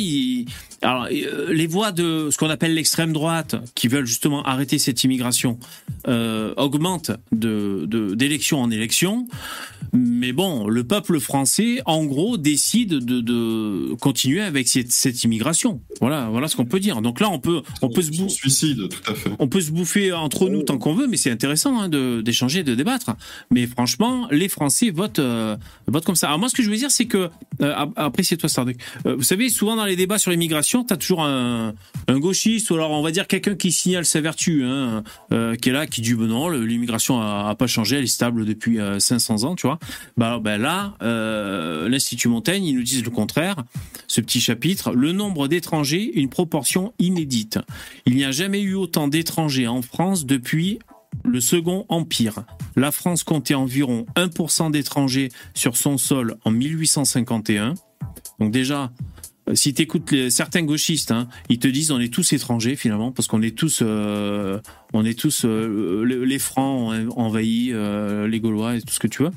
[0.83, 5.59] alors les voix de ce qu'on appelle l'extrême droite, qui veulent justement arrêter cette immigration,
[6.57, 9.27] augmentent de- d'élection en élection.
[9.93, 15.81] Mais bon, le peuple français, en gros, décide de, de continuer avec cette, cette immigration.
[16.01, 17.01] Voilà, voilà ce qu'on peut dire.
[17.03, 19.31] Donc là, on peut, on peut se Son bou- suicide, tout à fait.
[19.39, 21.89] on peut se bouffer entre nous tant qu'on veut, mais c'est intéressant hein,
[22.23, 23.13] d'échanger, de débattre.
[23.51, 25.57] Mais franchement, les Français votent, euh,
[25.87, 26.27] votent comme ça.
[26.29, 27.31] Alors moi, ce que je veux dire, c'est que
[27.63, 28.77] euh, ap- après c'est toi Starduck.
[29.07, 31.75] Euh, vous savez, souvent dans les débats sur l'immigration, t'as toujours un,
[32.09, 35.03] un gauchiste ou alors on va dire quelqu'un qui signale sa vertu, hein,
[35.33, 38.07] euh, qui est là, qui dit ben non, l'immigration a, a pas changé, elle est
[38.09, 39.79] stable depuis euh, 500 ans, tu vois.
[40.17, 40.95] Bah, ben là,
[41.89, 43.57] l'Institut Montaigne, ils nous disent le contraire.
[44.09, 47.59] Ce petit chapitre, le nombre d'étrangers, une proportion inédite.
[48.07, 50.79] Il n'y a jamais eu autant d'étrangers en France depuis
[51.25, 52.45] le Second Empire.
[52.77, 57.75] La France comptait environ 1% d'étrangers sur son sol en 1851.
[58.39, 58.93] Donc déjà,
[59.49, 63.13] euh, si tu écoutes certains gauchistes, hein, ils te disent on est tous étrangers finalement
[63.13, 64.61] parce qu'on est tous, euh,
[64.93, 69.23] on est tous euh, les francs ont envahi les Gaulois et tout ce que tu
[69.23, 69.33] veux.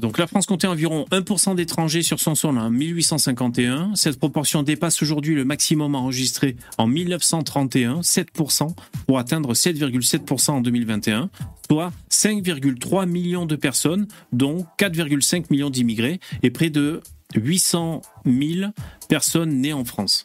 [0.00, 3.92] Donc la France comptait environ 1% d'étrangers sur son sol en 1851.
[3.94, 8.74] Cette proportion dépasse aujourd'hui le maximum enregistré en 1931, 7%,
[9.06, 11.30] pour atteindre 7,7% en 2021,
[11.70, 17.00] soit 5,3 millions de personnes, dont 4,5 millions d'immigrés et près de
[17.36, 18.70] 800 000
[19.08, 20.24] personnes nées en France.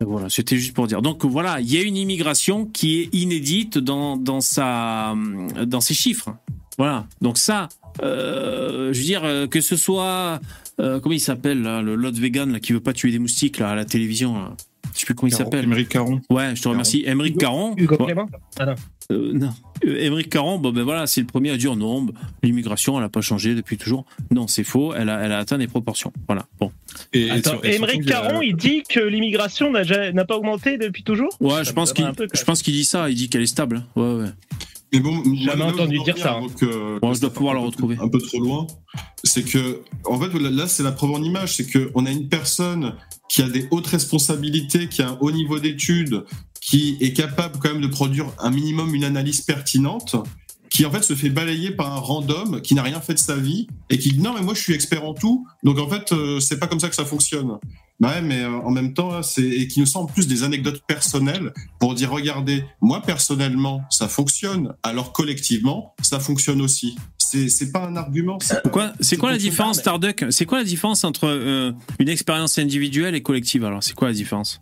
[0.00, 1.02] Voilà, c'était juste pour dire.
[1.02, 5.14] Donc voilà, il y a une immigration qui est inédite dans, dans, sa,
[5.66, 6.30] dans ses chiffres.
[6.78, 7.06] Voilà.
[7.20, 7.68] Donc ça,
[8.02, 10.40] euh, je veux dire, euh, que ce soit,
[10.80, 13.58] euh, comment il s'appelle, là, le Lot Vegan, là, qui veut pas tuer des moustiques,
[13.58, 14.52] là, à la télévision, là.
[14.94, 15.64] Je sais plus comment il Caron, s'appelle.
[15.64, 16.20] Émeric Caron.
[16.30, 17.04] Ouais, je te remercie.
[17.06, 17.74] Émeric Caron.
[17.76, 18.28] Hugo Bon, Clément
[18.58, 18.74] Ah non.
[19.12, 19.50] euh, non.
[19.84, 23.08] Émeric Caron, bon ben voilà, c'est le premier à dire non, bah, l'immigration, elle a
[23.08, 24.04] pas changé depuis toujours.
[24.32, 26.12] Non, c'est faux, elle a, elle a atteint des proportions.
[26.26, 26.46] Voilà.
[26.58, 26.72] Bon.
[27.12, 30.76] Et, Attends, et sur- et Émeric Caron, il dit que l'immigration n'a n'a pas augmenté
[30.76, 31.30] depuis toujours?
[31.40, 33.08] Ouais, Ça je pense qu'il, je pense qu'il dit ça.
[33.08, 33.84] Il dit qu'elle est stable.
[33.94, 34.28] Ouais, ouais.
[34.92, 36.40] Mais bon, Jamais entendu dire ça, hein.
[36.40, 37.96] donc, euh, Bon, que je dois pouvoir le retrouver.
[38.00, 38.66] Un peu trop loin.
[39.22, 41.56] C'est que, en fait, là, là, c'est la preuve en image.
[41.56, 42.94] C'est qu'on a une personne
[43.28, 46.24] qui a des hautes responsabilités, qui a un haut niveau d'études,
[46.60, 50.16] qui est capable quand même de produire un minimum une analyse pertinente,
[50.70, 53.36] qui en fait se fait balayer par un random qui n'a rien fait de sa
[53.36, 56.12] vie et qui dit non mais moi je suis expert en tout, donc en fait
[56.12, 57.58] euh, c'est pas comme ça que ça fonctionne.
[57.98, 60.42] Bah ouais, mais euh, en même temps là, c'est et qui nous en plus des
[60.42, 66.96] anecdotes personnelles pour dire regardez moi personnellement ça fonctionne, alors collectivement ça fonctionne aussi.
[67.18, 68.38] C'est pas un argument.
[68.40, 70.24] c'est- Quoi, c'est quoi la différence, Starduck?
[70.30, 74.14] C'est quoi la différence entre euh, une expérience individuelle et collective Alors, c'est quoi la
[74.14, 74.60] différence?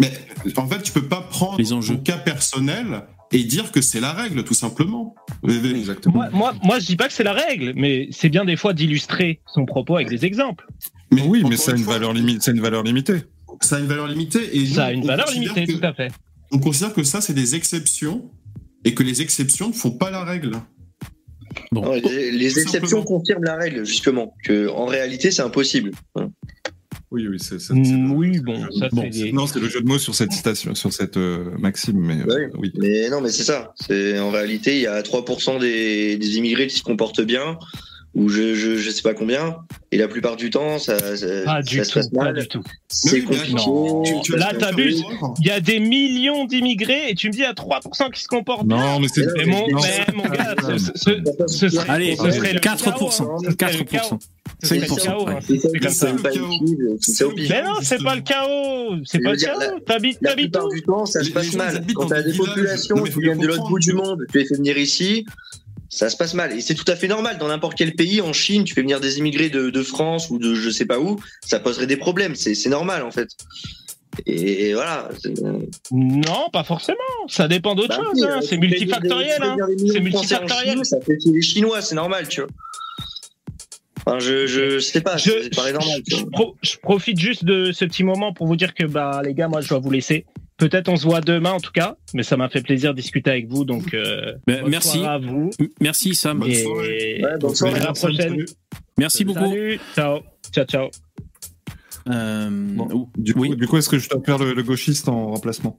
[0.00, 0.10] Mais
[0.56, 1.96] en fait, tu peux pas prendre Les enjeux.
[1.96, 3.02] ton cas personnel
[3.34, 5.14] et dire que c'est la règle, tout simplement.
[5.46, 6.14] Exactement.
[6.14, 8.72] moi, moi, moi, je dis pas que c'est la règle, mais c'est bien des fois
[8.72, 10.66] d'illustrer son propos avec des exemples.
[11.10, 12.46] Mais Oui, mais ça a une fois, valeur limite.
[12.46, 13.22] Une valeur limitée.
[13.60, 15.86] Ça a une valeur limitée et Ça a une on valeur considère limitée, que- tout
[15.86, 16.12] à fait.
[16.52, 18.30] On considère que ça, c'est des exceptions
[18.84, 20.52] et que les exceptions ne font pas la règle.
[21.72, 21.82] Bon.
[21.82, 24.34] Non, les, les exceptions confirment la règle, justement.
[24.44, 25.90] Que en réalité, c'est impossible.
[27.14, 27.70] Oui, oui, c'est.
[27.72, 30.74] Mm, oui, bon, ça Bon, des- Non, c'est le jeu de mots sur cette citation,
[30.74, 32.50] sur cette euh, maxime, mais euh, Ouais.
[32.58, 32.72] oui.
[32.76, 33.72] Mais non, mais c'est ça.
[33.76, 37.56] C'est en réalité, il y a 3% des, des immigrés qui se comportent bien,
[38.14, 39.56] ou je, je je sais pas combien,
[39.90, 42.38] et la plupart du temps, ça, ça, Pas du ça se tout, passe pas mal.
[42.38, 42.62] du tout.
[42.88, 43.52] C'est compliqué.
[43.54, 44.02] non.
[44.02, 45.02] Tu- tu Là, t'abuses.
[45.40, 48.66] Il y a des millions d'immigrés et tu me dis à 3% qui se comportent
[48.66, 48.76] bien.
[48.76, 49.26] Non, mais c'est.
[49.36, 52.60] Mais mon, non, mais mon gars, ce, ce- c'est- ce serait, Allez, ce serait le
[52.60, 52.84] 4%.
[52.84, 53.36] chaos, hein.
[53.42, 53.54] Ce serait le
[53.84, 53.84] 4%.
[53.84, 54.18] chaos.
[54.62, 55.38] Ce serait le 5%, chaos, hein.
[55.46, 56.12] C'est C'est comme c'est ça.
[56.22, 56.30] pas
[57.00, 57.24] c'est.
[57.48, 58.96] Mais non, c'est pas le chaos.
[59.04, 59.80] C'est pas le chaos.
[59.86, 61.84] T'habites, La t'habites plupart du temps, ça se passe mal.
[61.94, 64.54] Quand t'as des populations Non, qui viennent de l'autre bout du monde, tu les fais
[64.54, 65.24] venir ici,
[65.94, 66.52] ça se passe mal.
[66.52, 67.38] Et c'est tout à fait normal.
[67.38, 70.38] Dans n'importe quel pays, en Chine, tu fais venir des immigrés de, de France ou
[70.38, 72.34] de je sais pas où, ça poserait des problèmes.
[72.34, 73.28] C'est normal, en fait.
[74.26, 75.08] Et voilà.
[75.20, 75.34] c'est-
[75.90, 76.98] Non, pas forcément.
[77.28, 78.24] Ça dépend d'autre Bah chose.
[78.24, 78.38] hein.
[78.38, 79.42] euh, C'est multifactoriel.
[79.42, 79.56] hein.
[79.92, 80.74] C'est multifactoriel.
[80.74, 82.50] Chine, Ça fait les Chinois, c'est normal, tu vois.
[84.06, 85.30] Enfin, je, je sais pas, Je,
[85.72, 86.02] normal.
[86.06, 86.24] tu je- vois.
[86.26, 89.32] je pro- je profite juste de ce petit moment pour vous dire que bah les
[89.32, 90.26] gars, moi je dois vous laisser.
[90.56, 93.30] Peut-être on se voit demain en tout cas, mais ça m'a fait plaisir de discuter
[93.30, 93.64] avec vous.
[93.64, 95.04] Donc euh, Ben, merci.
[95.04, 96.38] à vous M- Merci, Sam.
[96.38, 97.20] Bonne et soirée.
[97.24, 97.80] Ouais, bonne soirée.
[97.80, 98.44] à la prochaine.
[98.96, 99.40] Merci beaucoup.
[99.40, 100.20] Salut, ciao,
[100.52, 100.90] ciao, ciao.
[102.08, 103.08] Euh, Bon.
[103.16, 105.76] Du coup, oui, du coup est-ce que je dois faire le, le gauchiste en remplacement?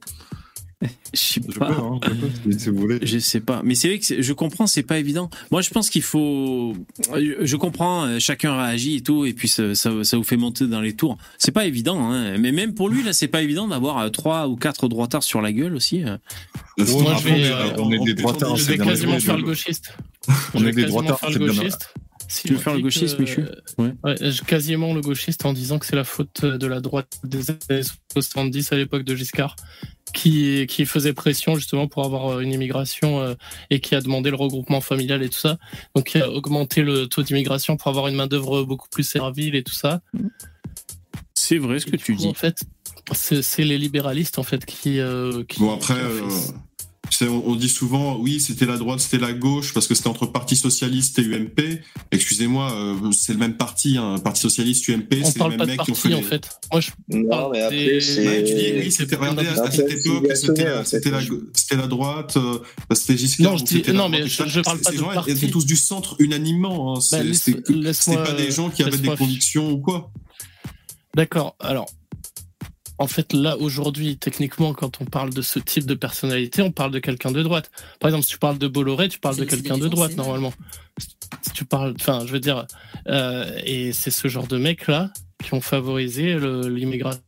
[0.82, 1.70] Je sais Je peux, pas.
[1.70, 2.98] hein, je peux, si- si vous voulez.
[3.02, 5.30] Je sais pas, mais c'est vrai que je comprends, c'est pas évident.
[5.50, 6.74] Moi, je pense qu'il faut.
[7.14, 10.66] Je comprends, euh, chacun réagit et tout, et puis ça, ça, ça vous fait monter
[10.66, 11.16] dans les tours.
[11.38, 12.36] C'est pas évident, hein.
[12.38, 15.40] mais même pour lui là, c'est pas évident d'avoir euh, trois ou quatre droitards sur
[15.40, 16.00] la gueule aussi.
[16.02, 16.18] Moi,
[16.76, 19.18] je vais, Après, euh, on est on- des on- droitards, on- Je vais bien quasiment
[19.18, 19.94] faire le gauchiste.
[20.54, 21.54] On Je est vais des quasiment droitards, faire c'est le bien.
[21.62, 21.94] gauchiste.
[22.28, 23.44] Si Tu veux on faire le gauchiste, Michu
[23.78, 23.92] Ouais.
[24.02, 24.14] Ouais,
[24.48, 28.72] quasiment le gauchiste en disant que c'est la faute de la droite des années 70
[28.72, 29.54] à l'époque de Giscard
[30.12, 33.34] qui, qui faisait pression justement pour avoir euh, une immigration euh,
[33.70, 35.58] et qui a demandé le regroupement familial et tout ça.
[35.94, 39.62] Donc qui a augmenté le taux d'immigration pour avoir une main-d'œuvre beaucoup plus servile et
[39.62, 40.00] tout ça.
[41.34, 42.28] C'est vrai ce Et que tu coup, dis.
[42.28, 42.58] En fait,
[43.12, 44.98] c'est c'est les libéralistes en fait qui.
[45.00, 46.52] euh, qui Bon, après, qui
[47.22, 50.54] On, dit souvent, oui, c'était la droite, c'était la gauche, parce que c'était entre Parti
[50.56, 51.80] Socialiste et UMP.
[52.10, 55.90] Excusez-moi, euh, c'est le même parti, hein, Parti Socialiste, UMP, c'est les mêmes mecs qui
[55.92, 56.48] ont fait en les- fait.
[56.70, 59.70] Moi, je Non, mais après, des- c'est- Ouais, tu dis, oui, c'était, regardez, à, à
[59.70, 62.58] cette époque, c'était la, c'était la, droite, euh,
[62.88, 63.52] bah, c'était Giscard.
[63.52, 65.30] Non, je dis- c'était la non, mais je- je parle pas de gens-là, parti.
[65.30, 66.96] Ils étaient tous du centre unanimement.
[66.96, 67.00] Hein.
[67.00, 70.10] C'est, Bah, c'est, pas des gens qui avaient des convictions ou quoi.
[71.14, 71.56] D'accord.
[71.60, 71.86] Alors,
[72.98, 76.90] en fait, là, aujourd'hui, techniquement, quand on parle de ce type de personnalité, on parle
[76.92, 77.70] de quelqu'un de droite.
[78.00, 80.52] Par exemple, si tu parles de Bolloré, tu parles de quelqu'un de droite, normalement.
[80.98, 82.66] Si tu parles, enfin, je veux dire,
[83.08, 85.10] euh, et c'est ce genre de mecs-là
[85.44, 87.20] qui ont favorisé l'immigration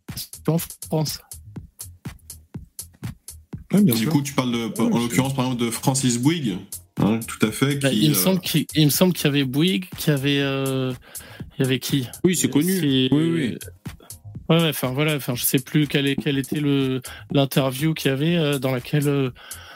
[0.46, 1.20] en France.
[3.72, 6.56] du coup, tu parles de, en l'occurrence, par exemple, de Francis Bouygues.
[6.98, 7.76] hein, tout à fait.
[7.76, 10.12] Bah, Qui, il, me euh, semble qu'il, il me semble qu'il y avait Bouygues, qu'il
[10.12, 10.94] y avait, euh,
[11.58, 12.06] il y avait qui?
[12.24, 12.80] Oui, c'est connu.
[12.80, 13.58] Oui, oui.
[14.48, 17.02] Ouais, ouais, enfin voilà, enfin je sais plus quel, est, quel était le
[17.32, 19.30] l'interview qu'il y avait euh, dans laquelle euh,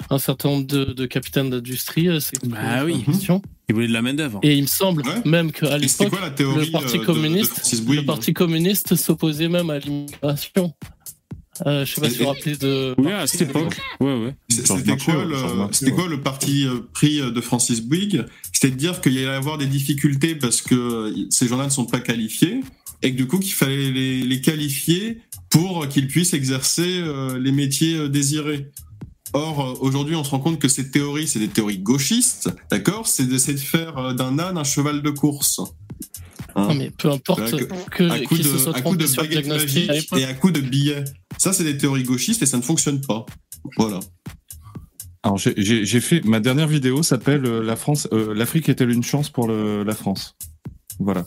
[0.09, 3.03] un certain nombre de, de capitaines d'industrie euh, s'est Bah oui.
[3.05, 3.43] question.
[3.69, 4.41] Il voulait de la main d'œuvre.
[4.43, 7.85] Et il me semble même qu'à l'époque, le Parti euh, de- de communiste, Francis le
[7.87, 10.73] Bouygues Parti communiste s'opposait même à l'immigration.
[11.67, 12.95] Euh, je sais pas si vous vous rappelez de.
[12.97, 13.77] Oui, à cette époque.
[14.01, 14.35] Ouais, ouais.
[14.49, 15.91] C'était quoi, ouais.
[15.93, 18.25] quoi le parti euh, pris euh, de Francis Bouygues?
[18.53, 21.71] C'était de dire qu'il y allait avoir des difficultés parce que euh, ces gens-là ne
[21.71, 22.61] sont pas qualifiés
[23.03, 25.19] et que du coup qu'il fallait les, les qualifier
[25.51, 28.71] pour qu'ils puissent exercer euh, les métiers euh, désirés.
[29.35, 33.07] Or, euh, aujourd'hui, on se rend compte que ces théories, c'est des théories gauchistes, d'accord?
[33.07, 35.61] C'est d'essayer de faire d'un âne un cheval de course.
[36.55, 36.69] Hein?
[36.69, 37.51] Non, mais peu importe
[37.91, 40.25] que, à coup qu'ils se de, soient à coup de trompés sur à magique et
[40.25, 41.05] à coup de billets.
[41.39, 43.25] Ça, c'est des théories gauchistes et ça ne fonctionne pas.
[43.79, 44.01] Voilà.
[45.23, 49.47] Alors j'ai- fait ma dernière vidéo s'appelle la France, euh, l'Afrique est-elle une chance pour
[49.47, 50.37] le- la France?
[50.99, 51.25] Voilà.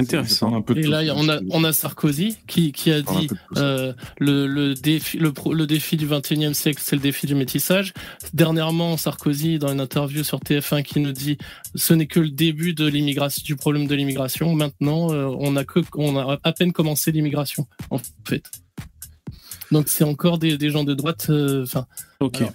[0.00, 0.54] Intéressant.
[0.54, 4.46] Un peu Et là, on a, on a Sarkozy qui, qui a dit euh, le,
[4.46, 7.92] le, défi, le, pro- le défi du 21e siècle, c'est le défi du métissage.
[8.32, 11.36] Dernièrement, Sarkozy, dans une interview sur TF1, qui nous dit
[11.74, 14.54] ce n'est que le début de l'immigration, du problème de l'immigration.
[14.54, 18.44] Maintenant, euh, on a que, on a à peine commencé l'immigration, en fait.
[19.72, 21.26] Donc, c'est encore des, des gens de droite.
[21.28, 21.86] euh, Enfin,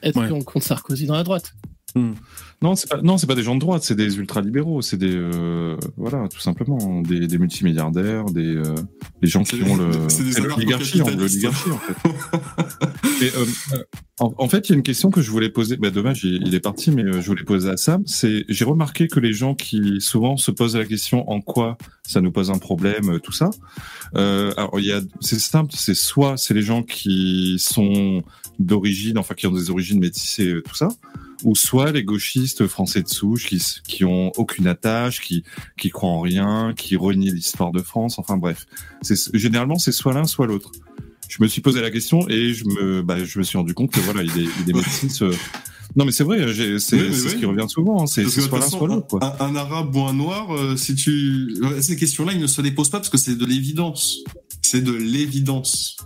[0.02, 0.30] est-ce ouais.
[0.30, 1.54] qu'on compte Sarkozy dans la droite?
[2.64, 5.14] Non, c'est pas, non, c'est pas des gens de droite, c'est des ultralibéraux, c'est des,
[5.14, 8.76] euh, voilà, tout simplement, des, des multimilliardaires, des, euh,
[9.22, 9.92] des gens qui ont le,
[10.48, 13.26] l'oligarchie, hein, l'oligarchie, en fait.
[13.26, 13.84] Et, euh,
[14.20, 15.76] en, en fait, il y a une question que je voulais poser.
[15.76, 18.04] Bah, dommage, il, il est parti, mais euh, je voulais poser à Sam.
[18.06, 22.22] C'est, j'ai remarqué que les gens qui souvent se posent la question en quoi ça
[22.22, 23.50] nous pose un problème, euh, tout ça.
[24.16, 28.22] Euh, alors, il y a, c'est simple, c'est soit c'est les gens qui sont
[28.60, 30.90] d'origine, enfin qui ont des origines métissées, tout ça,
[31.44, 35.44] ou soit les gauchistes français de souche qui, qui ont aucune attache, qui,
[35.78, 38.66] qui croient en rien, qui renient l'histoire de France, enfin bref.
[39.34, 40.72] Généralement, c'est soit l'un, soit l'autre.
[41.30, 43.92] Je me suis posé la question et je me, bah, je me suis rendu compte
[43.92, 45.22] que voilà, il est, il est métis.
[45.22, 45.32] euh.
[45.96, 46.40] Non, mais c'est vrai,
[46.80, 48.04] c'est, Oui, ce qui revient souvent.
[48.04, 49.18] hein, C'est, soit l'un, soit l'autre.
[49.22, 51.56] Un, un arabe ou un noir, euh, si tu.
[51.82, 54.24] Ces questions-là, ils ne se les posent pas parce que c'est de l'évidence.
[54.62, 55.98] C'est de l'évidence.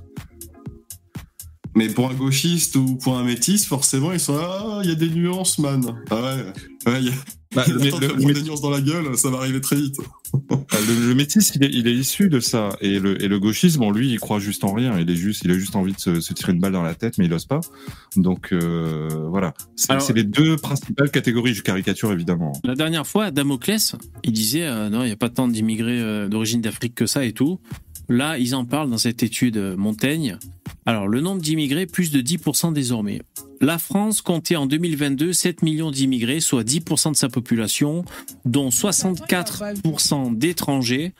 [1.77, 4.95] Mais pour un gauchiste ou pour un métis, forcément, ils sont Ah, il y a
[4.95, 5.85] des nuances, man.
[6.09, 6.91] Ah ouais.
[6.91, 7.13] Ouais, il y a.
[7.55, 9.95] Bah, le- le des nuances dans la gueule, ça va arriver très vite.
[10.49, 12.75] Bah, Le, le métis, il est, il est issu de ça.
[12.81, 14.99] Et le, et le gauchisme, bon, lui, il croit juste en rien.
[14.99, 16.93] Il est juste, il a juste envie de se, se tirer une balle dans la
[16.93, 17.61] tête, mais il ose pas.
[18.17, 19.53] Donc euh, voilà.
[19.77, 21.53] C'est les deux principales catégories.
[21.53, 22.51] Je caricature évidemment.
[22.65, 23.95] La dernière fois, Damoclès,
[24.25, 27.23] il disait euh, non, il n'y a pas tant d'immigrés euh, d'origine d'Afrique que ça
[27.23, 27.61] et tout.
[28.09, 30.37] Là, ils en parlent dans cette étude euh, Montaigne.
[30.85, 33.21] Alors, le nombre d'immigrés, plus de 10% désormais.
[33.59, 38.05] La France comptait en 2022 7 millions d'immigrés, soit 10% de sa population,
[38.45, 41.13] dont 64% d'étrangers,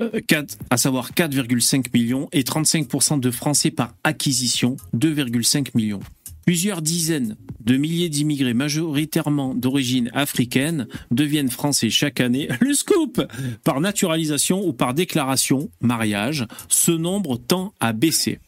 [0.00, 6.00] euh, 4 à savoir 4,5 millions, et 35% de Français par acquisition, 2,5 millions.
[6.44, 12.48] Plusieurs dizaines de milliers d'immigrés majoritairement d'origine africaine deviennent français chaque année.
[12.60, 13.22] Le scoop
[13.64, 18.40] Par naturalisation ou par déclaration, mariage, ce nombre tend à baisser.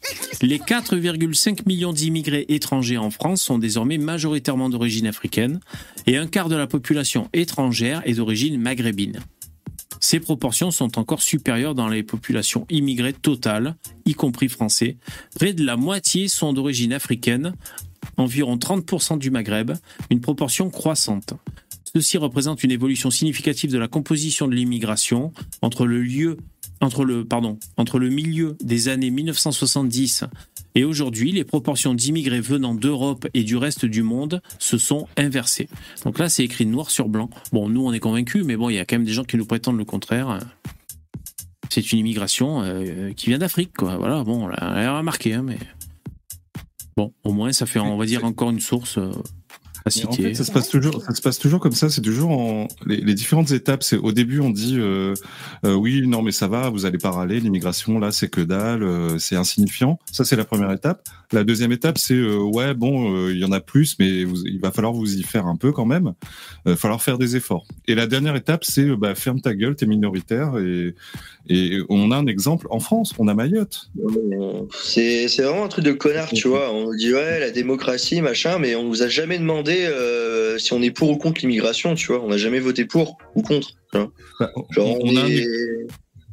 [0.43, 5.61] Les 4,5 millions d'immigrés étrangers en France sont désormais majoritairement d'origine africaine
[6.07, 9.21] et un quart de la population étrangère est d'origine maghrébine.
[10.05, 13.75] Ces proportions sont encore supérieures dans les populations immigrées totales,
[14.05, 14.99] y compris français.
[15.35, 17.55] Près de la moitié sont d'origine africaine,
[18.19, 19.73] environ 30% du Maghreb,
[20.11, 21.33] une proportion croissante.
[21.95, 25.33] Ceci représente une évolution significative de la composition de l'immigration
[25.63, 26.37] entre le lieu
[26.81, 30.25] entre le pardon, entre le milieu des années 1970
[30.75, 35.69] et aujourd'hui, les proportions d'immigrés venant d'Europe et du reste du monde se sont inversées.
[36.05, 37.31] Donc là, c'est écrit noir sur blanc.
[37.53, 39.37] Bon, nous, on est convaincus, mais bon, il y a quand même des gens qui
[39.37, 40.41] nous prétendent le contraire.
[41.71, 43.97] C'est une immigration euh, qui vient d'Afrique, quoi.
[43.97, 45.59] Voilà, bon, on l'a remarqué, hein, mais
[46.97, 49.11] Bon, au moins, ça fait, on va dire, encore une source euh,
[49.87, 50.23] en citer.
[50.23, 51.91] fait, ça se passe toujours, ça se passe toujours comme ça.
[51.91, 53.83] C'est toujours en les, les différentes étapes.
[53.83, 55.15] C'est au début, on dit euh,
[55.67, 57.41] euh, oui, non, mais ça va, vous allez pas râler.
[57.41, 59.99] L'immigration là, c'est que dalle, euh, c'est insignifiant.
[60.11, 61.07] Ça, c'est la première étape.
[61.33, 64.45] La deuxième étape, c'est euh, ouais, bon, euh, il y en a plus, mais vous-
[64.47, 66.13] il va falloir vous y faire un peu quand même.
[66.67, 67.67] Il va falloir faire des efforts.
[67.89, 70.59] Et la dernière étape, c'est euh, bah, ferme ta gueule, t'es minoritaire.
[70.59, 70.95] Et,
[71.49, 73.13] et on a un exemple en France.
[73.19, 73.91] On a Mayotte.
[74.73, 76.73] C'est c'est vraiment un truc de connard, tu vois.
[76.73, 80.83] On dit ouais, la démocratie, machin, mais on nous a jamais demandé euh, si on
[80.83, 82.23] est pour ou contre l'immigration, tu vois.
[82.23, 83.71] On n'a jamais voté pour ou contre.
[83.93, 84.13] tu vois.
[84.41, 85.47] Bah, Genre, on- on a un- est-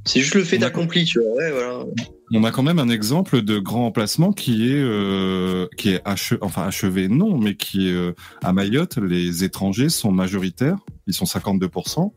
[0.05, 1.31] C'est juste le fait d'accompli, tu vois.
[1.35, 1.85] Ouais, voilà.
[2.33, 6.33] On a quand même un exemple de grand emplacement qui est euh, qui est ache-
[6.41, 8.97] enfin achevé non, mais qui est euh, à Mayotte.
[8.97, 10.77] Les étrangers sont majoritaires,
[11.07, 12.13] ils sont 52%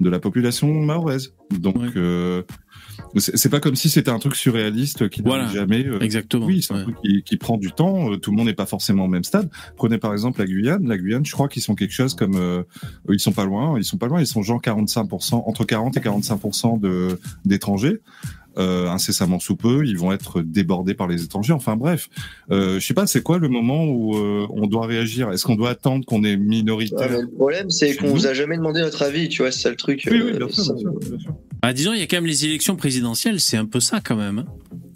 [0.00, 1.34] de la population mahoraise.
[1.50, 2.42] Donc euh,
[3.16, 5.52] c'est pas comme si c'était un truc surréaliste qui n'arrive Voilà.
[5.52, 5.86] jamais.
[5.86, 6.46] euh, Exactement.
[6.46, 6.82] Oui, c'est un Ouais.
[6.84, 8.12] truc qui, qui prend du temps.
[8.12, 9.48] euh, Tout le monde n'est pas forcément au même stade.
[9.76, 10.86] Prenez par exemple la Guyane.
[10.88, 12.62] La Guyane, je crois qu'ils sont quelque chose comme, euh,
[13.08, 13.78] ils sont pas loin.
[13.78, 14.20] Ils sont pas loin.
[14.20, 18.00] Ils sont genre 45%, entre 40 et 45% de d'étrangers.
[18.58, 21.52] Euh, incessamment sous peu, ils vont être débordés par les étrangers.
[21.52, 22.08] Enfin bref,
[22.50, 25.30] euh, je sais pas, c'est quoi le moment où euh, on doit réagir?
[25.30, 27.08] Est-ce qu'on doit attendre qu'on est minoritaire?
[27.20, 28.26] Le problème, c'est qu'on nous?
[28.26, 29.52] a jamais demandé notre avis, tu vois.
[29.52, 30.02] C'est ça le truc.
[30.10, 31.34] Oui, oui, euh, bien sûr, ça- bien sûr, bien sûr.
[31.62, 34.16] Bah, disons, il y a quand même les élections présidentielles, c'est un peu ça quand
[34.16, 34.38] même.
[34.40, 34.46] hein.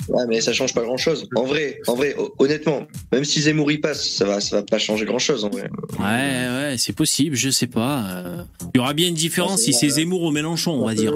[0.08, 1.26] Ouais, mais ça change pas grand chose.
[1.34, 4.62] En vrai, en vrai, ho- honnêtement, même si Zemmour y passe, ça va, ça va
[4.62, 5.70] pas changer grand chose, en vrai.
[5.98, 8.04] Ouais, ouais, c'est possible, je sais pas.
[8.10, 8.42] euh.
[8.74, 11.12] Il y aura bien une différence si c'est Zemmour ou Mélenchon, on va dire.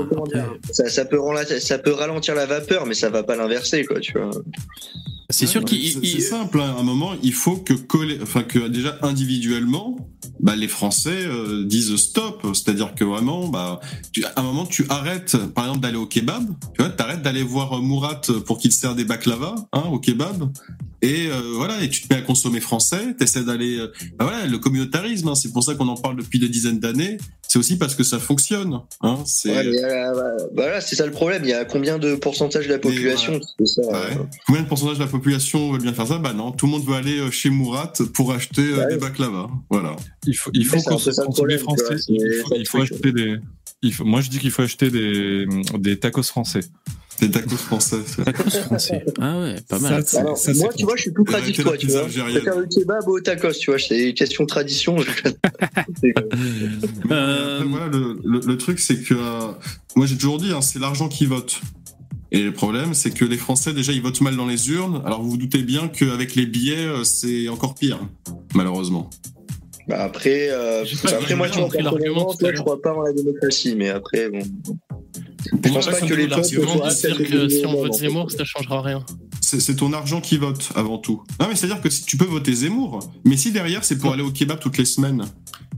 [0.71, 1.19] Ça, ça peut
[1.61, 4.31] ça peut ralentir la vapeur, mais ça va pas l'inverser, quoi, tu vois.
[5.31, 5.93] C'est sûr Ouais, qu'il.
[5.93, 6.75] c'est- simple, hein.
[6.77, 7.75] à un moment, il faut que,
[8.23, 9.97] enfin, que déjà individuellement,
[10.41, 12.47] bah, les Français euh, disent stop.
[12.55, 13.79] C'est-à-dire que vraiment, bah,
[14.13, 16.47] tu- à un moment, tu arrêtes, par exemple, d'aller au kebab.
[16.75, 19.99] Tu vois, t'arrêtes d'aller voir euh, Mourat pour qu'il te sert des baklava hein, au
[19.99, 20.51] kebab.
[21.03, 23.15] Et euh, voilà, et tu te mets à consommer français.
[23.19, 23.77] T'essaies d'aller.
[23.79, 23.89] euh,
[24.19, 27.19] bah voilà, le communautarisme, hein, c'est pour ça qu'on en parle depuis des dizaines d'années.
[27.51, 28.81] C'est aussi parce que ça fonctionne.
[29.01, 29.51] Hein, c'est.
[29.51, 31.43] Ouais, mais, euh, bah, voilà, c'est ça le problème.
[31.45, 34.17] Il y a combien de pourcentage de la population qui fait ça euh, Ouais.
[34.47, 36.19] Combien de pourcentage de la population veut bien faire ça?
[36.19, 39.49] Bah non, tout le monde veut aller euh, chez Mourat pour acheter euh, des baklava.
[39.71, 39.97] Voilà.
[40.27, 42.05] Il faut, il faut Ouais, c'est un cons- peu ça le consommer problème, tu français.
[42.09, 43.37] Il faut, il acheter des.
[43.83, 45.47] Il faut, moi, je dis qu'il faut acheter des,
[45.79, 46.61] des tacos français.
[47.21, 47.99] Des tacos français.
[48.25, 49.05] Tacos français.
[49.21, 50.03] Ah ouais, pas mal.
[50.03, 52.03] Ça, c'est- Alors, ça, c'est moi, tu vois, je suis plus pratique toi, tu vois.
[52.07, 53.79] Le kebab au tacos, tu vois.
[53.79, 54.99] C'est une question de tradition.
[54.99, 55.09] je-
[56.03, 56.13] Mais
[57.11, 59.49] Euh, après, voilà, le, le- le truc, c'est que euh,
[59.97, 61.61] moi j'ai toujours dit, hein, c'est l'argent qui vote.
[62.31, 65.01] Et le problème, c'est que les Français déjà ils votent mal dans les urnes.
[65.07, 67.99] Alors vous vous doutez bien qu'avec les billets, euh, c'est encore pire,
[68.55, 69.09] malheureusement.
[69.89, 73.75] Bah après, euh, après moi, tu vois, personnellement, toi, je crois pas en la démocratie,
[73.75, 74.41] mais après, bon.
[75.51, 77.95] Je pense pas c'est que les peuples L'argument soient dire que si on vote.
[77.95, 79.05] Zemmour, ça changera rien.
[79.41, 81.23] c'est c'est ton argent qui vote avant tout.
[81.41, 83.97] Non mais c'est à dire que si tu peux voter Zemmour, mais si derrière c'est
[83.97, 85.25] pour aller au kebab toutes les semaines,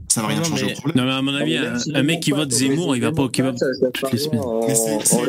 [0.09, 0.97] ça va rien changer au problème.
[0.97, 3.29] Non, mais à mon avis, même un, mec qui vote Zemmour, il va pas au
[3.29, 3.55] kebab
[3.93, 4.41] toutes les semaines.
[4.41, 5.19] rien en- Mais c'est- en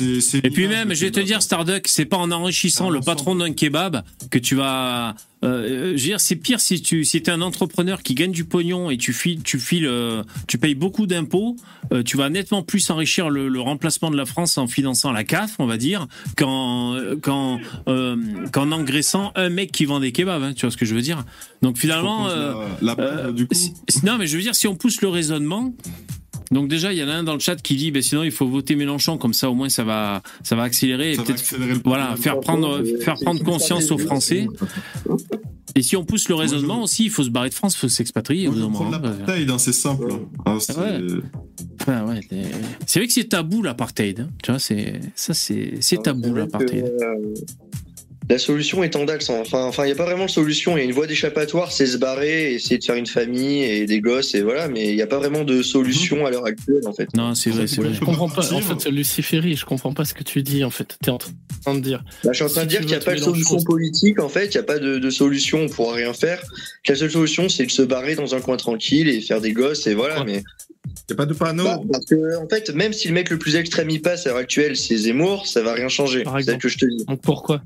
[0.00, 3.00] euh, Et puis même, je vais te dire, Starduck, c'est pas en enrichissant Ah, le
[3.00, 5.14] patron d'un kebab que tu vas.
[5.42, 8.44] Euh, je veux dire, c'est pire si tu si t'es un entrepreneur qui gagne du
[8.44, 11.56] pognon et tu files, tu files, euh, tu payes beaucoup d'impôts,
[11.94, 15.24] euh, tu vas nettement plus enrichir le, le remplacement de la France en finançant la
[15.24, 17.58] CAF, on va dire, qu'en qu'en
[17.88, 18.16] euh,
[18.52, 20.42] qu'en engraissant un mec qui vend des kebabs.
[20.42, 21.24] hein, tu vois ce que je veux dire
[21.62, 22.52] Donc finalement, euh,
[22.82, 23.54] la, la euh, du coup.
[24.02, 25.72] non, mais je veux dire, si on pousse le raisonnement.
[26.52, 28.32] Donc déjà, il y en a un dans le chat qui dit, ben sinon il
[28.32, 31.26] faut voter Mélenchon, comme ça au moins ça va, ça va accélérer et Ça va
[31.26, 34.48] peut-être, accélérer le voilà, faire prendre, faire prendre conscience aux Français.
[35.76, 37.78] Et si on pousse le raisonnement je- aussi, il faut se barrer de France, il
[37.78, 38.48] faut s'expatrier.
[38.48, 38.90] moment.
[38.90, 40.12] l'apartheid, hein, c'est simple.
[40.44, 41.00] hein, c'est- Ouais.
[41.80, 42.42] Enfin, ouais, c'est-
[42.86, 44.20] c'est vrai que c'est tabou l'apartheid.
[44.20, 44.28] hein.
[44.42, 46.84] Tu vois, c'est ça, c'est c'est C'est tabou l'apartheid.
[46.84, 47.34] que, euh,
[48.30, 50.76] La solution est en Enfin, enfin, il n'y a pas vraiment de solution.
[50.76, 53.86] Il y a une voie d'échappatoire, c'est se barrer, essayer de faire une famille et
[53.86, 54.68] des gosses, et voilà.
[54.68, 57.08] Mais il n'y a pas vraiment de solution à l'heure actuelle, en fait.
[57.16, 57.92] Non, c'est vrai, c'est vrai.
[57.92, 58.52] Je comprends pas.
[58.52, 59.56] En fait, c'est Luciférie.
[59.56, 60.62] Je comprends pas ce que tu dis.
[60.62, 62.04] En fait, t'es en train de dire.
[62.22, 63.60] Bah, je suis en train Si de dire tu qu'il n'y a pas de solution
[63.64, 64.46] politique, en fait.
[64.46, 66.40] Il n'y a pas de, de solution, on pourra rien faire.
[66.86, 69.88] La seule solution, c'est de se barrer dans un coin tranquille et faire des gosses,
[69.88, 70.22] et voilà.
[70.22, 70.44] Mais
[71.08, 71.64] Y a pas de panneau.
[71.64, 74.30] bah, parce que, en fait, même si le mec le plus extrême y passe à
[74.30, 76.22] l'heure actuelle, c'est Zemmour, ça va rien changer.
[76.22, 76.62] Par C'est ça exemple.
[76.62, 77.04] que je te dis.
[77.06, 77.62] Donc pourquoi?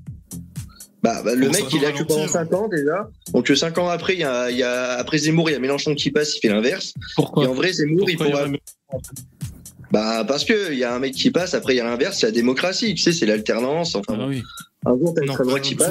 [1.05, 3.11] Bah, bah, le mec, il a que pendant 5 ans déjà.
[3.35, 5.59] Donc, 5 ans après, il y a, il y a, après Zemmour, il y a
[5.59, 6.95] Mélenchon qui passe, il fait l'inverse.
[7.15, 8.59] Pourquoi Et en vrai, Zemmour, il Pourquoi il y
[8.89, 9.03] pourra.
[9.91, 12.21] Bah, parce que il y a un mec qui passe, après, il y a l'inverse,
[12.21, 13.95] c'est la démocratie, tu sais, c'est l'alternance.
[13.95, 14.43] Enfin, Ah oui.
[14.87, 15.15] Non,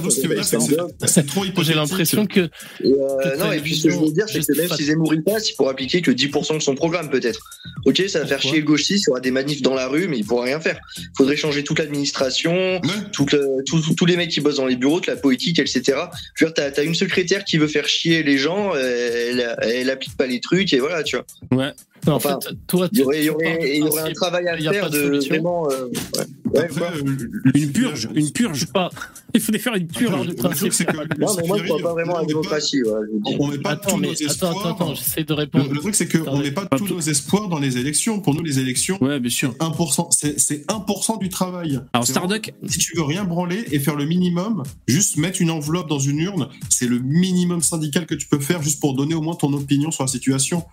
[0.09, 3.99] c'est c'est trop J'ai l'impression que Et, euh, que non, et puis ce que je
[3.99, 6.57] veux dire, c'est que même juste si Zemmour il passe, il pourra appliquer que 10%
[6.57, 7.39] de son programme, peut-être.
[7.85, 10.07] Ok, ça va faire chier le gauchiste, il y aura des manifs dans la rue,
[10.07, 10.79] mais il pourra rien faire.
[10.97, 12.81] Il faudrait changer toute l'administration,
[13.13, 15.81] tous les mecs qui bossent dans les bureaux, toute la politique, etc.
[16.35, 19.89] Je veux dire, t'as as une secrétaire qui veut faire chier les gens, elle, elle
[19.89, 21.25] applique pas les trucs, et voilà, tu vois.
[21.51, 21.71] Ouais.
[22.05, 23.25] Non, en Enfin, fait, toi, Il y tu- aurait, y
[23.79, 25.67] y un travail à faire pas de de, vraiment.
[25.71, 26.59] euh, ouais.
[26.59, 28.65] Après, euh, Une purge, une purge.
[28.67, 28.89] pas.
[29.33, 30.19] Il faudrait faire une purge.
[30.27, 30.73] Le truc, principe.
[30.73, 32.83] c'est que Non, mais moi, je crois pas vraiment à la on met pas- démocratie.
[32.83, 32.91] ouais,
[33.25, 33.37] je.
[33.39, 34.51] On met pas Attends, tous mais nos espoirs.
[34.59, 35.71] attends, attends, j'essaie de répondre.
[35.73, 36.93] le truc, c'est qu'on met pas pas tous tout.
[36.93, 38.19] nos espoirs dans les élections.
[38.19, 39.55] Pour nous, les élections, Ouais, bien sûr.
[39.59, 41.79] 1%, c'est c'est 1% du travail.
[41.93, 45.89] Alors, Starduck, Si tu veux rien branler et faire le minimum, juste mettre une enveloppe
[45.89, 49.21] dans une urne, c'est le minimum syndical que tu peux faire juste pour donner au
[49.21, 50.63] moins ton opinion sur la situation.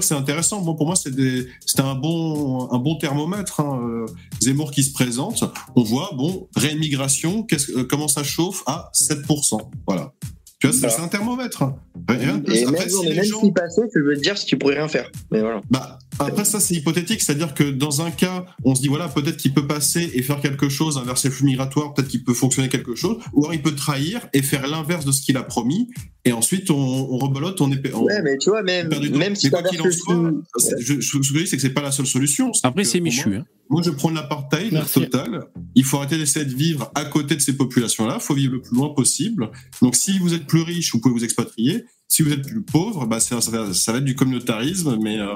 [0.00, 0.60] C'est intéressant.
[0.78, 3.60] Pour moi, c'est un bon, thermomètre.
[3.60, 3.80] hein.
[3.82, 4.06] Euh,
[4.40, 5.44] Zemmour qui se présente,
[5.76, 9.70] on voit, bon, réimmigration, qu'est-ce- euh, comment ça chauffe à 7%.
[9.86, 10.12] Voilà.
[10.60, 10.96] Tu vois, c'est Voilà.
[10.96, 11.62] c'est un thermomètre.
[12.08, 12.56] Rien de plus.
[12.56, 14.88] Et Après, même, si même gens- passait, je veux te dire ce qu'il pourrait rien
[14.88, 15.08] faire.
[15.30, 15.60] Mais voilà.
[15.70, 17.20] bah, après, ça, c'est hypothétique.
[17.20, 20.40] C'est-à-dire que dans un cas, on se dit, voilà, peut-être qu'il peut passer et faire
[20.40, 23.62] quelque chose, inverser le flux migratoire, peut-être qu'il peut fonctionner quelque chose, ou alors il
[23.62, 25.90] peut trahir et faire l'inverse de ce qu'il a promis,
[26.24, 27.94] et ensuite on, on rebolote, on est.
[27.94, 29.18] on- Ouais, mais tu vois, même, on perd du temps.
[29.18, 30.32] même si Mais quoi qu'il en soit,
[30.80, 32.50] je, je- ce que je dis, c'est que c'est pas la seule solution.
[32.64, 33.28] après, c'est Michu.
[33.28, 33.44] Moi, hein.
[33.70, 35.40] Moi, je prends l'apartheid total.
[35.74, 38.14] Il faut arrêter d'essayer de vivre à côté de ces populations-là.
[38.20, 39.50] Il faut vivre le plus loin possible.
[39.82, 41.84] Donc, si vous êtes plus riche, vous pouvez vous expatrier.
[42.10, 45.18] Si vous êtes plus pauvre, bah, ça, ça va, ça va être du communautarisme, mais.
[45.18, 45.26] euh,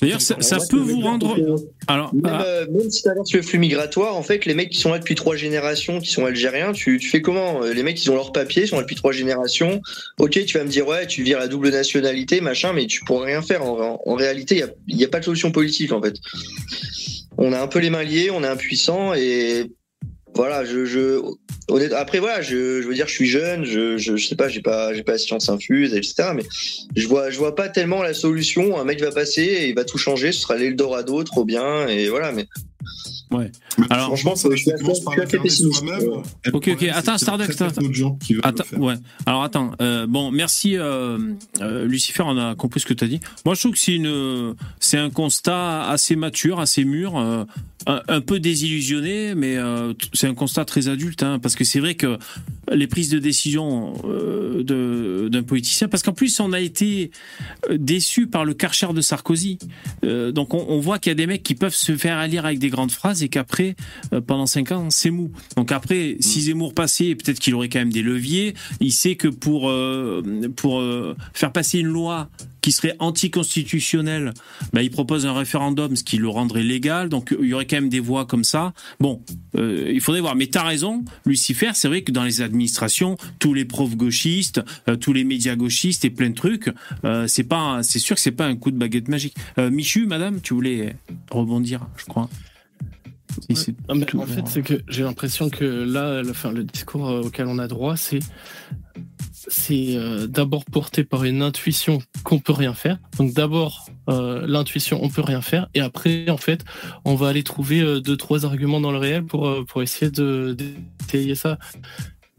[0.00, 1.36] D'ailleurs, ça, ça peut vous rendre.
[1.88, 4.78] Alors, Même, ah, euh, même si t'inverses le flux migratoire, en fait, les mecs qui
[4.78, 8.02] sont là depuis trois générations, qui sont algériens, tu, tu fais comment Euh, Les mecs,
[8.04, 9.82] ils ont leurs papiers, ils sont là depuis trois générations.
[10.20, 13.24] Ok, tu vas me dire, ouais, tu vires la double nationalité, machin, mais tu pourras
[13.26, 13.64] rien faire.
[13.64, 16.00] En, en- en réalité, il n'y a, il y a pas de solution politique, en
[16.00, 16.14] fait.
[17.40, 19.64] On a un peu les mains liées, on est impuissant et
[20.34, 21.20] voilà, je,
[21.94, 25.02] après voilà, je, veux dire, je suis jeune, je, je, sais pas, j'ai pas, j'ai
[25.02, 26.30] pas science infuse, etc.
[26.34, 26.44] Mais
[26.96, 28.78] je vois, vois pas tellement la solution.
[28.78, 32.08] Un mec va passer et il va tout changer, ce sera l'Eldorado, trop bien, et
[32.08, 32.30] voilà.
[32.32, 32.46] Mais
[33.30, 33.50] ouais.
[33.78, 36.22] mais Alors, franchement, ça, ça commence par regarder soi-même.
[36.52, 36.82] Ok, ok.
[36.92, 37.50] Attends, Starduck,
[38.42, 38.64] attends.
[38.78, 38.94] ouais.
[39.26, 41.18] Alors attends, euh, bon, merci euh,
[41.60, 43.20] euh, Lucifer, on a compris ce que tu as dit.
[43.44, 47.44] Moi, je trouve que c'est une, c'est un constat assez mature, assez mûr, euh,
[47.86, 51.80] un, un peu désillusionné, mais euh, c'est un constat très adulte, hein, parce que c'est
[51.80, 52.18] vrai que
[52.72, 57.10] les prises de décision euh, d'un politicien, parce qu'en plus on a été
[57.70, 59.58] euh, déçu par le Karcher de Sarkozy,
[60.04, 62.46] Euh, donc on, on voit qu'il y a des mecs qui peuvent se faire élire
[62.46, 63.76] avec des grandes phrases et qu'après,
[64.26, 65.30] pendant cinq ans, c'est mou.
[65.56, 68.54] Donc après, si Zemmour passait, peut-être qu'il aurait quand même des leviers.
[68.80, 69.70] Il sait que pour
[70.56, 70.82] pour
[71.34, 72.30] faire passer une loi
[72.60, 74.32] qui serait anticonstitutionnelle,
[74.72, 77.08] bah, il propose un référendum, ce qui le rendrait légal.
[77.08, 78.72] Donc il y aurait quand même des voix comme ça.
[78.98, 79.22] Bon,
[79.56, 80.36] euh, il faudrait voir.
[80.36, 81.70] Mais t'as raison, Lucifer.
[81.74, 86.04] C'est vrai que dans les administrations, tous les profs gauchistes, euh, tous les médias gauchistes
[86.04, 86.70] et plein de trucs,
[87.04, 89.34] euh, c'est pas, c'est sûr que c'est pas un coup de baguette magique.
[89.58, 90.96] Michu, madame, tu voulais
[91.30, 92.28] rebondir, je crois.
[93.48, 97.04] Si c'est Non, en fait, c'est que j'ai l'impression que là, le, enfin, le discours
[97.24, 98.18] auquel on a droit, c'est
[99.48, 102.98] c'est euh, d'abord porté par une intuition qu'on peut rien faire.
[103.18, 106.64] Donc d'abord euh, l'intuition, on peut rien faire, et après, en fait,
[107.04, 110.52] on va aller trouver euh, deux trois arguments dans le réel pour pour essayer de
[110.52, 111.58] d'étayer ça.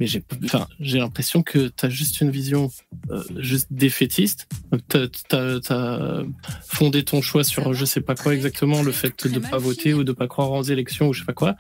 [0.02, 2.72] Mais j'ai enfin j'ai l'impression que tu as juste une vision
[3.12, 4.48] euh, juste défaitiste.
[4.90, 4.98] Tu
[5.36, 6.24] as,
[6.66, 10.04] fondé ton choix sur je sais pas quoi exactement, le fait de pas voter ou
[10.04, 11.56] de pas croire aux élections ou je sais pas quoi.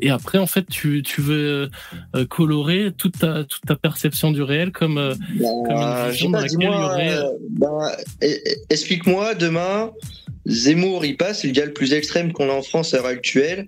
[0.00, 1.70] Et après, en fait, tu, tu veux
[2.14, 6.38] euh, colorer toute ta, toute ta perception du réel comme, euh, comme une vision dans
[6.38, 7.16] pas, laquelle il y dis-moi, aurait.
[7.16, 9.90] euh, bah, e- e- explique-moi demain,
[10.46, 13.06] Zemmour, il passe, c'est le gars le plus extrême qu'on a en France à l'heure
[13.06, 13.66] actuelle.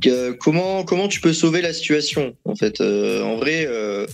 [0.00, 4.06] Que- comment, comment tu peux sauver la situation en fait Euh, En vrai, euh,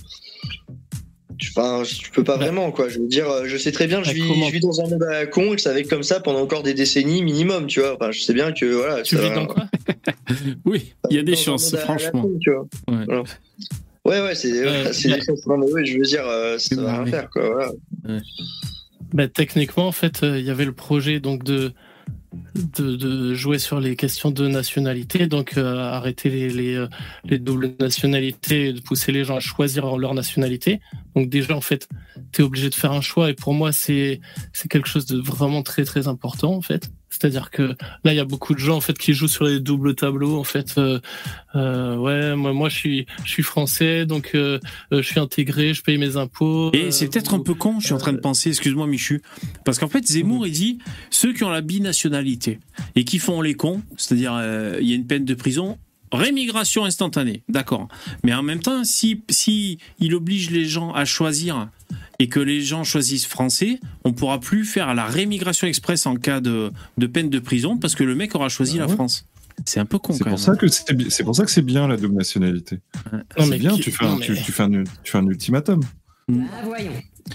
[1.39, 2.45] tu, enfin, tu peux pas Bah.
[2.47, 2.89] vraiment quoi.
[2.89, 4.81] Je veux dire, euh, je sais très bien que je vis, comment je vis dans
[4.81, 6.75] un monde à la con et que ça va être comme ça pendant encore des
[6.75, 7.95] décennies minimum, tu vois.
[7.95, 9.03] Enfin, je sais bien que voilà.
[9.03, 9.67] Tu ça vis va- dans quoi?
[10.65, 12.23] Oui, il y a des dans un chances, monde à la franchement.
[12.23, 12.67] con, tu vois.
[12.89, 13.05] Ouais.
[13.07, 13.23] Voilà.
[14.05, 17.49] Ouais, ouais, c'est Ouais, c'est ouais, je veux dire, euh, ça va rien faire, quoi.
[18.05, 18.21] Voilà.
[19.13, 21.73] Bah, techniquement, en fait, euh, il y avait le projet donc de,
[22.79, 26.89] de, jouer sur les questions de nationalité, donc euh, arrêter les, les, euh,
[27.25, 30.81] les doubles nationalités de pousser les gens à choisir leur nationalité.
[31.15, 31.89] Donc déjà, en fait,
[32.33, 34.21] tu es obligé de faire un choix et pour moi, c'est
[34.69, 36.91] quelque chose de vraiment très très important, en fait.
[37.19, 37.75] C'est-à-dire que
[38.05, 40.39] là, il y a beaucoup de gens en fait qui jouent sur les doubles tableaux.
[40.39, 41.01] En fait, euh,
[41.57, 44.61] euh, ouais, moi, moi, je suis, je suis français, donc euh,
[44.93, 46.71] je suis intégré, je paye mes impôts.
[46.73, 49.23] Et c'est peut-être un peu con, je suis en train de penser, excuse-moi Michu,
[49.65, 50.79] parce qu'en fait Zemmour il dit
[51.11, 52.61] ceux qui ont la binationalité
[52.95, 54.33] et qui font les cons, c'est-à-dire
[54.81, 55.79] il y a une peine de prison,
[56.13, 57.89] rémigration instantanée, d'accord.
[58.25, 61.69] Mais en même temps, si, si il oblige les gens à choisir
[62.19, 66.41] et que les gens choisissent français, on pourra plus faire la rémigration express en cas
[66.41, 68.89] de, de peine de prison parce que le mec aura choisi Ah la.
[68.89, 69.27] France.
[69.67, 70.45] C'est un peu con C'est quand pour même.
[70.47, 70.69] ça que
[71.11, 72.79] c'est pour ça que c'est bien la double nationalité.
[73.13, 73.19] Ouais.
[73.39, 75.81] C'est bien, qui- tu fais, un, tu, mais- tu fais un, tu fais un ultimatum.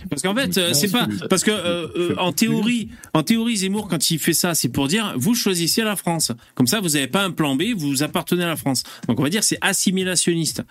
[0.10, 3.88] Parce qu'en fait, euh, c'est pas parce que euh, euh, en théorie, en théorie, Zemmour
[3.88, 6.32] quand il fait ça, c'est pour dire vous choisissez la France.
[6.56, 8.84] Comme ça, vous n'avez pas un plan B, vous appartenez à la France.
[9.08, 10.64] Donc on va dire c'est assimilationniste.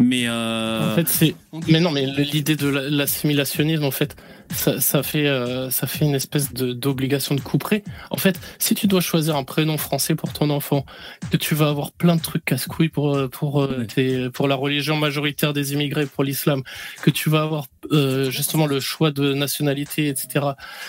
[0.00, 1.34] Mais euh, En fait, c'est.
[1.66, 4.14] Mais non, mais l'idée de la- l'assimilationnisme, en fait,
[4.54, 7.82] ça, ça fait, euh, ça fait une espèce de- d'obligation de couper.
[8.12, 10.86] En fait, si tu dois choisir un prénom français pour ton enfant,
[11.32, 15.52] que tu vas avoir plein de trucs casse-couilles pour pour tes- pour la religion majoritaire
[15.52, 16.62] des immigrés, pour l'islam,
[17.02, 20.46] que tu vas avoir euh, justement le choix de nationalité, etc.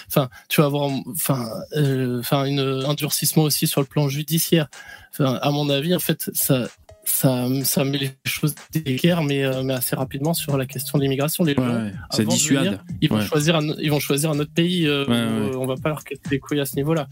[0.07, 4.67] Enfin, tu vas avoir, enfin, euh, enfin, une un durcissement aussi sur le plan judiciaire.
[5.11, 6.67] Enfin, à mon avis, en fait, ça
[7.05, 11.03] ça, ça met les choses d'équerre, mais, euh, mais assez rapidement sur la question de
[11.03, 11.43] l'immigration.
[11.43, 12.65] Les gens, ouais, ça avant de dissuade.
[12.65, 13.25] venir, ils, vont Ouais.
[13.25, 14.85] choisir un, ils vont choisir un autre pays.
[14.85, 15.05] euh,
[15.51, 17.07] où, on va pas leur casser les couilles à ce niveau-là.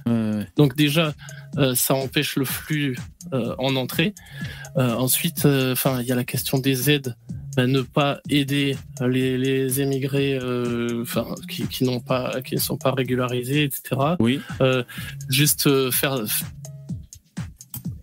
[0.55, 1.13] Donc déjà,
[1.57, 2.95] euh, ça empêche le flux
[3.31, 4.13] en entrée.
[4.75, 7.15] Ensuite, enfin, il y a la question des aides.
[7.65, 12.77] Ne pas aider les, les émigrés, euh, enfin, qui, qui n'ont pas, qui ne sont
[12.77, 13.99] pas régularisés, etc.
[14.19, 14.39] Oui.
[14.61, 14.83] Euh,
[15.29, 16.19] juste euh, faire.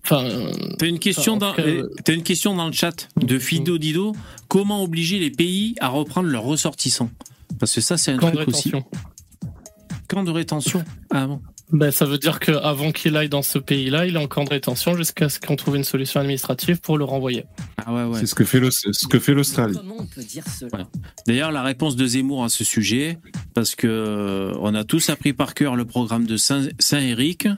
[0.04, 0.28] Enfin,
[0.78, 4.14] T'as une question Enfin, dans euh, t'as une question dans le chat de Fido Dido.
[4.48, 7.10] Comment obliger les pays à reprendre leurs ressortissants?
[7.58, 8.70] Parce que ça c'est un camp de truc aussi.
[8.70, 8.84] rétention.
[10.08, 10.84] Camp de rétention.
[11.10, 11.40] Ah bon.
[11.76, 14.50] Ben, ça veut dire qu'avant qu'il aille dans ce pays-là, il est en camp de
[14.50, 17.46] rétention jusqu'à ce qu'on trouve une solution administrative pour le renvoyer.
[17.84, 18.20] Ah ouais ouais.
[18.20, 18.60] C'est ce que fait
[19.34, 19.74] l'Australie.
[19.76, 20.86] Comment on peut dire cela
[21.26, 23.18] D'ailleurs, la réponse de Zemmour à ce sujet,
[23.54, 27.48] parce que euh, on a tous appris par cœur le programme de Saint- Saint-Éric.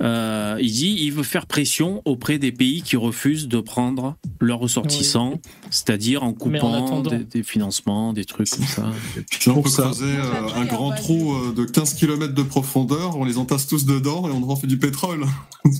[0.00, 4.58] Euh, il dit il veut faire pression auprès des pays qui refusent de prendre leurs
[4.58, 5.40] ressortissants,
[5.70, 8.90] c'est-à-dire en coupant attendant- des, des financements, des trucs comme ça.
[9.48, 9.82] On peut ça.
[9.84, 13.84] creuser euh, un grand trou euh, de 15 km de profondeur, on les entasse tous
[13.84, 15.24] dedans et on en fait du pétrole.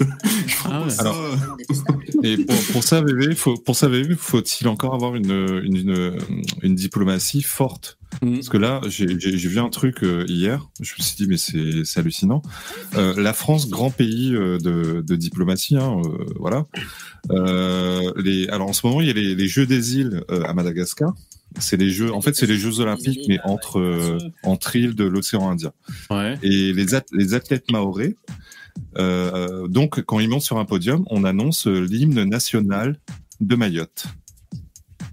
[0.65, 0.91] Ah ouais.
[0.91, 1.17] Ça, Alors-
[2.23, 5.31] Et pour, pour ça, VV, faut, pour ça, VV, faut-il encore avoir une,
[5.65, 6.19] une, une,
[6.63, 7.99] une diplomatie forte?
[8.21, 8.35] Mm.
[8.35, 11.99] Parce que là, j'ai vu un truc euh, hier, je me suis dit, mais c'est
[11.99, 12.43] hallucinant.
[12.97, 16.67] Euh, la France, grand pays euh, de, de diplomatie, hein, euh, voilà.
[17.31, 20.43] Euh, les, alors en ce moment, il y a les, les Jeux des îles euh,
[20.45, 21.15] à Madagascar.
[21.59, 25.05] C'est les jeux, en fait, c'est les Jeux olympiques, mais entre euh, entre îles de
[25.05, 25.73] l'océan Indien.
[26.11, 26.39] Ouais.
[26.43, 28.17] Et les, ath- les athlètes maorais,
[28.97, 32.99] euh, donc quand ils montent sur un podium, on annonce l'hymne national
[33.41, 34.07] de Mayotte.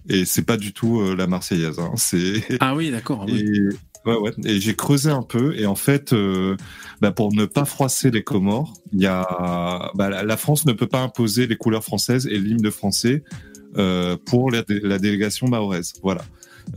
[0.09, 1.79] Et c'est pas du tout euh, la Marseillaise.
[1.79, 1.91] Hein.
[1.95, 3.25] C'est Ah oui, d'accord.
[3.27, 3.39] oui.
[3.41, 4.31] et, ouais, ouais.
[4.45, 6.57] et j'ai creusé un peu et en fait, euh,
[7.01, 10.87] bah, pour ne pas froisser les Comores, il y a bah, la France ne peut
[10.87, 13.23] pas imposer les couleurs françaises et l'hymne français
[13.77, 15.93] euh, pour la, dé- la délégation mahoraise.
[16.01, 16.21] Voilà.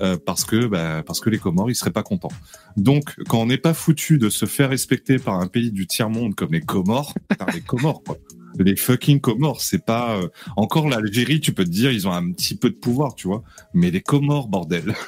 [0.01, 2.33] Euh, parce que bah, parce que les Comores ils seraient pas contents.
[2.79, 6.09] Donc quand on n'est pas foutu de se faire respecter par un pays du tiers
[6.09, 8.17] monde comme les Comores, putain, les Comores quoi.
[8.59, 12.33] Les fucking Comores, c'est pas euh, encore l'Algérie, tu peux te dire ils ont un
[12.33, 13.43] petit peu de pouvoir, tu vois,
[13.75, 14.95] mais les Comores bordel.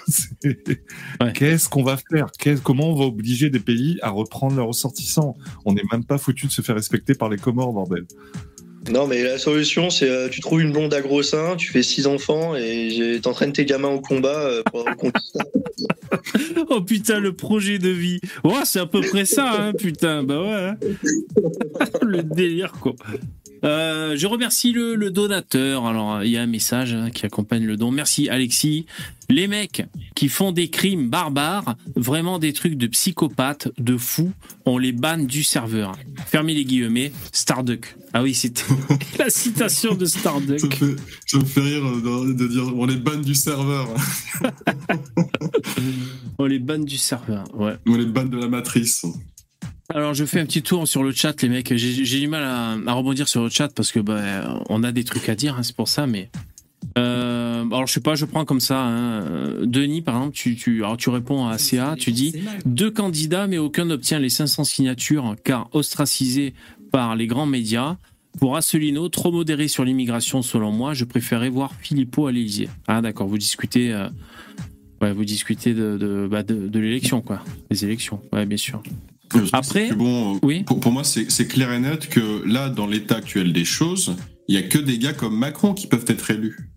[1.20, 1.32] Ouais.
[1.32, 2.26] Qu'est-ce qu'on va faire?
[2.62, 5.34] Comment on va obliger des pays à reprendre leurs ressortissants?
[5.64, 8.04] On n'est même pas foutu de se faire respecter par les Comores bordel.
[8.90, 11.82] Non, mais la solution, c'est euh, tu trouves une blonde à gros seins, tu fais
[11.82, 14.84] six enfants et t'entraînes tes gamins au combat euh, pour.
[16.70, 18.20] Oh putain, le projet de vie.
[18.44, 20.22] Ouais, c'est à peu près ça, hein, putain.
[20.22, 20.52] Bah ouais.
[20.52, 20.76] hein.
[22.02, 22.94] le délire, quoi.
[23.64, 25.86] Euh, je remercie le, le donateur.
[25.86, 27.90] Alors, il y a un message hein, qui accompagne le don.
[27.90, 28.86] Merci, Alexis.
[29.30, 34.32] Les mecs qui font des crimes barbares, vraiment des trucs de psychopathes, de fous,
[34.66, 35.92] on les banne du serveur.
[36.26, 37.10] Fermez les guillemets.
[37.32, 37.96] Starduck.
[38.12, 38.62] Ah oui, c'était
[39.18, 40.74] la citation de ça, me Starduck.
[40.74, 40.96] fait,
[41.26, 43.88] ça me fait rire de, de dire on les banne du serveur,
[46.38, 47.44] On les banne du serveur.
[47.54, 47.74] Ouais.
[47.86, 49.04] on les banne de la matrice.
[49.90, 51.74] Alors je fais un petit tour sur le chat les mecs.
[51.76, 55.04] J'ai du mal à, à rebondir sur le chat parce que bah, on a des
[55.04, 56.06] trucs à dire, hein, c'est pour ça.
[56.06, 56.30] Mais
[56.96, 58.80] euh, alors je sais pas, je prends comme ça.
[58.80, 59.24] hein.
[59.62, 62.34] Denis par exemple, tu, tu alors tu réponds à CA, tu dis
[62.64, 66.54] deux candidats mais aucun n'obtient les 500 signatures car ostracisé
[66.90, 67.96] par les grands médias.
[68.40, 72.68] Pour Asselineau, trop modéré sur l'immigration selon moi, je préférais voir Philippot à l'Élysée.
[72.88, 74.08] Ah d'accord, vous discutez, euh,
[75.00, 78.82] ouais, vous discutez de de, bah, de, de l'élection quoi, les élections, ouais bien sûr.
[79.52, 80.62] Après- bon, euh, Oui.
[80.64, 84.16] pour, pour moi, c'est clair et net que là, dans l'état actuel des choses,
[84.48, 86.70] il y a que des gars comme Macron qui peuvent être élus.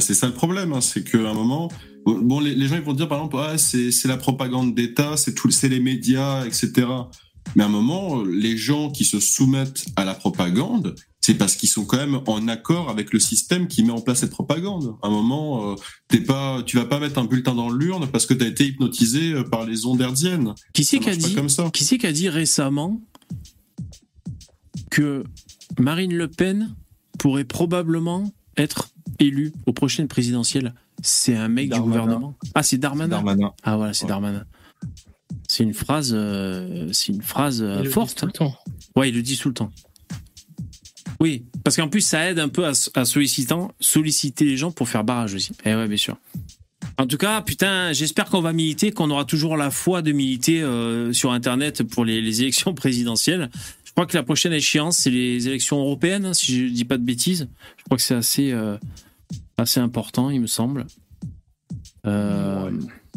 [0.00, 1.70] C'est ça le problème, hein, c'est qu'à un moment,
[2.04, 5.16] bon, les, les gens ils vont dire par exemple, ah, c'est c'est la propagande d'État,
[5.16, 6.86] c'est tout, c'est les médias, etc.
[7.54, 10.94] Mais à un moment, les gens qui se soumettent à la propagande,
[11.26, 14.20] c'est parce qu'ils sont quand même en accord avec le système qui met en place
[14.20, 14.94] cette propagande.
[15.02, 15.74] À un moment, euh,
[16.06, 18.64] t'es pas, tu vas pas mettre un bulletin dans l'urne parce que tu as été
[18.64, 20.54] hypnotisé euh, par les ondes hertziennes.
[20.72, 21.68] Qui c'est qui a dit comme ça.
[21.72, 23.00] Qui c'est qui a dit récemment
[24.88, 25.24] que
[25.80, 26.76] Marine Le Pen
[27.18, 31.92] pourrait probablement être élue aux prochaines présidentielles C'est un mec Darmanin.
[31.92, 32.38] du gouvernement.
[32.54, 33.08] Ah, c'est Darmanin.
[33.08, 33.52] Darmanin.
[33.64, 34.10] Ah voilà, c'est Ouais.
[34.10, 34.44] Darmanin.
[35.48, 38.16] C'est une phrase, euh, c'est une phrase euh, Il le dit forte.
[38.16, 38.54] tout le temps.
[38.94, 39.72] Ouais, il le dit tout le temps.
[41.20, 44.88] Oui, parce qu'en plus, ça aide un peu à, à sollicitant, solliciter les gens pour
[44.88, 45.52] faire barrage aussi.
[45.64, 46.16] Eh ouais, bien sûr.
[46.98, 50.62] En tout cas, putain, j'espère qu'on va militer, qu'on aura toujours la foi de militer
[50.62, 53.50] euh, sur Internet pour les, les élections présidentielles.
[53.84, 56.98] Je crois que la prochaine échéance, c'est les élections européennes, hein, si je dis pas
[56.98, 57.48] de bêtises.
[57.78, 58.76] Je crois que c'est assez, euh,
[59.58, 60.86] assez important, il me semble.
[62.06, 62.70] Euh,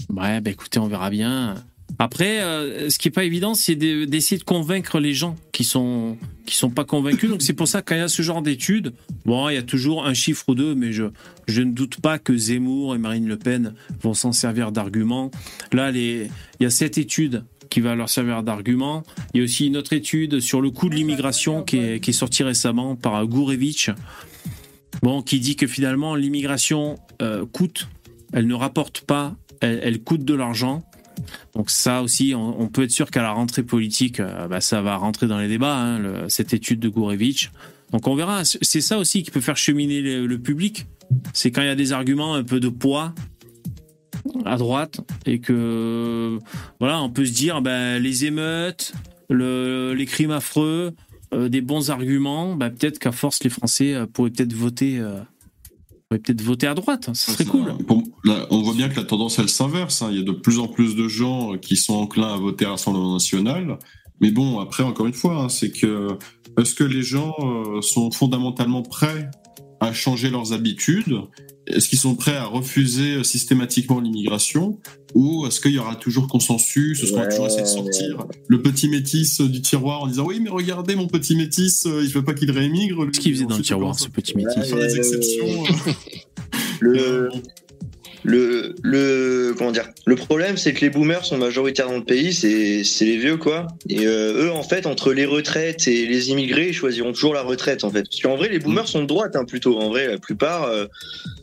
[0.09, 1.55] ouais, bah écoutez, on verra bien.
[1.97, 5.63] Après, euh, ce qui est pas évident, c'est de- d'essayer de convaincre les gens qui
[5.63, 7.29] sont qui sont pas convaincus.
[7.29, 8.93] Donc c'est pour ça que quand il y a ce genre d'études,
[9.25, 11.05] bon, il y a toujours un chiffre ou deux, mais je
[11.47, 15.31] je ne doute pas que Zemmour et Marine Le Pen vont s'en servir d'argument.
[15.73, 16.29] Là, les
[16.59, 19.03] il y a cette étude qui va leur servir d'argument.
[19.33, 22.41] Il y a aussi une autre étude sur le coût de l'immigration qui est, sortie
[22.43, 23.91] récemment par Gourevitch,
[25.03, 27.87] bon, qui dit que finalement l'immigration euh, coûte,
[28.33, 30.83] elle ne rapporte pas, elle coûte de l'argent.
[31.55, 34.95] Donc ça aussi, on, peut être sûr qu'à la rentrée politique, euh, bah, ça va
[34.95, 37.51] rentrer dans les débats, hein, cette étude de Gourevitch.
[37.91, 38.43] Donc on verra.
[38.45, 40.85] C'est ça aussi qui peut faire cheminer le, public.
[41.33, 43.13] C'est quand il y a des arguments un peu de poids
[44.45, 46.37] à droite et que
[46.79, 48.93] voilà, on peut se dire ben, les émeutes,
[49.29, 50.93] le- les crimes affreux,
[51.33, 54.99] euh, des bons arguments, ben, peut-être qu'à force les Français euh, pourraient peut-être voter,
[56.09, 57.09] pourraient peut-être voter à droite.
[57.13, 57.73] Ce serait cool.
[58.25, 60.01] Là, on voit bien que la tendance, elle s'inverse.
[60.01, 60.09] hein.
[60.11, 62.71] Il y a de plus en plus de gens qui sont enclins à voter à
[62.71, 63.77] Rassemblement National.
[64.21, 66.17] Mais bon, après, encore une fois, hein, c'est que
[66.59, 69.29] est-ce que les gens euh, sont fondamentalement prêts
[69.79, 71.15] à changer leurs habitudes
[71.69, 74.79] Est-ce qu'ils sont prêts à refuser euh, systématiquement l'immigration
[75.13, 78.61] Ou est-ce qu'il y aura toujours consensus Est-ce qu'on va toujours essayer de sortir le
[78.61, 82.09] petit métis euh, du tiroir en disant oui, mais regardez, mon petit métis, euh, il
[82.09, 84.97] veut pas qu'il réémigre Qu'est-ce qu'il faisait dans le tiroir, ce petit métis Faire des
[84.97, 85.63] exceptions.
[86.81, 87.29] Le,
[88.23, 92.33] le, le, comment dire, le problème, c'est que les boomers sont majoritaires dans le pays,
[92.33, 93.67] c'est, c'est les vieux, quoi.
[93.87, 97.41] Et euh, eux, en fait, entre les retraites et les immigrés, ils choisiront toujours la
[97.41, 98.03] retraite, en fait.
[98.03, 99.79] Parce qu'en vrai, les boomers sont de droite, hein, plutôt.
[99.79, 100.85] En vrai, la plupart, euh,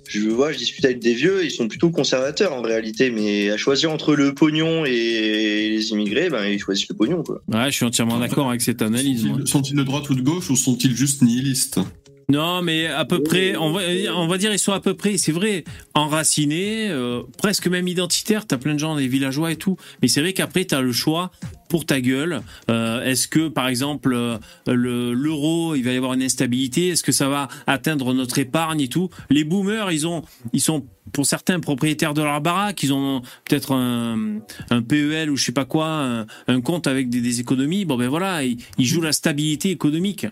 [0.09, 3.11] je vois, je discute avec des vieux, ils sont plutôt conservateurs, en réalité.
[3.11, 7.43] Mais à choisir entre le pognon et les immigrés, ben, ils choisissent le pognon, quoi.
[7.49, 9.27] Ouais, je suis entièrement d'accord avec cette analyse.
[9.45, 11.81] sont-ils de droite ou de gauche ou sont-ils juste nihilistes?
[12.29, 13.83] Non, mais à peu près, on va,
[14.17, 15.63] on va dire ils sont à peu près, c'est vrai,
[15.95, 18.47] enracinés, euh, presque même identitaires.
[18.47, 19.77] T'as plein de gens, des villageois et tout.
[20.03, 21.31] Mais c'est vrai qu'après, t'as le choix
[21.69, 22.43] pour ta gueule.
[22.69, 26.89] Euh, Est-ce que, par exemple, euh, le- l'euro, il va y avoir une instabilité?
[26.89, 29.09] Est-ce que ça va atteindre notre épargne et tout?
[29.31, 30.23] Les boomers, ils ont,
[30.53, 34.41] ils sont pour certains propriétaires de leur baraque, ils ont peut-être un,
[34.71, 37.85] un PEL ou je sais pas quoi, un, compte avec des, économies.
[37.85, 40.27] Bon ben voilà, ils jouent la stabilité économique.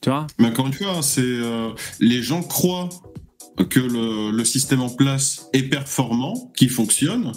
[0.00, 1.70] Tu vois Mais encore une fois, hein, c'est euh,
[2.00, 2.88] les gens croient
[3.70, 7.32] que le, le système en place est performant, qu'il fonctionne,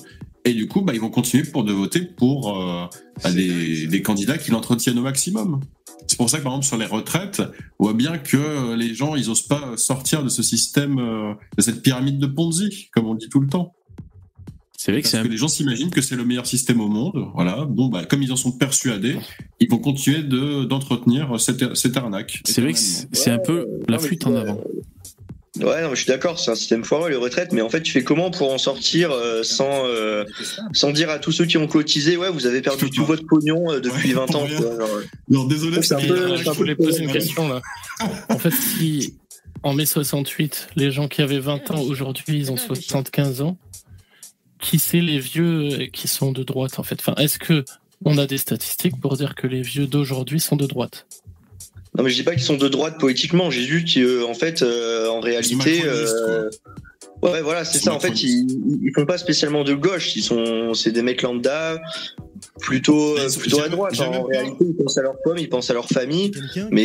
[0.45, 2.85] et du coup, bah, ils vont continuer pour de voter pour euh,
[3.23, 5.59] bah, des, des candidats qui l'entretiennent au maximum.
[6.07, 7.41] C'est pour ça que par exemple sur les retraites,
[7.79, 11.33] on voit bien que euh, les gens ils osent pas sortir de ce système, euh,
[11.57, 13.73] de cette pyramide de Ponzi, comme on dit tout le temps.
[14.83, 16.81] C'est vrai que Parce c'est un que les gens s'imaginent que c'est le meilleur système
[16.81, 17.27] au monde.
[17.35, 17.65] Voilà.
[17.69, 19.15] Bon, bah, comme ils en sont persuadés,
[19.59, 22.41] ils vont continuer de d'entretenir cette, cette arnaque.
[22.45, 24.59] C'est vrai que c'est un peu la flûte en avant.
[25.59, 27.83] Ouais, non, mais je suis d'accord, c'est un système foireux les retraites, mais en fait,
[27.83, 30.23] tu fais comment pour en sortir euh, sans euh,
[30.73, 33.71] sans dire à tous ceux qui ont cotisé, ouais, vous avez perdu tout votre pognon
[33.71, 34.47] euh, depuis 20 ans.
[34.47, 35.03] quoi, euh.
[35.29, 36.13] Non, désolé, c'est un Et, peu.
[36.15, 37.61] euh, c'est je voulais poser une question là.
[38.29, 39.13] En fait, si
[39.61, 43.57] en mai 68, les gens qui avaient 20 ans aujourd'hui, ils ont 75 ans,
[44.61, 47.65] qui c'est les vieux qui sont de droite en fait Enfin, est-ce que
[48.05, 51.05] on a des statistiques pour dire que les vieux d'aujourd'hui sont de droite?
[51.97, 53.49] Non, mais je dis pas qu'ils sont de droite politiquement.
[53.49, 56.49] J'ai vu qu'en fait, euh, en réalité, euh,
[57.21, 57.93] ouais, voilà, c'est ça.
[57.93, 58.47] En fait, ils,
[58.81, 60.15] ils font pas spécialement de gauche.
[60.15, 61.81] Ils sont, c'est des mecs lambda,
[62.59, 63.99] plutôt, euh, plutôt à droite.
[64.01, 66.31] En réalité, ils pensent à leur pomme, ils pensent à leur famille.
[66.71, 66.83] Mais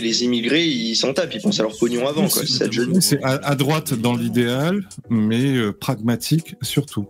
[0.00, 1.34] les immigrés, ils s'en tapent.
[1.34, 2.28] Ils pensent à leur pognon avant.
[2.28, 2.42] Quoi.
[2.46, 2.70] C'est.
[3.00, 7.06] C'est à, à droite dans l'idéal, mais euh, pragmatique surtout.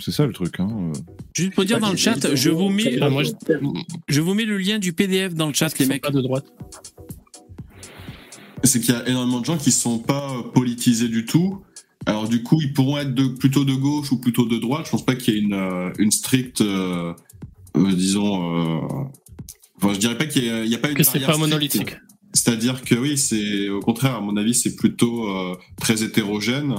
[0.00, 0.60] C'est ça le truc.
[0.60, 0.68] Hein.
[0.94, 0.98] euh.
[1.34, 3.30] Juste pour dire dans le chat, je vous mets, Ah, moi, je-
[4.08, 6.10] je vous mets le lien du PDF dans le chat, les mecs.
[6.10, 6.44] de droite.
[8.64, 11.62] c'est qu'il y a énormément de gens qui sont pas euh, politisés du tout.
[12.06, 14.86] Alors du coup, ils pourront être de, plutôt de gauche ou plutôt de droite.
[14.86, 17.12] Je pense pas qu'il y ait une, euh, une stricte, euh,
[17.76, 19.04] euh, disons, euh,
[19.82, 21.36] enfin, je dirais pas qu'il y, a- il y a pas une Que c'est pas
[21.38, 21.96] monolithique.
[22.32, 26.76] C'est-à-dire que oui, c'est au contraire, à mon avis, c'est plutôt euh, très hétérogène.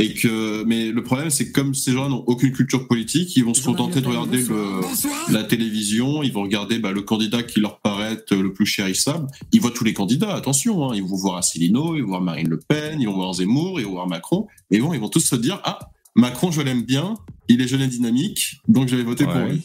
[0.00, 3.44] Et que, mais le problème, c'est que comme ces gens n'ont aucune culture politique, ils
[3.44, 7.58] vont se contenter de regarder le, la télévision, ils vont regarder bah, le candidat qui
[7.58, 9.26] leur paraît le plus chérissable.
[9.50, 12.48] Ils voient tous les candidats, attention, hein, ils vont voir Asselineau, ils vont voir Marine
[12.48, 15.20] Le Pen, ils vont voir Zemmour, ils vont voir Macron, et bon, ils vont tous
[15.20, 15.80] se dire ah
[16.14, 17.14] Macron, je l'aime bien,
[17.48, 19.64] il est jeune et dynamique, donc je vais voter pour lui.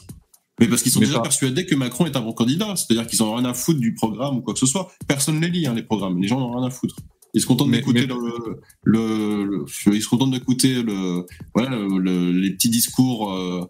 [0.60, 3.08] Mais parce qu'ils sont Mais déjà pas- persuadés que Macron est un bon candidat, c'est-à-dire
[3.08, 4.92] qu'ils ont rien à foutre du programme ou quoi que ce soit.
[5.08, 6.22] Personne ne les lit, hein, les programmes.
[6.22, 6.96] Les gens n'ont rien à foutre.
[7.34, 11.98] Ils se contentent d'écouter mais- le, le, le- ils se contentent d'écouter le, voilà, le-
[11.98, 13.68] le- les petits discours euh,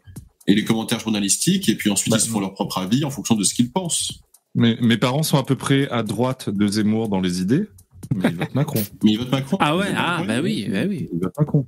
[0.47, 3.09] et les commentaires journalistiques, et puis ensuite Bah, ils se font leur propre avis en
[3.09, 4.19] fonction de ce qu'ils pensent.
[4.55, 7.65] Mais mes parents sont à peu près à droite de Zemmour dans les idées,
[8.13, 8.83] mais ils votent Macron.
[9.03, 9.57] Mais ils votent Macron.
[9.61, 11.07] Ah ouais, ah bah oui, bah oui.
[11.13, 11.65] Ils votent Macron.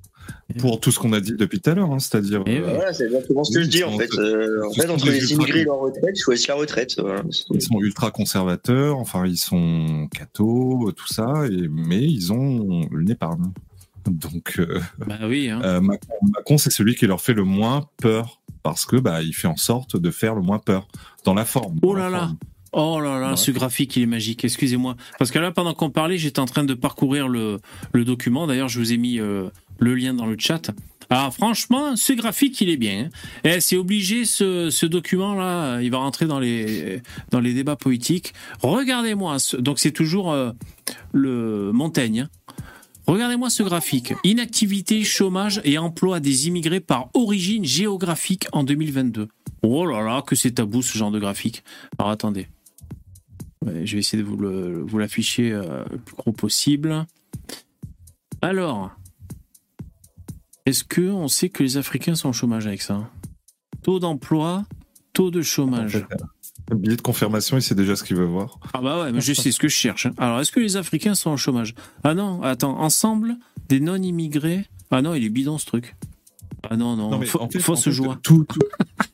[0.60, 2.44] Pour tout ce qu'on a dit depuis tout à l'heure, hein, c'est-à-dire.
[2.48, 4.10] Euh, Voilà, c'est exactement ce que je dis en fait.
[4.20, 6.96] Euh, en fait, entre les immigrés et leur retraite, ils choisissent la retraite.
[7.00, 7.24] Voilà.
[7.52, 13.10] Ils sont ultra conservateurs, enfin ils sont cathos, tout ça, et, mais ils ont une
[13.10, 13.52] épargne.
[14.08, 15.50] Donc euh, Bah oui.
[15.50, 15.62] Hein.
[15.64, 19.34] euh, Macron, Macron, c'est celui qui leur fait le moins peur parce que bah il
[19.34, 20.88] fait en sorte de faire le moins peur
[21.24, 21.80] dans la forme.
[21.82, 22.32] Oh là là.
[22.78, 23.38] Oh là là, Ouais.
[23.38, 24.44] ce graphique, il est magique.
[24.44, 24.98] Excusez-moi.
[25.18, 27.60] Parce que là, pendant qu'on parlait, j'étais en train de parcourir le,
[27.94, 28.48] le document.
[28.48, 29.50] D'ailleurs, je vous ai mis euh,
[29.80, 30.72] le lien dans le chat.
[31.12, 33.06] Ah, franchement, ce graphique, il est bien.
[33.06, 33.10] hein.
[33.44, 38.34] Eh, c'est obligé, ce, ce document-là, il va rentrer dans les, dans les débats politiques.
[38.64, 39.38] Regardez-moi.
[39.60, 40.52] Donc, c'est toujours euh,
[41.14, 42.22] le Montaigne.
[42.22, 42.30] hein.
[43.06, 44.14] Regardez-moi ce graphique.
[44.24, 49.28] Inactivité, chômage et emploi des immigrés par origine géographique en 2022.
[49.62, 51.64] Oh là là, que c'est tabou ce genre de graphique.
[52.00, 52.48] Alors attendez.
[53.64, 57.06] Je vais essayer de vous le- vous l'afficher euh, le plus gros possible.
[58.42, 58.92] Alors,
[60.66, 63.10] est-ce que on sait que les Africains sont au chômage avec ça?
[63.84, 64.66] Taux d'emploi,
[65.14, 66.06] taux de chômage.
[66.72, 68.60] Le billet de confirmation, il sait déjà ce qu'il veut voir.
[68.74, 70.08] Ah bah ouais, mais je sais ce que je cherche.
[70.08, 70.14] hein.
[70.18, 71.76] Alors, est-ce que les Africains sont au chômage?
[72.04, 73.36] Ah non, attends, ensemble,
[73.70, 74.66] des non-immigrés.
[74.90, 75.96] Ah non, il est bidon ce truc.
[76.68, 78.20] Ah non, non, Non, mais faut, en fait- fausse en fait, joie.
[78.24, 78.60] Tout, tout,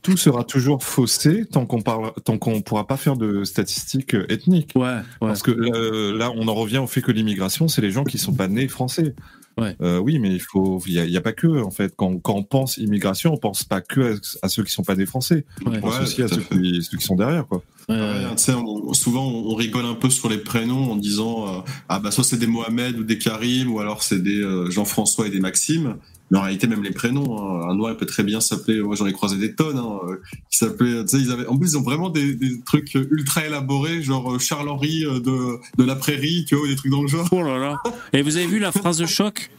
[0.01, 4.25] tout sera toujours faussé tant qu'on parle, tant qu'on pourra pas faire de statistiques euh,
[4.31, 4.71] ethniques.
[4.75, 5.01] Ouais, ouais.
[5.19, 8.17] Parce que euh, là, on en revient au fait que l'immigration, c'est les gens qui
[8.17, 9.13] sont pas nés français.
[9.61, 9.75] Ouais.
[9.81, 11.93] Euh, oui, mais il faut, il y a, pas que en fait.
[11.95, 14.95] Quand, quand on pense immigration, on pense pas que à, à ceux qui sont pas
[14.95, 15.45] des Français.
[15.65, 15.77] Ouais.
[15.77, 17.61] On pense Ouais, aussi à ceux qui, ceux qui sont derrière, quoi.
[17.89, 18.35] Ouais, Ouais, ouais.
[18.37, 21.99] tu sais, on- souvent on rigole un peu sur les prénoms en disant euh, ah
[21.99, 25.29] bah soit c'est des Mohamed ou des Karim ou alors c'est des euh, Jean-François et
[25.29, 25.95] des Maxime.
[26.31, 28.81] Mais en réalité même les prénoms, hein, un noir il peut très bien s'appeler.
[28.81, 29.77] Moi j'en ai croisé des tonnes.
[29.77, 30.15] Hein, euh,
[30.49, 31.03] qui s'appelaient.
[31.03, 31.45] Tu sais ils avaient.
[31.45, 35.19] En plus ils ont vraiment des, des trucs ultra élaborés genre euh, Charles Henry euh,
[35.19, 37.27] de de la Prairie, tu vois, ou des trucs dans le genre.
[37.31, 37.77] Oh là là.
[38.13, 39.51] Et vous avez vu la phrase choc?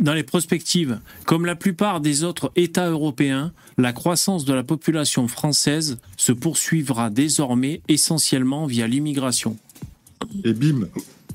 [0.00, 0.98] Dans les prospectives.
[1.26, 7.10] Comme la plupart des autres États européens, la croissance de la population française se poursuivra
[7.10, 9.56] désormais essentiellement via l'immigration.
[10.44, 10.88] Et bim.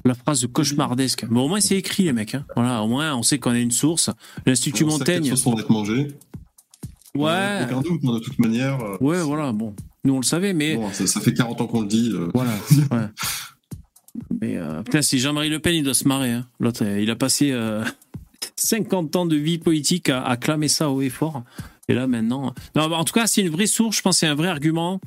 [0.05, 1.25] La phrase cauchemardesque.
[1.29, 2.35] Mais au moins c'est écrit les mecs.
[2.35, 2.45] hein.
[2.55, 4.09] Voilà, au moins on sait qu'on a une source.
[4.45, 5.29] L'Institut On sait que les Montaigne.
[5.35, 6.07] sauces vont être mangées.
[7.15, 7.63] Ouais.
[7.65, 8.79] Aucun doute, hein, de toute manière.
[8.81, 9.75] euh, Ouais, voilà, bon.
[10.05, 12.11] Nous on le savait, mais bon, ça, ça fait 40 ans qu'on le dit.
[12.13, 12.51] euh, Voilà.
[12.91, 13.07] ouais.
[14.41, 16.31] Mais euh, putain, si Jean-Marie Le Pen, il doit se marrer.
[16.31, 16.45] hein.
[16.59, 17.83] L'autre, euh, il a passé euh,
[18.55, 21.43] 50 ans de vie politique à, à clamer ça haut et fort.
[21.87, 22.53] Et là, maintenant.
[22.75, 23.97] Non, bah, en tout cas, c'est une vraie source.
[23.97, 24.99] Je pense que c'est un vrai argument.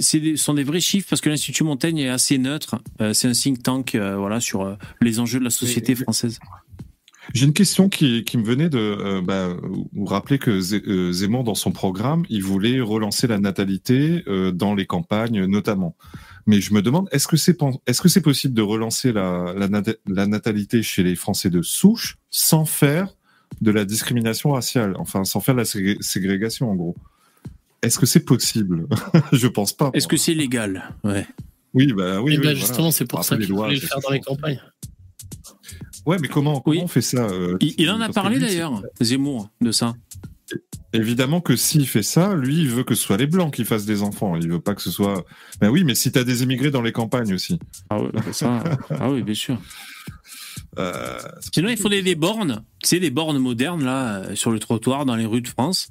[0.00, 2.80] Ce sont des vrais chiffres parce que l'Institut Montaigne est assez neutre.
[3.00, 6.38] Euh, c'est un think tank euh, voilà, sur euh, les enjeux de la société française.
[7.34, 9.54] J'ai une question qui, qui me venait de euh, bah,
[9.92, 10.60] vous rappeler que
[11.12, 14.24] Zemmour, dans son programme, il voulait relancer la natalité
[14.54, 15.94] dans les campagnes notamment.
[16.46, 19.68] Mais je me demande, est-ce que c'est est-ce que c'est possible de relancer la, la,
[19.68, 23.14] nat- la natalité chez les Français de souche sans faire
[23.60, 26.96] de la discrimination raciale, enfin sans faire de la ségré- ségrégation en gros
[27.82, 28.86] Est-ce que c'est possible?
[29.32, 29.90] Je pense pas.
[29.94, 30.94] Est-ce que c'est légal?
[31.04, 31.26] Ouais.
[31.74, 32.34] Oui, bah oui.
[32.34, 32.54] Et oui, bah, voilà.
[32.58, 34.60] justement, c'est pour Après, ça qu'il voulait le faire dans les campagnes.
[36.06, 36.80] Ouais, mais comment, comment Oui.
[36.82, 39.94] on fait ça euh, Il, il en a parlé d'ailleurs, Zemmour, de ça.
[40.94, 43.84] Évidemment que s'il fait ça, lui, il veut que ce soit les blancs qui fassent
[43.84, 44.34] des enfants.
[44.36, 45.24] Il veut pas que ce soit.
[45.60, 47.58] Ben oui, mais si t'as des immigrés dans les campagnes aussi.
[47.90, 48.64] Ah oui, ça,
[48.98, 49.58] ah oui bien sûr.
[50.78, 51.18] Euh,
[51.52, 55.04] Sinon, il faudrait des bornes, tu sais, des bornes modernes, là, euh, sur le trottoir,
[55.04, 55.88] dans les rues de France.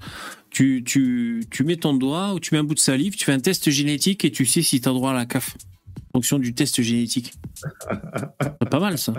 [0.57, 3.31] Tu, tu, tu mets ton doigt ou tu mets un bout de salive, tu fais
[3.31, 5.55] un test génétique et tu sais si tu as droit à la CAF.
[6.15, 7.35] En fonction du test génétique.
[8.41, 9.13] C'est pas mal, ça.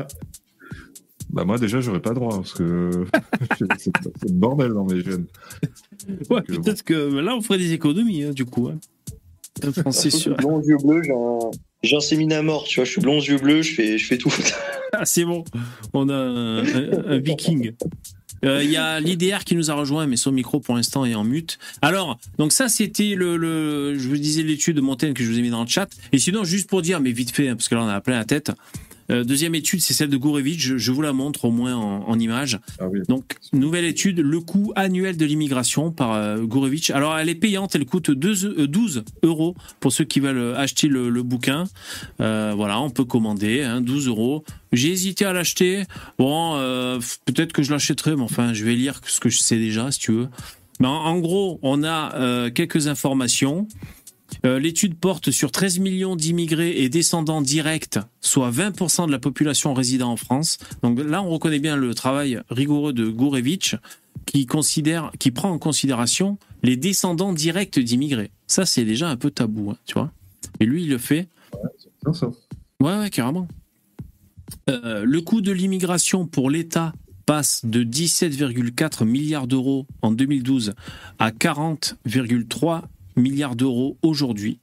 [1.31, 3.05] Bah moi déjà, j'aurais pas droit parce que
[3.57, 5.27] c'est c'est le bordel dans mes gènes.
[6.29, 8.67] Ouais, euh, peut-être que là, on ferait des économies, hein, du coup.
[8.67, 8.81] hein.
[9.63, 10.35] Je suis sûr.
[10.39, 11.03] blond aux yeux bleus,
[11.85, 13.97] j'ai un, séminaire à mort, tu vois, je suis blond aux yeux bleus, je fais,
[13.97, 14.33] je fais tout.
[14.93, 15.45] Ah, c'est bon.
[15.93, 17.75] On a un, un- un viking.
[18.45, 21.15] Euh, Il y a l'IDR qui nous a rejoint, mais son micro pour l'instant est
[21.15, 21.59] en mute.
[21.83, 25.43] Alors, donc ça, c'était le, je vous disais l'étude de Montaigne que je vous ai
[25.43, 25.89] mis dans le chat.
[26.13, 28.17] Et sinon, juste pour dire, mais vite fait, hein, parce que là, on a plein
[28.17, 28.53] la tête.
[29.11, 30.61] Euh, deuxième étude, c'est celle de Gourevitch.
[30.61, 32.59] Je, je vous la montre au moins en, en image.
[33.09, 36.91] Donc, nouvelle étude, le coût annuel de l'immigration par euh, Gourevitch.
[36.91, 40.57] Alors, elle est payante, elle coûte 2, euh, 12 euros pour ceux qui veulent euh,
[40.57, 41.65] acheter le, le bouquin.
[42.21, 44.45] Euh, voilà, on peut commander, hein, 12 euros.
[44.73, 45.85] J'ai hésité à l'acheter.
[46.19, 46.53] Bon,
[47.25, 49.99] peut-être que je l'achèterai, mais enfin, je vais lire ce que je sais déjà, si
[49.99, 50.29] tu veux.
[50.81, 53.67] Mais en, en gros, on a quelques informations.
[54.45, 59.75] Euh, L'étude porte sur 13 millions d'immigrés et descendants directs, soit 20% de la population
[59.75, 60.59] résidant en France.
[60.83, 63.77] Donc là, on reconnaît bien le travail rigoureux de Gourevitch
[64.27, 68.31] qui considère, qui prend en considération les descendants directs d'immigrés.
[68.47, 70.13] Ça, c'est déjà un peu tabou, hein, tu vois.
[70.61, 71.29] Et lui, il le fait.
[72.81, 73.49] Ouais, ouais, carrément.
[74.69, 76.93] Euh, le coût de l'immigration pour l'État
[77.27, 80.75] passe de 17,4 milliards d'euros en 2012
[81.19, 82.83] à 40,3
[83.19, 84.59] milliards d'euros aujourd'hui.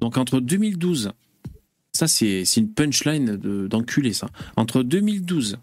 [0.00, 1.12] Donc entre 2012,
[1.92, 5.58] ça c'est une punchline de- d'enculé ça, entre 2012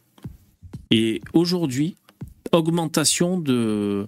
[0.91, 1.95] et aujourd'hui,
[2.51, 4.07] augmentation de,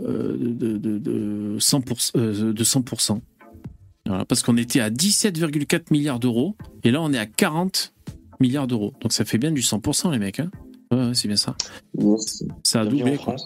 [0.00, 2.10] euh, de, de, de 100%.
[2.16, 3.20] euh, de 100%.
[4.06, 7.92] Voilà, parce qu'on était à 17,4 milliards d'euros et là on est à 40
[8.40, 8.94] milliards d'euros.
[9.02, 10.40] Donc ça fait bien du 100% les mecs.
[10.40, 10.50] Hein
[10.90, 11.56] ouais, c'est bien ça.
[12.62, 13.16] Ça a doublé.
[13.16, 13.36] quoi.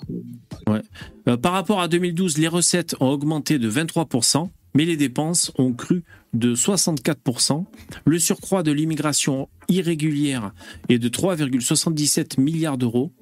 [0.66, 0.82] Ouais.
[1.28, 5.72] Euh, par rapport à 2012, les recettes ont augmenté de 23%, mais les dépenses ont
[5.72, 6.04] cru
[6.34, 7.64] de 64%.
[8.04, 10.52] Le surcroît de l'immigration irrégulière
[10.88, 13.12] est de 3,77 milliards d'euros.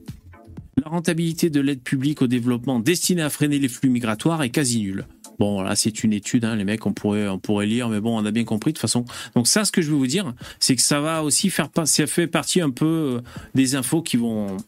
[0.83, 4.81] La rentabilité de l'aide publique au développement destinée à freiner les flux migratoires est quasi
[4.81, 5.07] nulle.
[5.41, 8.17] Bon, là, c'est une étude, hein, les mecs, on pourrait, on pourrait lire, mais bon,
[8.17, 9.05] on a bien compris de toute façon.
[9.35, 12.07] Donc ça, ce que je veux vous dire, c'est que ça va aussi faire, ça
[12.07, 13.21] fait partie un peu euh,
[13.55, 14.59] des infos qui vont,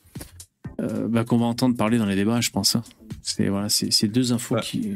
[0.80, 2.74] euh, bah, qu'on va entendre parler dans les débats, je pense.
[2.74, 2.82] hein.
[3.22, 4.94] C'est voilà, c'est deux infos qui.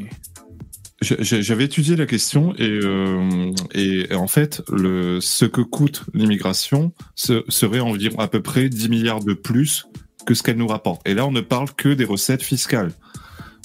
[1.03, 6.05] J'ai- j'ai- J'avais étudié la question et, euh, et, en fait, le, ce que coûte
[6.15, 9.87] l'immigration ce- serait environ à peu près 10 milliards de plus
[10.25, 11.07] que ce qu'elle nous rapporte.
[11.07, 12.93] Et là, on ne parle que des recettes fiscales.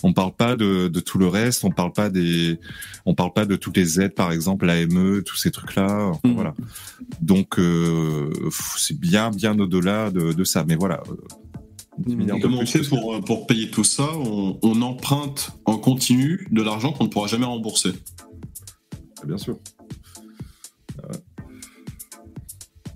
[0.04, 1.64] On parle pas de, de tout le reste.
[1.64, 2.60] On parle pas des,
[3.06, 6.08] on parle pas de toutes les aides, par exemple l'AME, tous ces trucs-là.
[6.08, 6.54] Enfin, Voilà.
[7.22, 8.32] Donc, euh,
[8.78, 10.64] c'est bien, bien au-delà de, de ça.
[10.68, 11.02] Mais voilà.
[11.10, 11.16] euh,
[12.00, 15.78] 10 milliards de Comment on fait pour, pour payer tout ça on, on emprunte en
[15.78, 17.92] continu de l'argent qu'on ne pourra jamais rembourser.
[19.26, 19.60] Bien sûr.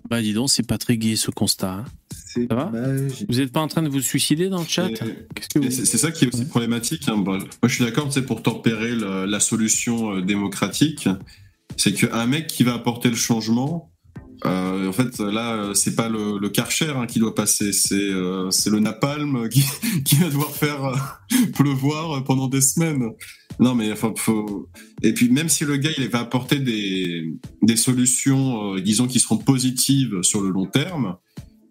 [0.10, 1.72] Bah dis donc, c'est pas très gai ce constat.
[1.74, 1.86] hein.
[2.36, 4.90] C'est Vous êtes pas en train de vous suicider dans le chat
[5.56, 5.70] vous...
[5.70, 7.08] C'est ça qui est aussi problématique.
[7.08, 7.16] hein.
[7.16, 11.08] Moi, je suis d'accord, c'est pour tempérer la solution euh, démocratique,
[11.78, 13.92] c'est qu'un mec qui va apporter le changement,
[14.46, 18.50] euh, en fait, là, c'est pas le, le Karcher hein, qui doit passer, c'est euh,
[18.68, 19.64] le napalm qui,
[20.04, 21.22] qui va devoir faire
[21.54, 23.12] pleuvoir pendant des semaines.
[23.60, 24.70] Non, mais enfin, faut...
[25.02, 29.20] et puis même si le gars il va apporter des, des solutions, euh, disons, qui
[29.20, 31.16] seront positives sur le long terme,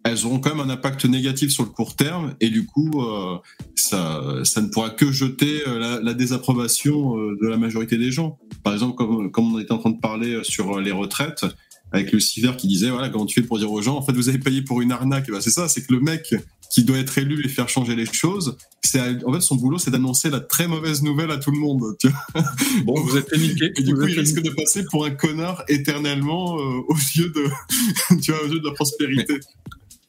[0.04, 3.38] elles auront quand même un impact négatif sur le court terme et du coup euh,
[3.74, 8.12] ça, ça ne pourra que jeter euh, la, la désapprobation euh, de la majorité des
[8.12, 8.38] gens.
[8.62, 11.44] Par exemple, comme, comme on était en train de parler sur les retraites,
[11.92, 14.28] avec Lucifer qui disait voilà comment tu fais pour dire aux gens en fait vous
[14.28, 15.28] avez payé pour une arnaque.
[15.28, 16.34] Et ben, c'est ça, c'est que le mec
[16.70, 19.90] qui doit être élu et faire changer les choses, c'est en fait son boulot c'est
[19.90, 21.96] d'annoncer la très mauvaise nouvelle à tout le monde.
[22.00, 22.44] Tu vois
[22.84, 23.70] Bon, vous êtes niqué.
[23.76, 27.44] et du coup, il risque de passer pour un connard éternellement euh, aux yeux de,
[28.20, 29.34] tu vois, aux yeux de la prospérité.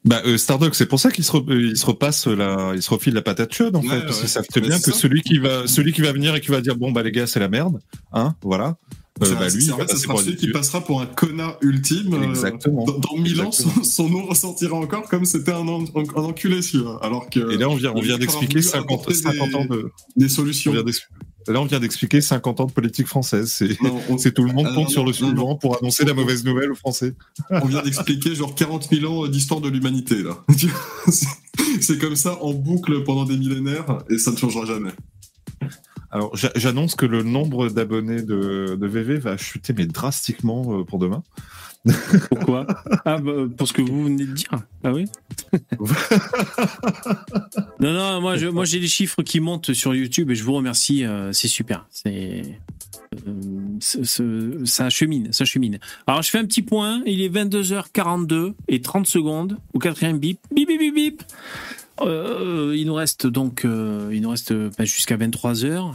[0.06, 2.82] Bah, euh, Stardock, c'est pour ça qu'il se, re- euh, il se repasse la, il
[2.82, 4.94] se refile la patate chaude en Ouais, fait, parce qu'ils savent très bien que ça.
[4.94, 7.26] celui qui va, celui qui va venir et qui va dire bon bah les gars
[7.28, 7.80] c'est la merde,
[8.14, 8.78] hein, voilà.
[9.24, 12.14] Euh, bah lui, ce passer sera celui qui passera pour un connard ultime.
[12.16, 12.84] euh, Exactement.
[12.84, 16.62] dans, dans mille ans, son, nom ressortira encore comme c'était un, en- un, un enculé,
[16.62, 17.00] celui-là.
[17.02, 17.52] Alors que.
[17.54, 20.26] Et là on vient, on vient d'expliquer voulu 50, apporter 50 des- ans de, des
[20.26, 20.72] on solutions.
[20.74, 20.84] vient
[21.48, 23.52] Là, on vient d'expliquer 50 ans de politique française.
[23.52, 23.78] C'est,
[24.10, 26.14] on- tout le monde Ah, compte non, sur le non, non, suivant pour annoncer la
[26.14, 27.14] mauvaise nouvelle aux Français.
[27.52, 30.38] On vient d'expliquer genre 40 000 ans d'histoire de l'humanité, là.
[31.80, 34.92] C'est- comme ça en boucle pendant des millénaires et ça ne changera jamais.
[36.12, 40.84] Alors, j'a- j'annonce que le nombre d'abonnés de, de VV va chuter, mais drastiquement euh,
[40.84, 41.24] pour demain.
[42.30, 42.66] Pourquoi?
[43.06, 44.50] Ah, bah, pour ce que vous venez de dire.
[44.84, 45.06] Ah oui?
[47.80, 50.54] Non, non, moi, je, moi j'ai les chiffres qui montent sur YouTube et je vous
[50.54, 51.06] remercie.
[51.06, 51.86] euh, c'est super.
[51.92, 52.60] C'est.
[53.28, 53.32] euh,
[53.80, 55.80] ce- ce- ça chemine, ça chemine.
[56.08, 60.40] Alors je fais un petit point, il est 22h42 et 30 secondes au quatrième bip,
[60.54, 61.24] bip bip bip bip.
[62.02, 65.94] Euh, il nous reste donc, euh, il nous reste euh, bah, jusqu'à 23h.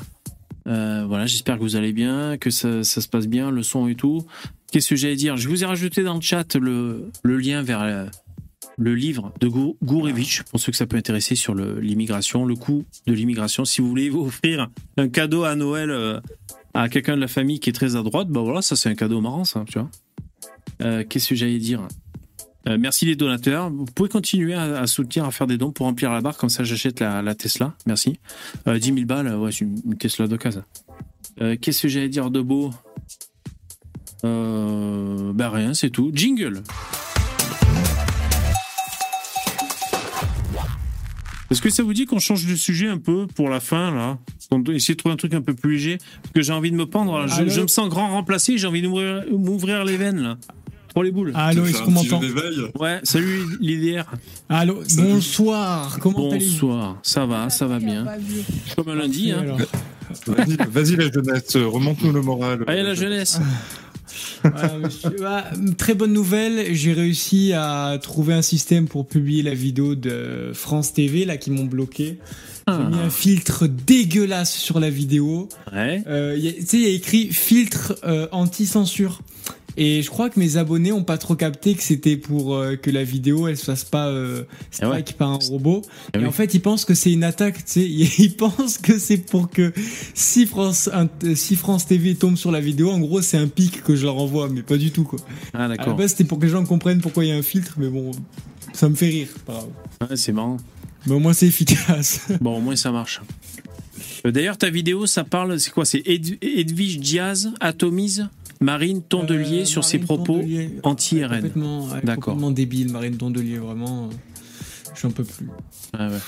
[0.71, 3.97] Euh, voilà, j'espère que vous allez bien, que ça, se passe bien, le son et
[3.97, 4.25] tout.
[4.71, 5.37] Qu'est-ce que j'allais dire?
[5.37, 8.07] Je vous ai rajouté dans le chat le, lien vers, euh,
[8.79, 12.85] le livre de Gour- Gourevitch, pour ceux que ça peut intéresser sur l'immigration, le coût
[13.07, 13.65] de l'immigration.
[13.65, 16.21] Si vous voulez offrir un cadeau à Noël euh,
[16.73, 18.95] à quelqu'un de la famille qui est très à droite, bah voilà, ça c'est un
[18.95, 19.91] cadeau marrant, ça, tu vois.
[21.05, 21.87] Qu'est-ce que j'allais dire?
[22.69, 23.71] Euh, Merci les donateurs.
[23.71, 26.51] Vous pouvez continuer à, à soutenir, à faire des dons pour remplir la barre, comme
[26.51, 27.75] ça j'achète la, la Tesla.
[27.87, 28.19] Merci.
[28.69, 30.63] Euh, 10 000 balles, ouais, c'est une, une Tesla d'occasion.
[31.41, 32.71] Euh, Qu'est-ce que j'allais dire de beau?
[34.25, 36.11] Euh, Bah rien, c'est tout.
[36.15, 36.63] Jingle
[41.51, 44.19] Est-ce que ça vous dit qu'on change de sujet un peu pour la fin, là?
[44.51, 46.71] Qu'on doit essayer de trouver un truc un peu plus léger Parce que j'ai envie
[46.71, 47.27] de me pendre, là.
[47.27, 50.39] Je, je me sens grand remplacé, j'ai envie de m'ouvrir- m'ouvrir les veines, là.
[50.95, 51.33] Pour les boules.
[51.35, 52.21] Allô, est-ce qu'on m'entend
[52.79, 54.05] Ouais, salut l'IDR.
[54.49, 58.07] Allô, bonsoir, comment allez-vous Bonsoir, ça va, ça va bien.
[58.77, 59.57] Comme un lundi, hein.
[60.27, 62.65] Vas-y, vas-y, la jeunesse, remonte-nous le moral.
[62.67, 63.41] Allez, la jeunesse.
[64.43, 65.11] Voilà, monsieur.
[65.21, 65.45] Bah,
[65.79, 70.93] très bonne nouvelle, j'ai réussi à trouver un système pour publier la vidéo de France
[70.93, 72.19] TV là qui m'ont bloqué.
[72.69, 75.49] J'ai mis un filtre dégueulasse sur la vidéo.
[75.73, 76.03] Ouais.
[76.07, 79.21] Euh, Tu sais, il y a écrit filtre euh, anti-censure.
[79.77, 82.91] Et je crois que mes abonnés ont pas trop capté que c'était pour euh, que
[82.91, 85.83] la vidéo elle se fasse pas euh, strike par un robot.
[86.15, 86.27] Eh et oui.
[86.27, 87.65] en fait, ils pensent que c'est une attaque.
[87.65, 87.85] Tu sais,
[88.19, 89.73] ils pensent que c'est pour que
[90.15, 93.83] si France un- si France TV tombe sur la vidéo, en gros, c'est un pic
[93.83, 95.19] que je leur envoie, mais pas du tout quoi.
[95.55, 95.97] Ah, À la d'accord.
[95.97, 98.11] base, c'était pour que les gens comprennent pourquoi il y a un filtre, mais bon,
[98.73, 99.29] ça me fait rire.
[99.47, 99.69] pas grave.
[100.11, 100.57] Ouais, c'est marrant.
[101.07, 102.21] Mais au moins, c'est efficace.
[102.41, 103.21] Bon, au moins ça marche.
[104.27, 105.85] Euh, D'ailleurs, ta vidéo, ça parle, c'est quoi?
[105.85, 108.29] C'est Ed- Edwige Diaz atomise?
[108.61, 111.29] Marine Tondelier Euh, sur ses propos Tondelier, anti-RN.
[111.37, 112.25] Complètement, ouais, D'accord.
[112.35, 114.05] complètement débile, Marine Tondelier, vraiment.
[114.05, 114.15] euh,
[115.01, 115.49] J'en peux plus.
[115.95, 116.19] Ah ouais.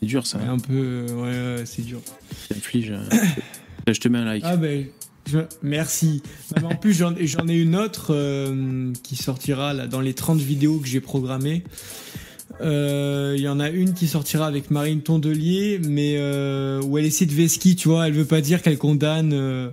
[0.00, 0.38] C'est dur ça.
[0.38, 2.00] Ouais, un peu, euh, ouais, ouais, c'est dur.
[2.48, 2.90] Ça inflige.
[2.90, 3.02] euh,
[3.88, 4.42] Je te mets un like.
[4.46, 4.84] Ah ben,
[5.26, 6.22] je- merci.
[6.56, 10.40] Mais en plus, j'en j'en ai une autre euh, qui sortira là, dans les 30
[10.40, 11.64] vidéos que j'ai programmées.
[12.60, 17.04] Euh, Il y en a une qui sortira avec Marine Tondelier, mais euh, où elle
[17.04, 18.06] essaie de vesquille, tu vois.
[18.06, 19.68] Elle veut pas dire qu'elle condamne euh,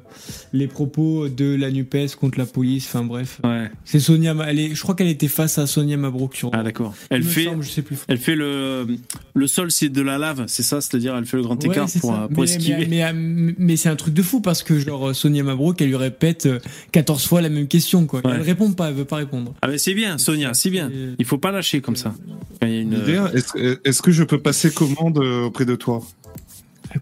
[0.53, 2.85] les propos de la Nupes contre la police.
[2.87, 3.39] Enfin bref.
[3.43, 3.69] Ouais.
[3.85, 4.35] C'est Sonia.
[4.47, 6.49] Elle est, je crois qu'elle était face à Sonia Mabrouk sur.
[6.53, 6.93] Ah d'accord.
[7.09, 7.97] Elle fait, semble, je sais plus.
[8.07, 8.85] elle fait le
[9.33, 11.87] le sol, c'est de la lave, c'est ça, c'est-à-dire elle fait le grand Ouais, écart
[11.99, 12.85] pour, pour mais, esquiver.
[12.87, 15.95] mais, mais, mais c'est un truc de fou parce que genre Sonia Mabrouk elle lui
[15.95, 16.59] répète euh,
[16.91, 18.21] 14 fois la même question quoi.
[18.25, 18.33] Ouais.
[18.35, 19.53] Elle répond pas, elle veut pas répondre.
[19.61, 20.91] Ah mais c'est bien, Sonia, c'est bien.
[21.17, 22.13] Il faut pas lâcher comme ça.
[22.61, 22.93] Il une.
[23.83, 26.01] Est-ce que je peux passer commande euh, auprès de toi?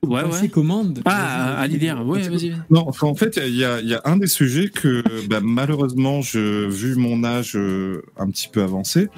[0.01, 1.01] Ouais, Passer commande.
[1.05, 2.55] Ah, à l'IDR, ouais, vas-y.
[2.71, 5.39] Non, enfin, en fait, il y a, il y a un des sujets que bah,
[5.41, 9.09] malheureusement, je, vu mon âge euh, un petit peu avancé,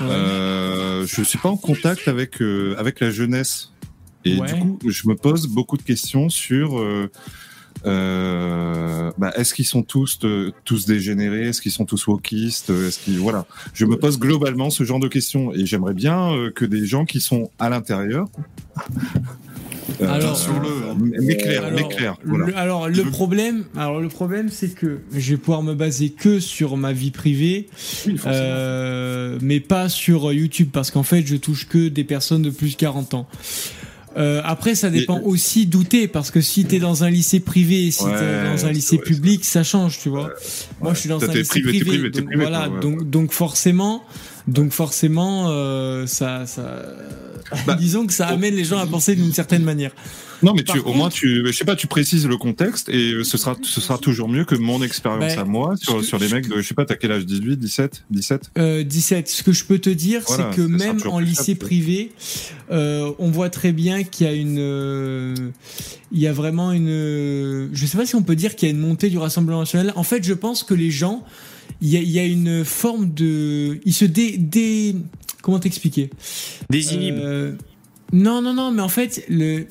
[0.00, 3.72] euh, je suis pas en contact avec euh, avec la jeunesse.
[4.24, 4.52] Et Ouais.
[4.52, 6.82] du coup, je me pose beaucoup de questions sur
[7.84, 12.98] euh, bah, est-ce qu'ils sont tous euh, tous dégénérés, est-ce qu'ils sont tous wokistes, est-ce
[12.98, 13.46] qu'ils voilà.
[13.74, 17.04] Je me pose globalement ce genre de questions et j'aimerais bien euh, que des gens
[17.04, 18.28] qui sont à l'intérieur
[20.00, 20.36] Alors,
[22.24, 22.46] voilà.
[22.46, 26.40] le, alors le problème, alors le problème c'est que je vais pouvoir me baser que
[26.40, 27.68] sur ma vie privée,
[28.26, 32.72] euh, mais pas sur YouTube parce qu'en fait je touche que des personnes de plus
[32.72, 33.28] de 40 ans.
[34.16, 37.86] Euh, après, ça dépend aussi d'où t'es, parce que si t'es dans un lycée privé
[37.86, 40.30] et si Ouais, t'es dans un lycée public, ça change, tu vois.
[40.80, 44.04] Moi, je suis dans un lycée privé, privé, donc privé, voilà, donc donc forcément,
[44.46, 46.84] donc forcément, euh, ça, ça,
[47.78, 49.92] disons que ça amène les gens à penser d'une certaine manière.
[50.42, 53.12] Non, mais Par tu, au moins, tu, je sais pas, tu précises le contexte et
[53.12, 56.18] euh, ce sera, ce sera toujours mieux que mon expérience Ben, à moi sur, sur
[56.18, 57.24] les mecs de, je sais pas, t'as quel âge?
[57.24, 59.28] 18, 17, 17 Euh, 17.
[59.28, 61.60] Ce que je peux te dire, Voilà, c'est que même en lycée simple.
[61.60, 62.12] privé,
[62.70, 65.34] euh, on voit très bien qu'il y a une, euh,
[66.12, 68.74] il y a vraiment une, je sais pas si on peut dire qu'il y a
[68.74, 69.94] une montée du Rassemblement national.
[69.96, 71.24] En fait, je pense que les gens,
[71.82, 74.96] il y a, il y a une forme de, ils se dé, dé-
[75.42, 76.10] comment t'expliquer?
[76.70, 77.18] Désinhibe.
[77.18, 77.52] Euh,
[78.12, 79.66] Non, non, non, mais en fait, le,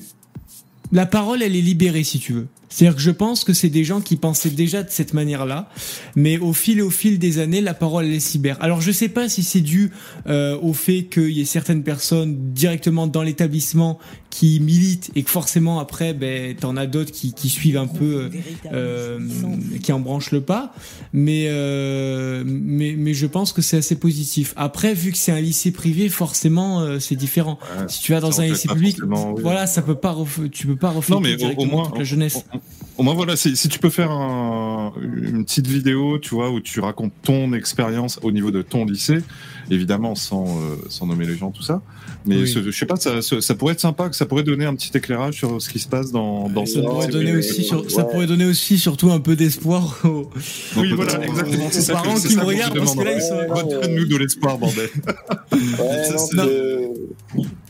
[0.92, 2.46] la parole, elle est libérée, si tu veux.
[2.76, 5.70] C'est-à-dire que je pense que c'est des gens qui pensaient déjà de cette manière-là,
[6.14, 8.58] mais au fil et au fil des années, la parole elle est libère.
[8.60, 9.92] Alors je sais pas si c'est dû
[10.26, 13.98] euh, au fait qu'il y ait certaines personnes directement dans l'établissement
[14.28, 18.04] qui militent et que forcément après, ben t'en as d'autres qui, qui suivent un peu,
[18.24, 18.30] euh,
[18.74, 19.18] euh,
[19.82, 20.74] qui en branchent le pas.
[21.14, 24.52] Mais euh, mais mais je pense que c'est assez positif.
[24.56, 27.58] Après, vu que c'est un lycée privé, forcément euh, c'est différent.
[27.88, 29.40] si tu vas dans un lycée public, oui.
[29.40, 32.04] voilà, ça peut pas, ref- tu peux pas refléter Non, mais au- moins- toute la
[32.04, 32.44] jeunesse.
[32.98, 36.80] Au voilà, si, si tu peux faire un- une petite vidéo, tu vois, où tu
[36.80, 39.18] racontes ton expérience au niveau de ton lycée,
[39.70, 41.82] évidemment sans, euh, sans nommer les gens, tout ça.
[42.26, 42.48] Mais Oui.
[42.48, 44.74] ce- je sais pas, ça, ça, ça pourrait être sympa, que ça pourrait donner un
[44.74, 47.88] petit éclairage sur ce qui se passe dans, dans Ça ce pourrait, donner aussi sur-
[47.90, 50.30] ça pourrait donner aussi surtout un peu d'espoir aux,
[50.76, 51.66] Oui, voilà, exactement.
[51.66, 53.36] aux c'est ça que- parents qui me regardent parce que là ils sont.
[53.54, 54.88] Redonne-nous de l'espoir, bordel.
[55.52, 56.90] Ouais, Ça, non, c'est- de-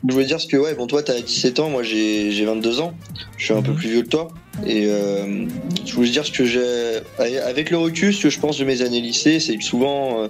[0.09, 2.81] Je voulais dire ce que, ouais, bon, toi, t'as 17 ans, moi, j'ai j'ai 22
[2.81, 2.95] ans.
[3.37, 4.29] Je suis un peu plus vieux que toi.
[4.65, 5.47] Et euh,
[5.85, 7.01] je voulais dire ce que j'ai.
[7.45, 10.29] Avec le recul, ce que je pense de mes années lycée, c'est que souvent, euh,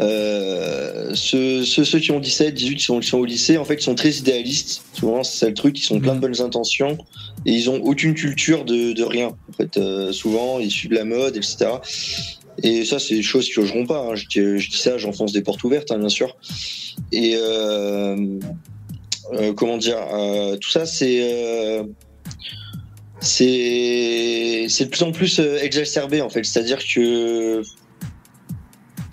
[0.00, 3.64] euh, ceux, ceux, ceux qui ont 17, 18, qui sont, qui sont au lycée, en
[3.64, 4.82] fait, ils sont très idéalistes.
[4.92, 6.98] Souvent, c'est ça le truc, ils sont plein de bonnes intentions.
[7.46, 9.28] Et ils ont aucune culture de, de rien.
[9.48, 11.66] En fait, euh, souvent, ils suivent la mode, etc.
[12.62, 14.00] Et ça, c'est des choses qui logeront pas.
[14.00, 14.14] hein.
[14.14, 16.36] Je, dis, je dis ça, j'enfonce des portes ouvertes, hein, bien sûr.
[17.12, 18.16] Et euh,
[19.56, 19.98] comment dire,
[20.60, 21.80] tout ça, c'est
[23.20, 26.44] c'est c'est de plus en plus exacerbé en fait.
[26.44, 27.62] C'est-à-dire que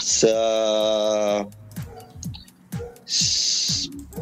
[0.05, 1.47] ça.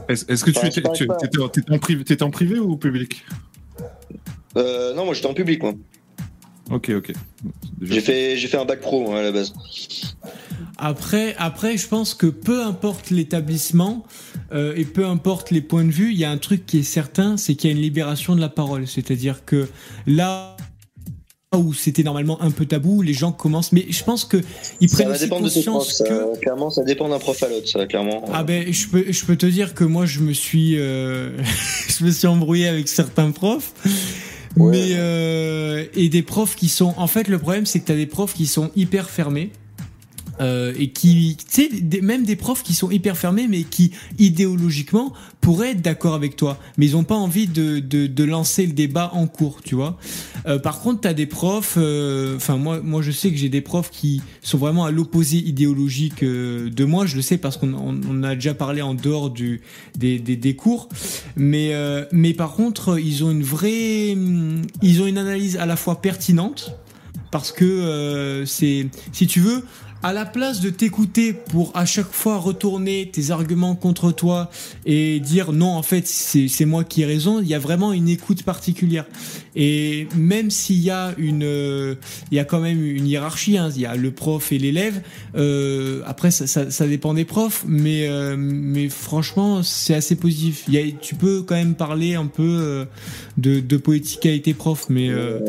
[0.08, 1.10] Est-ce que tu Enfin, étais, tu-
[1.42, 3.26] en- t'étais en privé, t'étais en privé ou au public?
[4.58, 5.74] Euh, non, moi j'étais en public, moi.
[6.72, 7.12] Ok, ok.
[7.82, 9.54] J'ai fait j'ai fait un bac pro moi, à la base.
[10.78, 14.06] Après, après, je pense que peu importe l'établissement
[14.54, 16.84] euh, et peu importe les points de vue, il y a un truc qui est
[16.84, 18.88] certain, c'est qu'il y a une libération de la parole.
[18.88, 19.68] C'est-à-dire que
[20.08, 20.53] là
[21.58, 23.72] où c'était normalement un peu tabou, les gens commencent.
[23.72, 24.38] Mais je pense que
[24.80, 25.92] ils Ça prennent va aussi dépendre de tes profs.
[25.92, 28.24] Ça, que Clairement, ça dépend d'un prof à l'autre, ça, clairement.
[28.34, 31.32] ah ben je peux je peux te dire que moi je me suis euh,
[31.88, 33.74] je me suis embrouillé avec certains profs.
[34.56, 38.06] Mais euh, et des profs qui sont en fait le problème c'est que t'as des
[38.06, 39.52] profs qui sont hyper fermés
[40.40, 45.14] euh, et qui tu sais même des profs qui sont hyper fermés mais qui idéologiquement
[45.42, 46.58] pourraient être d'accord avec toi.
[46.78, 49.98] Mais ils ont pas envie de, de, de lancer le débat en cours tu vois.
[50.48, 53.62] Euh, par contre t'as des profs euh, enfin moi moi je sais que j'ai des
[53.62, 57.06] profs qui sont vraiment à l'opposé idéologique euh, de moi.
[57.06, 59.62] Je le sais parce qu'on on, on a déjà parlé en dehors du
[59.98, 60.90] des, des, des cours.
[61.36, 64.16] Mais euh, mais par contre ils ont une vraie
[64.82, 66.78] ils ont une analyse à la fois pertinente
[67.32, 69.64] parce que euh, c'est si tu veux
[70.04, 74.50] à la place de t'écouter pour à chaque fois retourner tes arguments contre toi
[74.86, 78.10] et dire non en fait c'est moi qui ai raison il y a vraiment une
[78.10, 79.06] écoute particulière
[79.56, 81.96] et même s'il y a une euh,
[82.32, 85.02] il y a quand même une hiérarchie hein, il y a le prof et l'élève.
[85.36, 90.64] Euh, après ça, ça, ça dépend des profs mais euh, mais franchement c'est assez positif.
[90.68, 92.86] Il y a, tu peux quand même parler un peu euh,
[93.38, 95.40] de, de politique avec tes profs mais euh,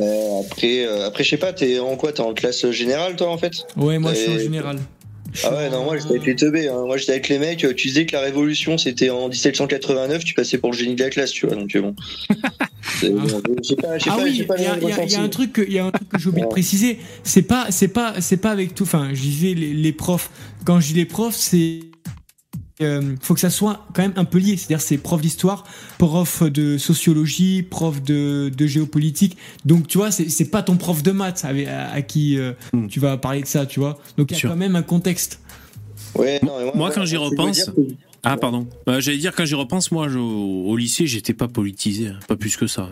[0.44, 3.38] après, euh, après, je sais pas, t'es en quoi T'es en classe générale, toi, en
[3.38, 3.52] fait?
[3.76, 4.78] Ouais moi je suis en Et- général
[5.42, 6.68] Ah ouais, non, moi j'étais avec les teubés.
[6.68, 6.84] Hein.
[6.86, 7.64] Moi j'étais avec les mecs.
[7.64, 11.02] euh, Tu disais que la révolution c'était en 1789, tu passais pour le génie de
[11.02, 11.56] la classe, tu vois.
[11.56, 11.94] Donc euh, bon.
[13.02, 16.98] Ah pas, oui, il y a un truc que j'ai oublié de préciser.
[17.24, 18.84] C'est pas, c'est pas, c'est pas avec tout.
[18.84, 20.30] Enfin, je disais les, les profs.
[20.64, 21.80] Quand je dis les profs, c'est
[22.80, 24.56] euh, faut que ça soit quand même un peu lié.
[24.56, 25.64] C'est-à-dire, c'est prof d'histoire,
[25.98, 29.36] prof de sociologie, prof de, de géopolitique.
[29.64, 32.52] Donc, tu vois, c'est pas ton prof de maths avec- à, à qui euh,
[32.88, 33.98] tu vas parler de ça, tu vois.
[34.16, 34.50] Donc, il y a Sûr.
[34.50, 35.40] quand même un contexte.
[36.16, 37.70] Ouais, non, Moi, quand j'y repense.
[38.22, 38.66] Ah, pardon.
[38.86, 42.18] Bah, J'allais dire, quand j'y repense, moi, je- au, au lycée, j'étais pas politisé, hein,
[42.26, 42.88] pas plus que ça.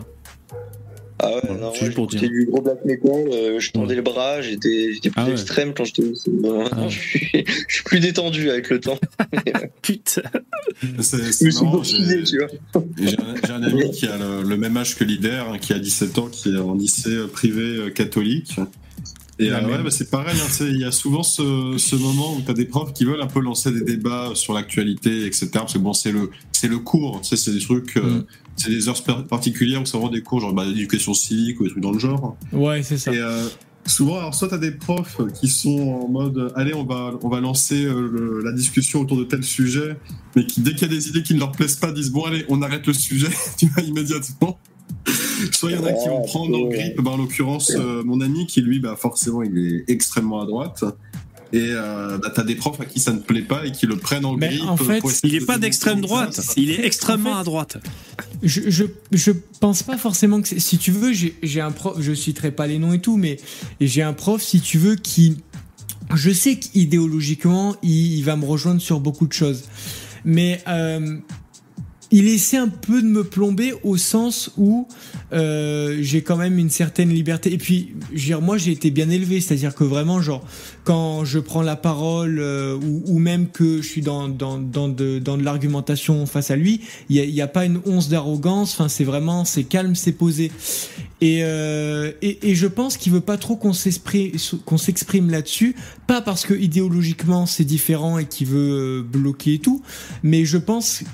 [1.22, 2.28] Ah ouais, non, moi, juste pour j'écoutais dire.
[2.30, 5.32] du gros black metal, euh, je tendais le bras, j'étais j'étais plus Ah ouais.
[5.32, 6.30] extrême quand j'étais au lycée.
[6.32, 7.30] Bon, maintenant, je, suis,
[7.68, 8.98] je suis plus détendu avec le temps.
[9.82, 10.22] Putain.
[11.00, 12.82] C'est c'est suis marrant, j'ai- tu vois.
[12.98, 15.72] J'ai un, j'ai un ami qui a le, le même âge que Lider, hein, qui
[15.72, 18.56] a 17 ans, qui est en lycée euh, privé euh, catholique.
[19.38, 22.36] Et La euh, ouais, bah, c'est pareil, hein, il y a souvent ce, ce moment
[22.36, 25.48] où tu as des profs qui veulent un peu lancer des débats sur l'actualité, etc.
[25.52, 28.24] Parce que bon, c'est le, c'est le cours, c'est des trucs, euh, Mm.
[28.56, 31.70] C'est des heures particulières où c'est vraiment des cours, genre bah, d'éducation civique ou des
[31.70, 32.36] trucs dans le genre.
[32.52, 33.12] Ouais, c'est ça.
[33.12, 33.46] Et euh,
[33.86, 37.28] souvent, alors, soit tu as des profs qui sont en mode allez, on va, on
[37.28, 39.96] va lancer euh, le- la discussion autour de tel sujet,
[40.36, 42.24] mais qui, dès qu'il y a des idées qui ne leur plaisent pas, disent bon,
[42.24, 44.58] allez, on arrête le sujet, tu vois, immédiatement.
[45.50, 48.20] Soit il y en a qui vont prendre en grippe, bah, en l'occurrence, euh, mon
[48.20, 50.84] ami qui lui, bah, forcément, il est extrêmement à droite.
[51.54, 53.96] Et euh, bah, t'as des profs à qui ça ne plaît pas et qui le
[53.96, 54.64] prennent en Mais grippe.
[54.68, 57.76] en fait, pour essayer Il est de pas d'extrême droite, il est extrêmement à droite.
[58.42, 61.96] je, je, je pense pas forcément que c'est- si tu veux j'ai j'ai un prof
[62.00, 63.36] je citerai pas les noms et tout mais
[63.80, 65.36] j'ai un prof si tu veux qui
[66.14, 69.64] je sais qu'idéologiquement il, il va me rejoindre sur beaucoup de choses
[70.24, 71.18] mais euh,
[72.12, 74.86] il essaie un peu de me plomber au sens où
[75.32, 77.52] euh, j'ai quand même une certaine liberté.
[77.52, 80.44] Et puis, je veux dire, moi, j'ai été bien élevé, c'est-à-dire que vraiment, genre,
[80.84, 84.88] quand je prends la parole euh, ou, ou même que je suis dans dans dans
[84.88, 88.74] de, dans de l'argumentation face à lui, il y a, a pas une once d'arrogance.
[88.74, 90.52] Enfin, c'est vraiment, c'est calme, c'est posé.
[91.22, 94.32] Et, euh, et et je pense qu'il veut pas trop qu'on s'exprime
[94.66, 95.76] qu'on s'exprime là-dessus,
[96.08, 99.82] pas parce que idéologiquement c'est différent et qu'il veut euh, bloquer et tout,
[100.24, 101.04] mais je pense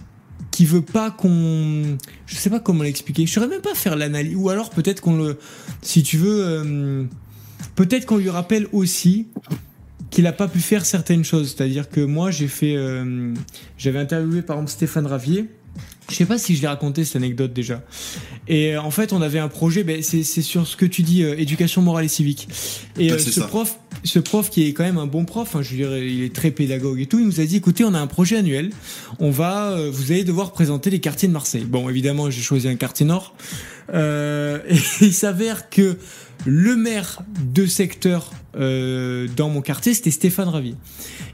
[0.59, 3.26] qui veut pas qu'on je sais pas comment l'expliquer.
[3.26, 4.35] Je saurais même pas faire l'analyse.
[4.35, 5.39] Ou alors peut-être qu'on le
[5.82, 7.05] si tu veux euh,
[7.76, 9.28] peut-être qu'on lui rappelle aussi
[10.10, 11.55] qu'il a pas pu faire certaines choses.
[11.55, 13.32] C'est-à-dire que moi j'ai fait euh,
[13.76, 15.48] j'avais interviewé par exemple Stéphane Ravier
[16.10, 17.82] je sais pas si je l'ai raconté cette anecdote déjà.
[18.47, 21.02] Et euh, en fait, on avait un projet, ben, c'est c'est sur ce que tu
[21.02, 22.48] dis, euh, éducation morale et civique.
[22.98, 23.47] Et euh, ce ça.
[23.47, 26.22] prof, ce prof qui est quand même un bon prof, hein, je veux dire, il
[26.22, 28.70] est très pédagogue et tout, il nous a dit, écoutez, on a un projet annuel,
[29.18, 31.64] on va, euh, vous allez devoir présenter les quartiers de Marseille.
[31.64, 33.35] Bon, évidemment, j'ai choisi un quartier nord.
[33.94, 35.97] Euh, et il s'avère que
[36.48, 37.20] le maire
[37.52, 40.76] de secteur euh, dans mon quartier, c'était Stéphane Ravier.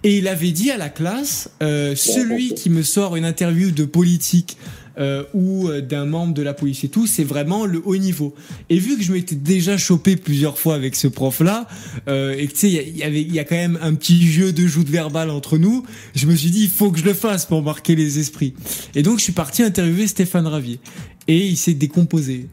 [0.03, 3.85] Et il avait dit à la classe, euh, celui qui me sort une interview de
[3.85, 4.57] politique
[4.99, 8.35] euh, ou euh, d'un membre de la police et tout, c'est vraiment le haut niveau.
[8.71, 11.69] Et vu que je m'étais déjà chopé plusieurs fois avec ce prof-là,
[12.09, 14.67] euh, et que tu sais, il y y a quand même un petit jeu de
[14.67, 15.85] joute verbale entre nous,
[16.17, 18.55] je me suis dit, il faut que je le fasse pour marquer les esprits.
[18.97, 20.81] Et donc, je suis parti interviewer Stéphane Ravier.
[21.29, 22.49] Et il s'est décomposé.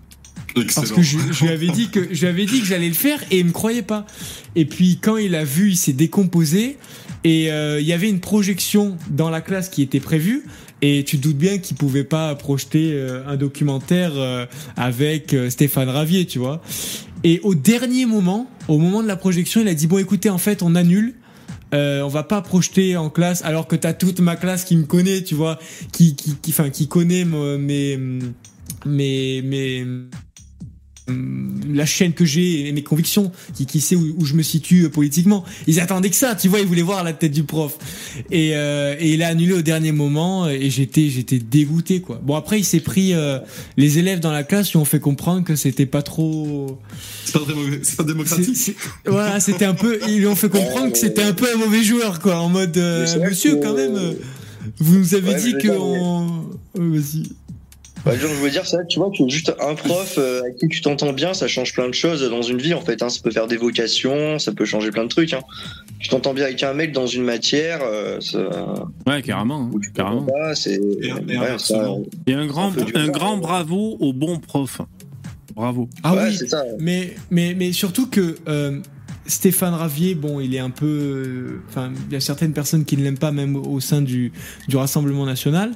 [0.75, 2.93] Parce que je, je lui avais dit que je lui avais dit que j'allais le
[2.93, 4.05] faire et il me croyait pas.
[4.55, 6.77] Et puis quand il a vu, il s'est décomposé
[7.23, 10.43] et euh, il y avait une projection dans la classe qui était prévue
[10.81, 14.45] et tu te doutes bien qu'il pouvait pas projeter euh, un documentaire euh,
[14.75, 16.61] avec euh, Stéphane Ravier, tu vois.
[17.23, 20.39] Et au dernier moment, au moment de la projection, il a dit bon écoutez en
[20.39, 21.13] fait on annule.
[21.73, 24.83] Euh, on va pas projeter en classe alors que t'as toute ma classe qui me
[24.83, 25.57] connaît, tu vois,
[25.93, 27.97] qui qui qui enfin qui connaît me- mes
[28.85, 29.85] mes mes
[31.73, 34.83] la chaîne que j'ai et mes convictions, qui, qui sait où, où je me situe
[34.85, 35.43] euh, politiquement.
[35.67, 37.77] Ils attendaient que ça, tu vois, ils voulaient voir la tête du prof.
[38.31, 42.19] Et, euh, et il a annulé au dernier moment et j'étais j'étais dégoûté quoi.
[42.23, 43.39] Bon après il s'est pris euh,
[43.77, 46.79] les élèves dans la classe lui ont fait comprendre que c'était pas trop
[47.25, 48.55] C'est pas, très mauvais- c'est pas démocratique.
[48.55, 48.75] c'est-
[49.05, 51.83] voilà, c'était un peu ils lui ont fait comprendre que c'était un peu un mauvais
[51.83, 54.13] joueur quoi en mode euh, monsieur que- quand même euh,
[54.79, 56.45] vous nous avez Ouais, dit que on...
[56.79, 57.23] Euh, vas-y.
[58.05, 60.81] Genre, je veux dire, ça, tu vois, que juste un prof euh, avec qui tu
[60.81, 63.01] t'entends bien, ça change plein de choses dans une vie, en fait.
[63.03, 63.09] Hein.
[63.09, 65.33] Ça peut faire des vocations, ça peut changer plein de trucs.
[65.33, 65.41] Hein.
[65.99, 68.39] Tu t'entends bien avec un mec dans une matière, euh, ça,
[69.05, 69.69] Ouais, carrément.
[69.73, 70.23] hein, carrément.
[70.23, 70.73] pas, c'est.
[70.75, 71.97] Et- et ouais, inversement.
[72.03, 74.81] ça- Et un grand, un grand bravo au bon prof.
[75.55, 75.87] Bravo.
[76.01, 76.63] Ah ouais, oui, c'est ça.
[76.79, 78.79] Mais, mais, mais surtout que euh,
[79.25, 81.59] Stéphane Ravier, bon, il est un peu.
[81.69, 84.31] Enfin, il y a certaines personnes qui ne l'aiment pas, même au sein du,
[84.67, 85.71] du Rassemblement national,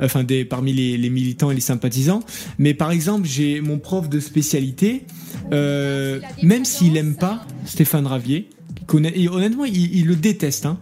[0.00, 2.20] enfin, des, parmi les, les militants et les sympathisants.
[2.58, 5.06] Mais par exemple, j'ai mon prof de spécialité,
[5.52, 8.50] euh, même s'il aime pas Stéphane Ravier,
[9.14, 10.66] et honnêtement, il, il le déteste.
[10.66, 10.78] Hein,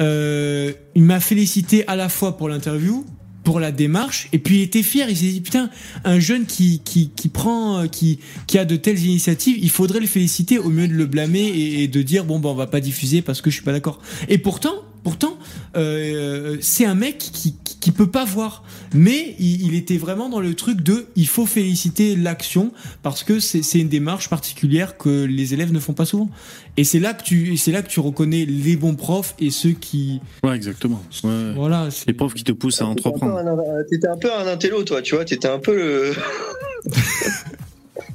[0.00, 3.04] euh, il m'a félicité à la fois pour l'interview,
[3.44, 5.08] pour la démarche, et puis il était fier.
[5.08, 5.70] Il s'est dit putain,
[6.04, 10.00] un jeune qui qui qui prend, euh, qui qui a de telles initiatives, il faudrait
[10.00, 12.80] le féliciter au mieux de le blâmer et, de dire bon ben on va pas
[12.80, 14.00] diffuser parce que je suis pas d'accord.
[14.28, 15.38] Et pourtant, pourtant,
[15.76, 18.62] euh, c'est un mec qui, qui peut pas voir,
[18.94, 23.40] mais il, il était vraiment dans le truc de il faut féliciter l'action parce que
[23.40, 26.28] c'est une démarche particulière que les élèves ne font pas souvent.
[26.76, 29.70] Et c'est là que tu c'est là que tu reconnais les bons profs et ceux
[29.72, 31.02] qui Ouais, exactement.
[31.24, 31.90] Ouais, voilà.
[31.90, 33.36] c'est- Les profs qui te poussent à T'étais entreprendre.
[33.36, 35.24] un- un- T'étais un peu un intello, toi, tu vois.
[35.24, 36.12] T'étais un peu le.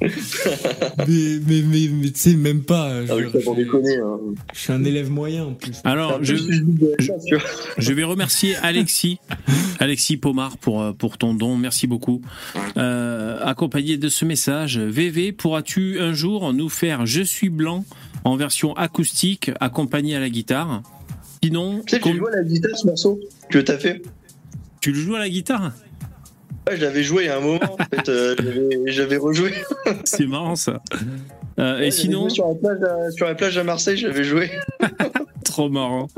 [1.08, 3.04] mais mais mais, mais tu sais même pas.
[3.04, 3.96] je- Ah oui, déconner.
[3.96, 4.18] Hein.
[4.52, 5.80] Je suis un élève moyen en plus.
[5.84, 7.36] Alors, je, je...
[7.80, 9.18] tu vais remercier Alexis,
[9.80, 11.56] Alexis Pomard pour, euh, pour ton don.
[11.56, 12.20] Merci beaucoup.
[12.76, 17.84] Euh, accompagné de ce message, VV, pourras-tu un jour nous faire Je suis blanc
[18.24, 20.82] en version acoustique accompagné à la guitare?
[21.42, 24.02] Sinon, Tu sais, com- joué à la guitare ce morceau que t'as fait?
[24.80, 25.72] tu le joues à la guitare?
[26.68, 27.60] Ouais, je l'avais joué a un moment.
[27.78, 28.34] En fait, euh,
[28.86, 29.52] j'avais- rejoué.
[30.04, 30.80] C'est marrant ça.
[31.58, 34.50] Euh, Ouais, et sinon, sur la plage, à, sur la plage à Marseille, j'avais joué.
[35.44, 36.08] trop marrant.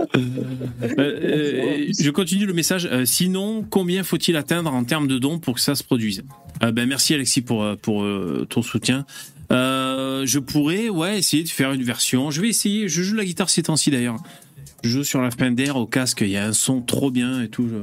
[0.82, 2.88] Euh, je continue le message.
[3.04, 6.24] Sinon, combien faut-il atteindre en termes de dons pour que ça se produise?
[6.60, 8.04] Ben, Merci Alexis pour, pour
[8.48, 9.06] ton soutien.
[9.50, 12.30] Je pourrais ouais, essayer de faire une version.
[12.32, 12.88] Je vais essayer.
[12.88, 14.16] Je joue la guitare ces temps-ci d'ailleurs.
[14.82, 16.20] Je joue sur la Fender au casque.
[16.20, 17.68] Il y a un son trop bien et tout.
[17.68, 17.76] Je,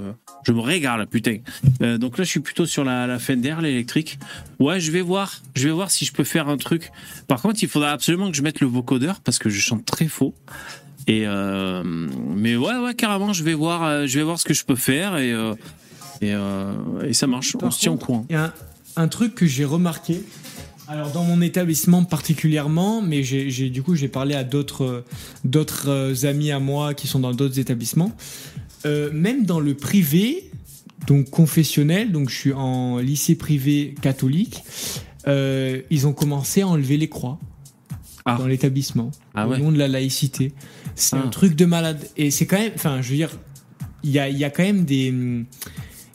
[0.47, 1.37] je me régale, putain.
[1.81, 4.17] Euh, donc là, je suis plutôt sur la, la Fender, l'électrique.
[4.59, 5.41] Ouais, je vais voir.
[5.55, 6.91] Je vais voir si je peux faire un truc.
[7.27, 10.07] Par contre, il faudra absolument que je mette le vocodeur parce que je chante très
[10.07, 10.33] faux.
[11.07, 14.53] Et euh, mais ouais, ouais, carrément, je vais voir, euh, je vais voir ce que
[14.53, 15.33] je peux faire et
[16.21, 16.33] Et,
[17.03, 18.25] et ça marche, Par on se tient au courant.
[18.29, 20.23] Il y a un, un truc que j'ai remarqué.
[20.87, 25.03] Alors dans mon établissement particulièrement, mais j'ai du coup j'ai parlé à d'autres
[25.43, 28.11] d'autres euh, amis à moi qui sont dans d'autres établissements.
[28.85, 30.51] Euh, même dans le privé,
[31.07, 34.63] donc confessionnel, donc je suis en lycée privé catholique,
[35.27, 37.39] euh, ils ont commencé à enlever les croix
[38.25, 39.59] dans l'établissement Ah au ouais.
[39.59, 40.51] nom de la laïcité.
[40.95, 41.23] C'est Ah.
[41.25, 41.99] un truc de malade.
[42.17, 43.29] Et c'est quand même, enfin, je veux dire,
[44.03, 45.13] il y a, il y a quand même des,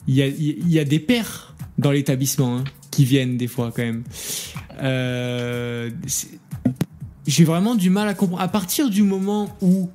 [0.07, 3.71] il y a, il y a des pères dans l'établissement hein, qui viennent des fois
[3.75, 4.03] quand même.
[4.81, 5.89] Euh,
[7.25, 8.41] J'ai vraiment du mal à comprendre.
[8.41, 9.89] À partir du moment où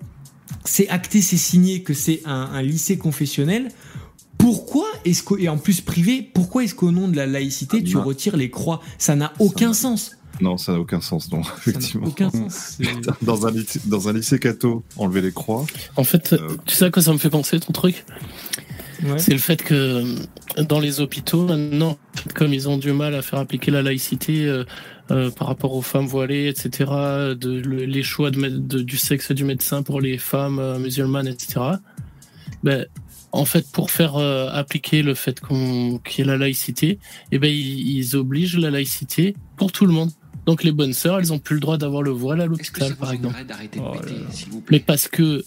[0.64, 3.68] c'est acté, c'est signé que c'est un, un lycée confessionnel,
[4.38, 7.96] pourquoi est-ce que, et en plus privé, pourquoi est-ce qu'au nom de la laïcité, tu
[7.96, 8.04] non.
[8.04, 8.80] retires les croix?
[8.98, 10.16] Ça n'a aucun sens.
[10.40, 12.06] Non, ça n'a aucun sens, non, effectivement.
[12.06, 12.78] aucun sens.
[13.22, 15.64] Dans un, lycée, dans un lycée catho, enlever les croix.
[15.96, 16.36] En fait,
[16.66, 18.04] tu sais à quoi ça me fait penser ton truc?
[19.18, 21.98] C'est le fait que euh, dans les hôpitaux, maintenant,
[22.34, 24.64] comme ils ont du mal à faire appliquer la laïcité euh,
[25.10, 26.90] euh, par rapport aux femmes voilées, etc.,
[27.36, 31.28] de, le- les choix de, de- du sexe du médecin pour les femmes euh, musulmanes,
[31.28, 31.60] etc.,
[32.62, 32.86] ben,
[33.32, 36.98] en fait, pour faire euh, appliquer le fait qu'on qu'il y ait la laïcité,
[37.32, 40.10] eh ben, ils, ils obligent la laïcité pour tout le monde.
[40.46, 43.12] Donc les bonnes sœurs, elles ont plus le droit d'avoir le voile à l'hôpital, par
[43.12, 43.34] exemple.
[43.78, 43.96] Oh
[44.70, 45.44] Mais parce que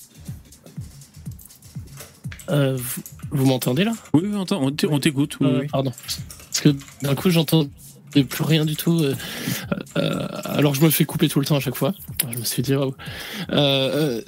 [2.50, 2.78] euh,
[3.31, 3.93] vous, m'entendez là?
[4.14, 4.23] Oui,
[4.89, 5.38] on t'écoute.
[5.41, 5.68] oui, Euh, oui.
[5.72, 5.91] Pardon.
[6.47, 6.69] Parce que
[7.01, 7.65] d'un coup, j'entends
[8.11, 8.99] plus rien du tout.
[9.03, 9.14] euh,
[9.97, 11.93] euh, alors je me fais couper tout le temps à chaque fois.
[12.31, 12.95] Je me suis dit, waouh.
[13.51, 14.22] Euh,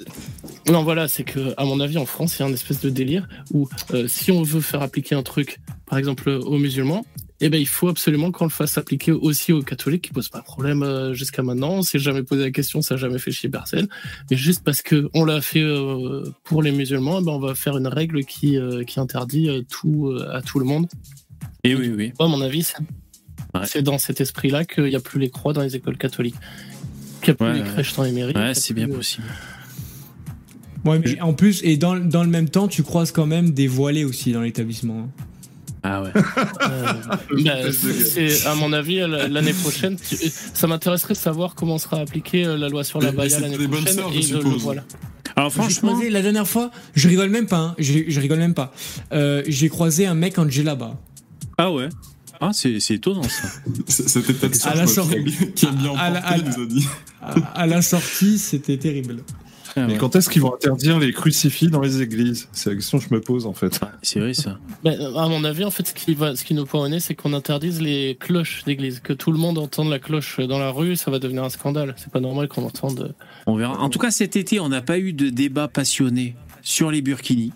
[0.68, 2.90] non, voilà, c'est que, à mon avis, en France, il y a un espèce de
[2.90, 3.68] délire où
[4.06, 7.04] si on veut faire appliquer un truc, par exemple, aux musulmans,
[7.46, 10.38] eh ben, il faut absolument qu'on le fasse appliquer aussi aux catholiques, qui posent pas
[10.38, 11.72] de problème euh, jusqu'à maintenant.
[11.72, 13.88] On s'est jamais posé la question, ça n'a jamais fait chier personne.
[14.30, 17.56] Mais juste parce que on l'a fait euh, pour les musulmans, eh ben, on va
[17.56, 20.86] faire une règle qui, euh, qui interdit euh, tout euh, à tout le monde.
[21.64, 22.12] Et oui, oui.
[22.18, 22.72] Moi, à mon avis,
[23.64, 26.36] c'est dans cet esprit-là qu'il n'y a plus les croix dans les écoles catholiques.
[27.22, 28.36] Qu'il n'y a plus Ouais, les crèches dans les mairies.
[28.36, 29.26] Ouais, c'est bien possible.
[30.84, 33.66] Ouais, mais en plus, et dans, dans le même temps, tu croises quand même des
[33.66, 35.08] voilés aussi dans l'établissement.
[35.84, 36.12] Ah ouais.
[36.14, 40.16] bah, c'est- à mon avis, l'année prochaine, tu-
[40.54, 43.66] ça m'intéresserait de savoir comment sera appliquée euh, la loi sur la c'est l'année les
[43.66, 43.98] bonnes prochaine.
[44.14, 44.84] et le voilà.
[45.34, 48.54] Alors franchement, croisé, la dernière fois, je rigole même pas, hein, je, je rigole même
[48.54, 48.72] pas.
[49.12, 50.98] Euh, J'ai croisé un mec en djellaba.
[51.58, 51.88] ah ouais.
[52.40, 53.48] Ah, c'est c'est étonnant ça.
[53.86, 56.66] C'était peut-être À la sortie, qui aime bien à la- à emporter, la- nous a
[56.66, 56.88] dit.
[57.22, 59.22] à, à la sortie, c'était terrible.
[59.76, 62.48] Mais quand est-ce qu'ils vont interdire les crucifix dans les églises?
[62.52, 63.80] C'est la question que je me pose en fait.
[64.02, 64.58] C'est vrai ça.
[64.84, 67.14] Ben, à mon avis, en fait, ce qui, va, ce qui nous pourrait mener, c'est
[67.14, 69.00] qu'on interdise les cloches d'église.
[69.00, 71.94] Que tout le monde entende la cloche dans la rue, ça va devenir un scandale.
[71.96, 73.14] C'est pas normal qu'on entende.
[73.46, 73.78] On verra.
[73.78, 77.52] En tout cas, cet été, on n'a pas eu de débat passionné sur les burkinis.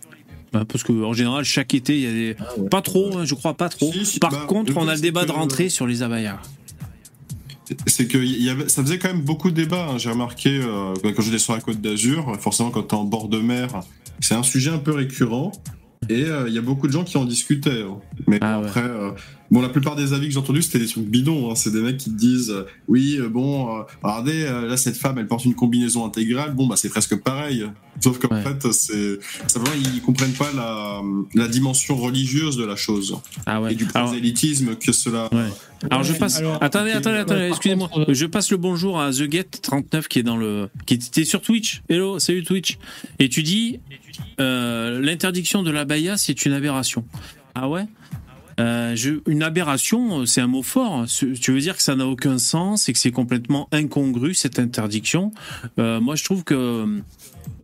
[0.52, 2.36] Bah, Parce que en général, chaque été, il y a des.
[2.70, 3.92] Pas trop, hein, je crois pas trop.
[4.20, 6.40] Par bah, contre, on a le débat de rentrée sur les abayas.
[7.86, 9.88] C'est que il y avait, ça faisait quand même beaucoup de débats.
[9.90, 9.98] hein.
[9.98, 13.38] J'ai remarqué euh, quand j'étais sur la côte d'Azur, forcément quand t'es en bord de
[13.38, 13.80] mer,
[14.20, 15.52] c'est un sujet un peu récurrent.
[16.08, 17.82] Et euh, il y a beaucoup de gens qui en discutaient.
[17.82, 17.98] hein.
[18.28, 19.10] Mais Ah après, euh,
[19.50, 21.50] bon, la plupart des avis que j'ai entendus, c'était des trucs bidons.
[21.50, 21.54] hein.
[21.54, 24.96] C'est des mecs qui te disent, euh, oui, euh, bon, euh, regardez, euh, là cette
[24.96, 26.54] femme, elle porte une combinaison intégrale.
[26.54, 27.66] Bon, bah c'est presque pareil.
[28.00, 31.00] Sauf qu'en fait, c'est simplement ils comprennent pas la,
[31.34, 33.16] la dimension religieuse de la chose
[33.46, 33.72] Ah ouais.
[33.72, 35.30] et du prosélytisme que cela.
[35.90, 36.42] Alors je passe.
[36.60, 37.88] attendez, attendez, attendez, excusez-moi.
[38.08, 40.68] Je passe le bonjour à TheGet39 qui est dans le.
[40.84, 41.82] qui était sur Twitch.
[41.88, 42.76] Hello, salut Twitch.
[43.18, 43.80] Et tu dis
[44.40, 47.04] euh, l'interdiction de la baya, c'est une aberration.
[47.54, 47.86] Ah ouais?
[48.58, 51.04] Euh, je- une aberration, c'est un mot fort.
[51.08, 55.32] Tu veux dire que ça n'a aucun sens et que c'est complètement incongru cette interdiction?
[55.78, 56.86] Euh, moi, je trouve que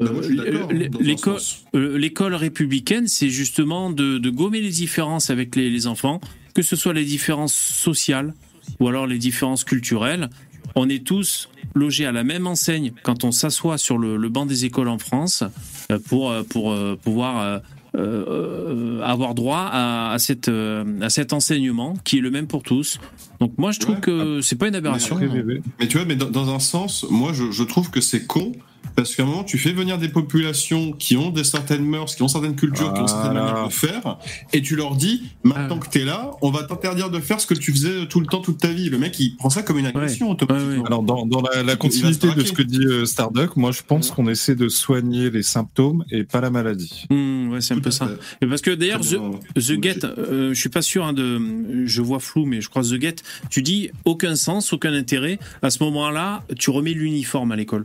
[0.02, 6.20] euh, l'école, républicaine, c'est justement de, de gommer les différences avec les, les enfants,
[6.55, 8.35] que ce soit les différences sociales
[8.81, 10.28] ou alors les différences culturelles.
[10.74, 14.47] On est tous logés à la même enseigne quand on s'assoit sur le, le banc
[14.47, 15.43] des écoles en France
[16.09, 17.60] pour, pour pouvoir
[17.94, 22.47] euh, euh, avoir droit à, à, cette, euh, à cet enseignement qui est le même
[22.47, 22.98] pour tous.
[23.39, 25.19] Donc moi je trouve que c'est pas une aberration.
[25.78, 28.52] Mais tu vois, mais dans, dans un sens, moi je, je trouve que c'est con.
[28.97, 32.23] Parce qu'à un moment, tu fais venir des populations qui ont des certaines mœurs, qui
[32.23, 34.19] ont certaines cultures, qui ont certaines manières de faire,
[34.52, 37.55] et tu leur dis, maintenant que t'es là, on va t'interdire de faire ce que
[37.55, 38.90] tu faisais tout le temps, toute ta vie.
[38.90, 40.85] Le mec, il prend ça comme une agression automatiquement.
[40.85, 44.28] Alors dans, dans la, continuité de ce que dit euh, Starduck, moi je pense qu'on
[44.28, 47.06] essaie de soigner les symptômes et pas la maladie.
[47.10, 48.09] Hmm, ouais, c'est un peu ça.
[48.40, 52.20] Et parce que d'ailleurs, The Get, euh, je suis pas sûr hein, de, je vois
[52.20, 53.16] flou, mais je crois The Get,
[53.51, 55.39] tu dis aucun sens, aucun intérêt.
[55.62, 57.85] À ce moment-là, tu remets l'uniforme à l'école.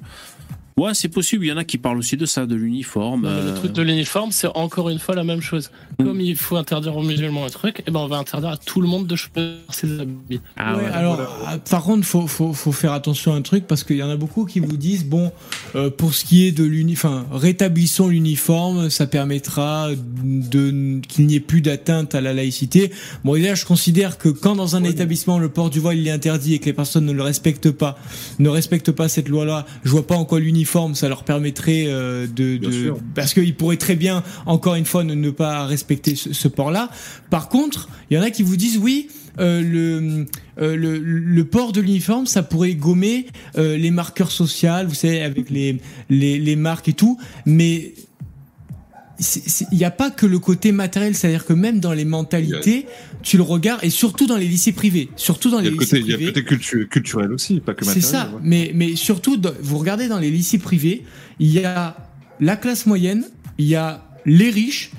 [0.77, 1.43] Ouais, c'est possible.
[1.43, 3.21] Il y en a qui parlent aussi de ça, de l'uniforme.
[3.23, 5.71] Mais euh, Le truc de l'uniforme, c'est encore une fois la même chose.
[5.97, 6.03] Mm.
[6.03, 8.79] Comme il faut interdire aux musulmans un truc, et ben on va interdire à tout
[8.79, 10.39] le monde de choisir ses habits.
[10.55, 13.83] Ah Ouais, alors, ah, par contre, faut, faut, faut faire attention à un truc parce
[13.83, 15.31] qu'il y en a beaucoup qui vous disent bon,
[15.75, 19.89] euh, pour ce qui est de l'uniforme, enfin, rétablissons l'uniforme, ça permettra
[20.23, 22.91] de qu'il n'y ait plus d'atteinte à la laïcité.
[23.23, 26.11] Bon, déjà, je considère que quand dans un établissement le port du voile il est
[26.11, 27.97] interdit et que les personnes ne le respectent pas,
[28.37, 32.27] ne respectent pas cette loi-là, je vois pas en quoi l'uniforme ça leur permettrait euh,
[32.27, 36.33] de, de parce qu'ils pourraient très bien, encore une fois, ne, ne pas respecter ce,
[36.33, 36.89] ce port-là.
[37.29, 39.07] Par contre, il y en a qui vous disent oui.
[39.39, 40.25] euh, le,
[40.59, 43.27] euh, le, le port de l'uniforme, ça pourrait gommer
[43.57, 45.79] euh, les marqueurs sociaux, vous savez, avec les,
[46.09, 47.93] les, les marques et tout, mais
[49.71, 52.85] il n'y a pas que le côté matériel, c'est-à-dire que même dans les mentalités,
[53.23, 56.05] tu le regardes, et surtout dans les lycées privés, surtout dans les lycées côté, il
[56.07, 56.33] y a le privés.
[56.33, 58.11] côté cultu- culturel aussi, pas que C'est matériel.
[58.11, 58.39] ça, ouais.
[58.43, 61.03] mais, mais surtout, vous regardez dans les lycées privés,
[61.39, 61.97] il y a
[62.39, 63.25] la classe moyenne,
[63.57, 64.91] il y a les riches,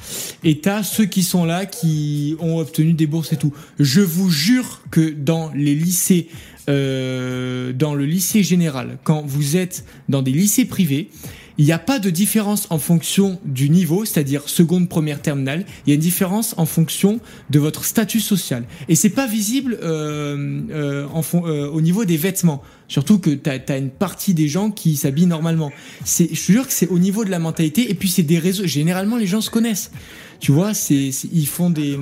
[0.43, 3.53] et t'as ceux qui sont là, qui ont obtenu des bourses et tout.
[3.78, 6.28] Je vous jure que dans les lycées,
[6.69, 11.11] euh, dans le lycée général, quand vous êtes dans des lycées privés,
[11.59, 15.64] il n'y a pas de différence en fonction du niveau, c'est-à-dire seconde, première, terminale.
[15.85, 17.18] Il y a une différence en fonction
[17.51, 18.64] de votre statut social.
[18.89, 22.62] Et c'est pas visible euh, euh, en euh, au niveau des vêtements.
[22.86, 25.72] Surtout que tu as, une partie des gens qui s'habillent normalement.
[26.05, 27.90] C'est, je te jure que c'est au niveau de la mentalité.
[27.90, 28.66] Et puis c'est des réseaux.
[28.66, 29.90] Généralement, les gens se connaissent.
[30.39, 31.98] Tu vois, c'est, c'est- ils font des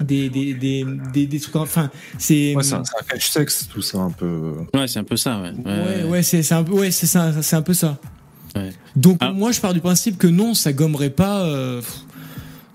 [0.00, 1.56] des des des des, des trucs.
[1.56, 2.54] Enfin, c'est.
[2.54, 4.52] Ouais, c'est un, un cache-sexe, tout ça, un peu.
[4.74, 5.52] Ouais, c'est un peu ça, ouais.
[5.64, 7.98] Ouais, ouais, c'est c'est un peu, ouais, c'est ça, c'est un peu ça.
[8.56, 8.70] Ouais.
[8.96, 11.42] Donc moi, je pars du principe que non, ça gommerait pas.
[11.44, 11.82] euh,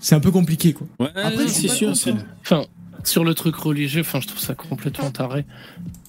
[0.00, 0.86] c'est un peu compliqué, quoi.
[0.98, 1.92] Ouais, Après, c'est sûr.
[2.40, 2.64] Enfin,
[3.04, 5.44] sur le truc religieux, enfin, je trouve ça complètement taré.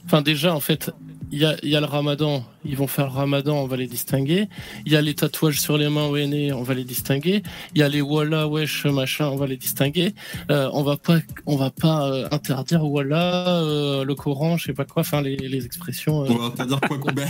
[0.06, 0.92] Enfin, déjà, en fait,
[1.32, 3.78] il y a, il y a le ramadan, ils vont faire le ramadan, on va
[3.78, 4.48] les distinguer.
[4.86, 7.44] Il y a les tatouages sur les mains ONE, on va les distinguer.
[7.76, 10.14] Il y a les walla, wesh, machin, on va les distinguer.
[10.52, 14.74] Euh, on va pas, on va pas euh, interdire walla, euh, le Coran, je sais
[14.74, 16.24] pas quoi, enfin, les, les expressions.
[16.24, 17.24] euh, On va pas dire quoi couper.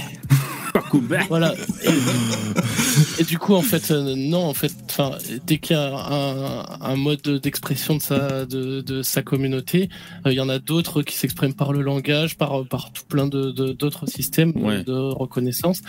[1.29, 1.53] voilà.
[1.83, 5.11] Et, et du coup, en fait, euh, non, en fait, enfin,
[5.45, 9.89] dès qu'il y a un, un mode d'expression de sa, de, de sa communauté,
[10.25, 13.27] euh, il y en a d'autres qui s'expriment par le langage, par, par tout plein
[13.27, 14.83] de, de- d'autres systèmes Ouais.
[14.83, 14.91] de
[15.23, 15.81] reconnaissance.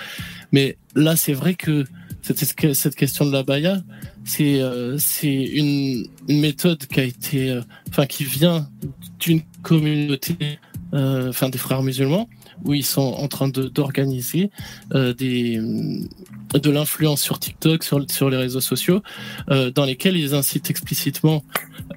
[0.52, 1.84] Mais là, c'est vrai que
[2.22, 3.82] cette, cette question de la baya,
[4.24, 8.68] c'est euh, c'est une, méthode qui a été, euh, enfin, qui vient
[9.20, 10.58] d'une communauté,
[10.94, 12.28] euh, enfin, des frères musulmans,
[12.64, 14.50] où ils sont en train de d'organiser
[14.94, 19.02] euh, des de l'influence sur TikTok, sur sur les réseaux sociaux,
[19.48, 21.44] dans lesquels ils incitent explicitement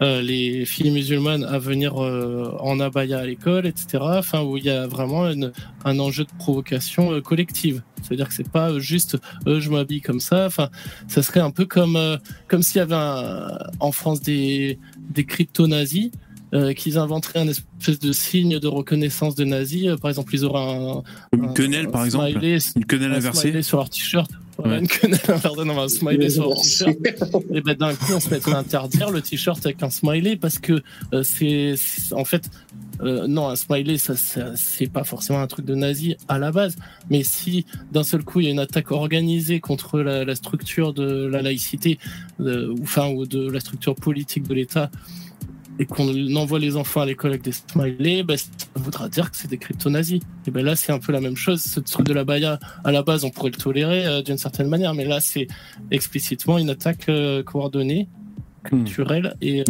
[0.01, 3.97] euh, les filles musulmanes à venir euh, en abaya à l'école, etc.
[4.01, 5.51] Enfin, où il y a vraiment une-
[5.85, 7.81] un enjeu de provocation euh, collective.
[8.03, 9.17] C'est-à-dire que c'est pas euh, juste
[9.47, 10.45] euh, je m'habille comme ça.
[10.45, 10.69] Enfin,
[11.07, 12.17] ça serait un peu comme euh,
[12.47, 14.79] comme s'il y avait un- en France des
[15.09, 16.11] des crypto nazis.
[16.53, 19.87] euh, qu'ils inventeraient un espèce de signe de reconnaissance de nazis.
[19.87, 21.03] Euh, par exemple, ils auraient un,
[21.33, 22.31] Une un- quenelle, un par exemple.
[22.31, 23.61] smiley, Une quenelle inversée.
[23.63, 24.31] sur leur t-shirt.
[24.57, 24.79] Voilà, Ouais.
[24.81, 26.97] une quenelle inversée, non, un smiley sur leur t-shirt.
[27.53, 30.57] Et ben d'un coup, on se mettrait à interdire le t-shirt avec un smiley parce
[30.59, 30.81] que
[31.13, 32.49] euh, c'est c'est- en fait
[33.03, 36.51] euh, non, un smiley, ça, ça c'est pas forcément un truc de nazi à la
[36.51, 36.75] base.
[37.11, 40.93] Mais si d'un seul coup il y a une attaque organisée contre la, la structure
[40.93, 41.99] de la laïcité,
[42.41, 44.89] euh, ou enfin ou de la structure politique de l'État,
[45.79, 49.37] et qu'on envoie les enfants à l'école avec des smileys, ben, ça voudra dire que
[49.37, 50.21] c'est des crypto-nazis.
[50.47, 51.61] Et ben là, c'est un peu la même chose.
[51.61, 54.67] Ce truc de la baya, à la base, on pourrait le tolérer euh, d'une certaine
[54.69, 55.47] manière, mais là, c'est
[55.91, 58.07] explicitement une attaque euh, coordonnée,
[58.63, 59.63] culturelle et euh,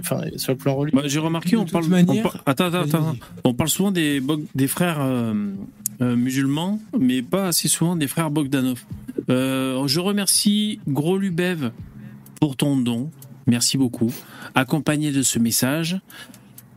[0.00, 0.98] enfin sur le plan religieux.
[1.02, 3.16] Bah, J'ai remarqué, on parle, manière- on par- attends, attends, attends.
[3.44, 5.34] on parle souvent des, Bog- des frères euh,
[6.00, 8.84] euh, musulmans, mais pas assez souvent des frères Bogdanov.
[9.28, 11.72] Euh, je remercie Gros Lubev
[12.40, 13.10] pour ton don.
[13.46, 14.12] Merci beaucoup.
[14.54, 15.98] Accompagné de ce message,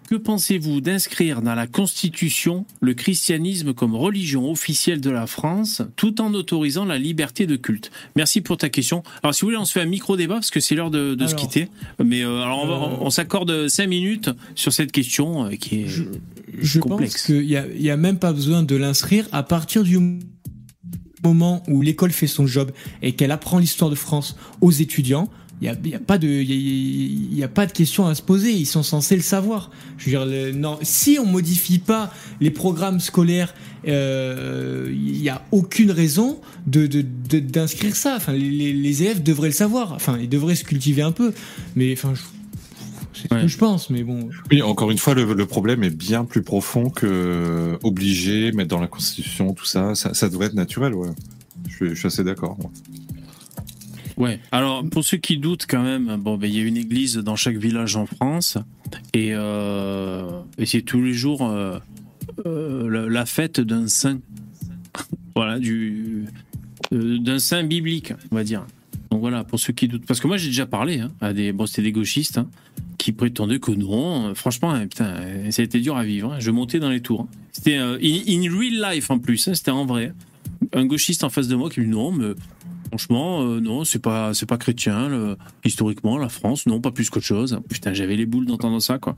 [0.09, 6.19] que pensez-vous d'inscrire dans la Constitution le christianisme comme religion officielle de la France, tout
[6.19, 7.91] en autorisant la liberté de culte?
[8.15, 9.03] Merci pour ta question.
[9.21, 11.27] Alors, si vous voulez, on se fait un micro-débat, parce que c'est l'heure de, de
[11.27, 11.69] se quitter.
[12.03, 15.87] Mais euh, alors, on, euh, on s'accorde 5 minutes sur cette question euh, qui est
[15.87, 17.13] Je complexe.
[17.13, 19.99] pense qu'il y a, il y a même pas besoin de l'inscrire à partir du
[21.23, 22.71] moment où l'école fait son job
[23.03, 25.29] et qu'elle apprend l'histoire de France aux étudiants.
[25.61, 26.55] Il y a, y a pas de, il y a-
[27.31, 28.51] il y a pas de question à se poser.
[28.53, 29.71] Ils sont censés le savoir.
[29.97, 33.53] Je veux dire, le- non, si on modifie pas les programmes scolaires,
[33.87, 38.15] euh, il y a aucune raison de d'inscrire ça.
[38.15, 39.91] Enfin, les, élèves devraient le savoir.
[39.93, 41.33] Enfin, ils devraient se cultiver un peu.
[41.75, 42.21] Mais enfin, je-
[43.13, 43.89] c'est ce que je pense.
[43.89, 44.29] Mais bon.
[44.51, 48.79] Oui, encore une fois, le, le problème est bien plus profond que obligé, mettre dans
[48.79, 49.93] la Constitution, tout ça.
[49.95, 51.09] Ça, ça devrait être naturel, ouais.
[51.67, 52.57] Je suis, je suis assez d'accord.
[54.19, 54.41] Ouais.
[54.51, 57.37] Alors, pour ceux qui doutent quand même, bon, ben, il y a une église dans
[57.37, 58.57] chaque village en France
[59.13, 60.29] et, euh,
[60.65, 61.79] c'est tous les jours euh,
[62.45, 64.19] euh, la, fête d'un saint.
[65.35, 66.25] voilà, du
[66.91, 68.65] d'un saint biblique, on va dire.
[69.11, 70.05] Donc voilà, pour ceux qui doutent.
[70.05, 72.49] Parce que moi, j'ai déjà parlé hein, à des, bon, c'était des gauchistes hein,
[72.97, 74.35] qui prétendaient que non.
[74.35, 75.15] Franchement, hein, putain,
[75.51, 76.35] ça a été dur à vivre.
[76.39, 77.27] Je montais dans les tours.
[77.53, 79.37] C'était in, real life en plus.
[79.37, 80.13] c'était en vrai.
[80.73, 82.33] Un gauchiste en face de moi qui me dit non, mais
[82.89, 85.09] Franchement, euh, non, c'est pas, c'est pas chrétien.
[85.09, 87.59] le- historiquement, la France, non, pas plus qu'autre chose.
[87.69, 89.15] Putain, j'avais les boules d'entendre ça, quoi.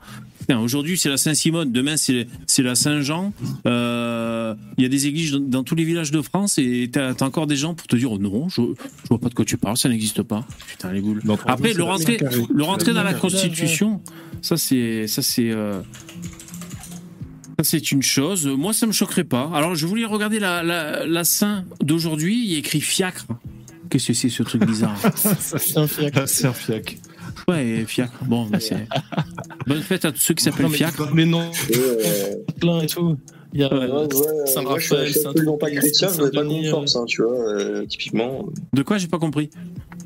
[0.60, 1.72] Aujourd'hui, c'est la Saint-Simone.
[1.72, 3.32] Demain, c'est, c'est la Saint-Jean.
[3.66, 7.14] Euh, Il y a des églises dans, dans tous les villages de France et t'as,
[7.14, 8.60] t'as encore des gens pour te dire, oh, non, je,
[9.04, 10.44] je vois pas de quoi tu parles, ça n'existe pas.
[10.68, 11.22] Putain, les boules.
[11.46, 12.18] Après, le rentrer,
[12.54, 13.12] le rentrer dans la.
[13.14, 14.00] Constitution,
[14.42, 15.50] ça, c'est, ça, c'est.
[15.50, 15.80] euh,
[17.58, 18.46] ça, c'est une chose.
[18.46, 19.50] Moi, ça me choquerait pas.
[19.54, 22.42] Alors, je voulais regarder la, la, la Saint d'aujourd'hui.
[22.44, 23.26] Il y a écrit fiacre.
[23.92, 26.12] Qu'est-ce que c'est ce truc bizarre C'est un fiac.
[26.16, 26.98] Ah, c'est un fiac.
[27.46, 28.24] Ouais, fiacre.
[28.24, 28.86] Bon, bah, c'est.
[29.66, 31.10] Bonne fête à tous ceux qui s'appellent fiacre.
[31.12, 33.18] Mais non, Euh, plein et tout.
[33.52, 36.70] Il y a suis- Saint-Raphaël, je suis absolument pas chrétien, je voudrais pas Saint-Denis, me
[36.70, 38.46] force, hein, tu vois, euh, typiquement.
[38.72, 39.50] De quoi j'ai pas compris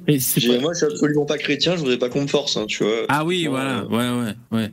[0.09, 3.05] Moi, je suis absolument pas chrétien, je voudrais pas qu'on me force, hein, tu vois.
[3.09, 3.85] Ah oui, Euh, voilà.
[3.87, 4.73] Ouais, ouais, ouais.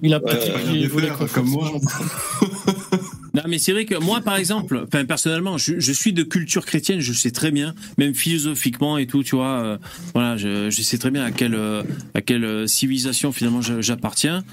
[0.00, 1.70] Il a pas dit qu'il voulait comme moi.
[3.44, 7.12] Non, mais c'est vrai que moi, par exemple, personnellement, je, suis de culture chrétienne, je
[7.12, 9.78] sais très bien, même philosophiquement et tout, tu vois, euh,
[10.14, 11.82] voilà, je, sais très bien à quelle, euh,
[12.14, 14.44] à quelle euh, civilisation finalement j'appartiens.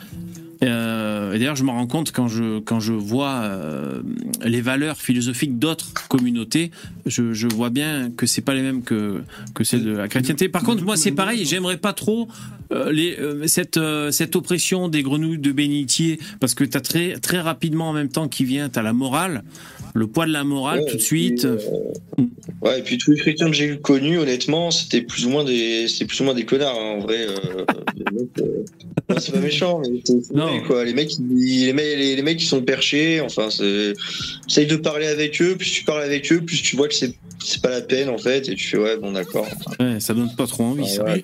[0.64, 4.02] Euh, et d'ailleurs, je me rends compte quand je, quand je vois euh,
[4.44, 6.72] les valeurs philosophiques d'autres communautés,
[7.06, 9.24] je, je vois bien que c'est pas les mêmes que,
[9.56, 10.50] que celles de la chrétienté.
[10.50, 12.28] Par contre, moi, c'est pareil, j'aimerais pas trop
[12.72, 16.82] euh, les, euh, cette, euh, cette oppression des grenouilles de bénitier, parce que tu as
[16.82, 19.44] très, très rapidement en même temps qui vient, tu as la morale,
[19.94, 21.46] le poids de la morale Ouais, tout de suite.
[21.46, 21.58] euh,
[22.62, 25.44] ouais, et puis tous les chrétiens que j'ai eu connus, honnêtement, c'était plus ou moins
[25.44, 27.26] des, c'était plus ou moins des connards, hein, en vrai.
[27.28, 27.66] euh,
[28.42, 28.64] euh,
[29.20, 30.00] c'est pas méchant, mais
[30.34, 30.48] Non.
[30.48, 30.86] vrai, quoi.
[30.86, 33.20] Les mecs, ils- les mecs, les, les mecs, qui sont perchés.
[33.22, 33.94] Enfin, c'est,
[34.50, 35.56] essaye de parler avec eux.
[35.58, 37.14] Plus tu parles avec eux, plus tu vois que c'est,
[37.44, 39.48] c'est pas la peine, en fait, et tu fais ouais, bon, d'accord.
[39.80, 41.04] Ouais, ça donne pas trop envie, ça.
[41.04, 41.22] Ouais.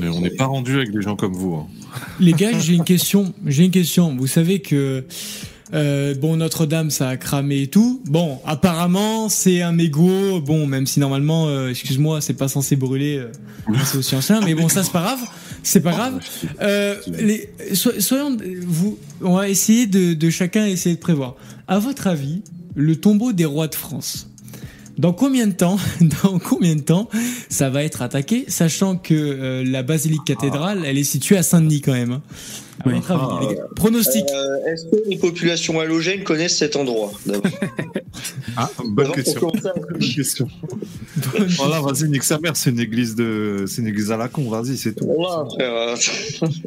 [0.00, 1.54] Mais on n'est pas rendu avec des gens comme vous.
[1.54, 1.66] hein.
[2.18, 3.32] Les gars, j'ai une question.
[3.46, 4.14] J'ai une question.
[4.16, 5.04] Vous savez que
[5.74, 8.02] euh, bon Notre-Dame, ça a cramé et tout.
[8.06, 10.40] Bon, apparemment, c'est un mégot.
[10.40, 13.18] Bon, même si normalement, euh, excuse-moi, c'est pas censé brûler.
[13.18, 15.20] euh, c'est aussi ancien, mais bon, ça c'est pas grave.
[15.62, 16.20] C'est pas grave.
[16.62, 18.36] Euh, les, so- soyons,
[18.66, 21.34] vous, on va essayer de, de chacun essayer de prévoir.
[21.66, 22.42] À votre avis,
[22.74, 24.30] le tombeau des rois de France.
[24.98, 25.78] Dans combien de temps,
[26.24, 27.08] dans combien de temps,
[27.48, 31.80] ça va être attaqué, sachant que euh, la basilique cathédrale, elle est située à Saint-Denis
[31.80, 32.12] quand même.
[32.12, 32.22] hein.
[32.86, 32.94] Oui.
[32.94, 33.56] les.
[33.74, 34.24] Pronostic.
[34.30, 37.12] Euh, est-ce que les populations halogènes connaissent cet endroit
[38.56, 39.50] Ah, bonne question.
[39.52, 40.48] Bonne question.
[41.56, 44.48] Voilà, vas-y, nique sa mère, c'est une église de, c'est une église à la con,
[44.48, 45.06] vas-y, c'est tout.
[45.06, 45.96] Voilà, frère.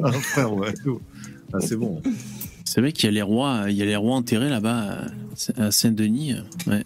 [0.02, 0.74] Ah, frère, ouais.
[1.54, 2.02] Ah, c'est bon.
[2.64, 4.98] C'est vrai qu'il y a les rois, il y a les rois enterrés là-bas
[5.56, 6.34] à Saint-Denis.
[6.66, 6.84] Ouais.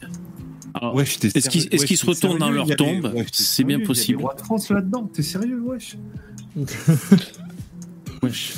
[0.76, 4.20] Est-ce qu'ils est-ce qu'ils se retournent dans leur tombe C'est bien possible.
[4.20, 5.96] Il y a des rois de France là-dedans, t'es sérieux, wesh
[8.22, 8.52] Wesh.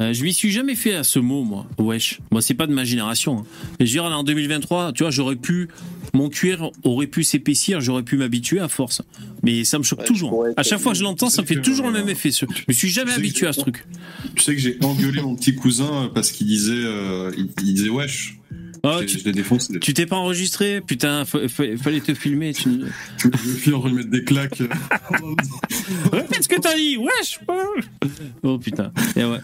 [0.00, 1.66] Euh, je m'y suis jamais fait à ce mot, moi.
[1.78, 2.20] Wesh.
[2.30, 3.40] Moi, c'est pas de ma génération.
[3.40, 3.44] hein.
[3.78, 5.68] Mais je veux dire, en 2023, tu vois, j'aurais pu.
[6.14, 9.00] Mon cuir aurait pu s'épaissir, j'aurais pu m'habituer à force.
[9.42, 10.46] Mais ça me choque Ouais, toujours.
[10.58, 12.30] À chaque fois que je l'entends, ça me fait toujours le euh, même effet.
[12.30, 13.86] Je me suis jamais tu sais que habitué à ce truc.
[14.34, 17.88] Tu sais que j'ai engueulé mon petit cousin parce qu'il disait, euh, il, il disait
[17.88, 18.38] wesh.
[18.84, 19.78] Oh, tu Je l'ai défoncé.
[19.78, 22.52] tu t'es pas enregistré Putain, fa- fa- fallait te filmer.
[22.52, 22.68] Tu...
[23.18, 24.58] Je me suis en train de mettre des claques.
[26.12, 27.38] Répète ce que t'as dit, wesh
[28.42, 28.92] Oh putain.
[29.16, 29.38] Et ouais.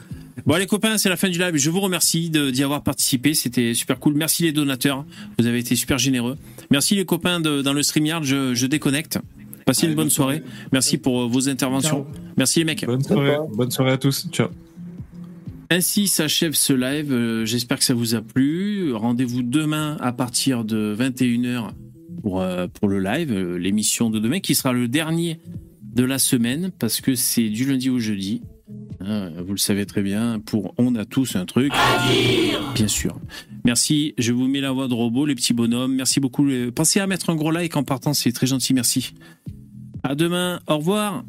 [0.46, 1.56] Bon les copains, c'est la fin du live.
[1.56, 4.14] Je vous remercie de- d'y avoir participé, c'était super cool.
[4.14, 5.04] Merci les donateurs,
[5.38, 6.36] vous avez été super généreux.
[6.70, 9.18] Merci les copains de- dans le StreamYard, je, je déconnecte.
[9.66, 10.42] Passez une bonne soirée.
[10.72, 12.06] Merci pour vos interventions.
[12.36, 12.86] Merci les mecs.
[12.86, 14.26] Bonne soirée, bonne soirée à tous.
[14.32, 14.48] Ciao.
[15.70, 17.12] Ainsi s'achève ce live.
[17.12, 18.94] Euh, J'espère que ça vous a plu.
[18.94, 21.72] Rendez-vous demain à partir de 21h
[22.22, 25.40] pour, euh, pour le live, euh, l'émission de demain qui sera le dernier
[25.82, 28.42] de la semaine parce que c'est du lundi au jeudi.
[29.00, 30.38] Vous le savez très bien.
[30.40, 31.72] Pour On a tous un truc.
[32.74, 33.18] Bien sûr.
[33.64, 34.12] Merci.
[34.18, 35.94] Je vous mets la voix de robot, les petits bonhommes.
[35.94, 36.46] Merci beaucoup.
[36.74, 38.74] Pensez à mettre un gros like en partant, c'est très gentil.
[38.74, 39.14] Merci.
[40.02, 40.60] À demain.
[40.66, 41.24] Au revoir.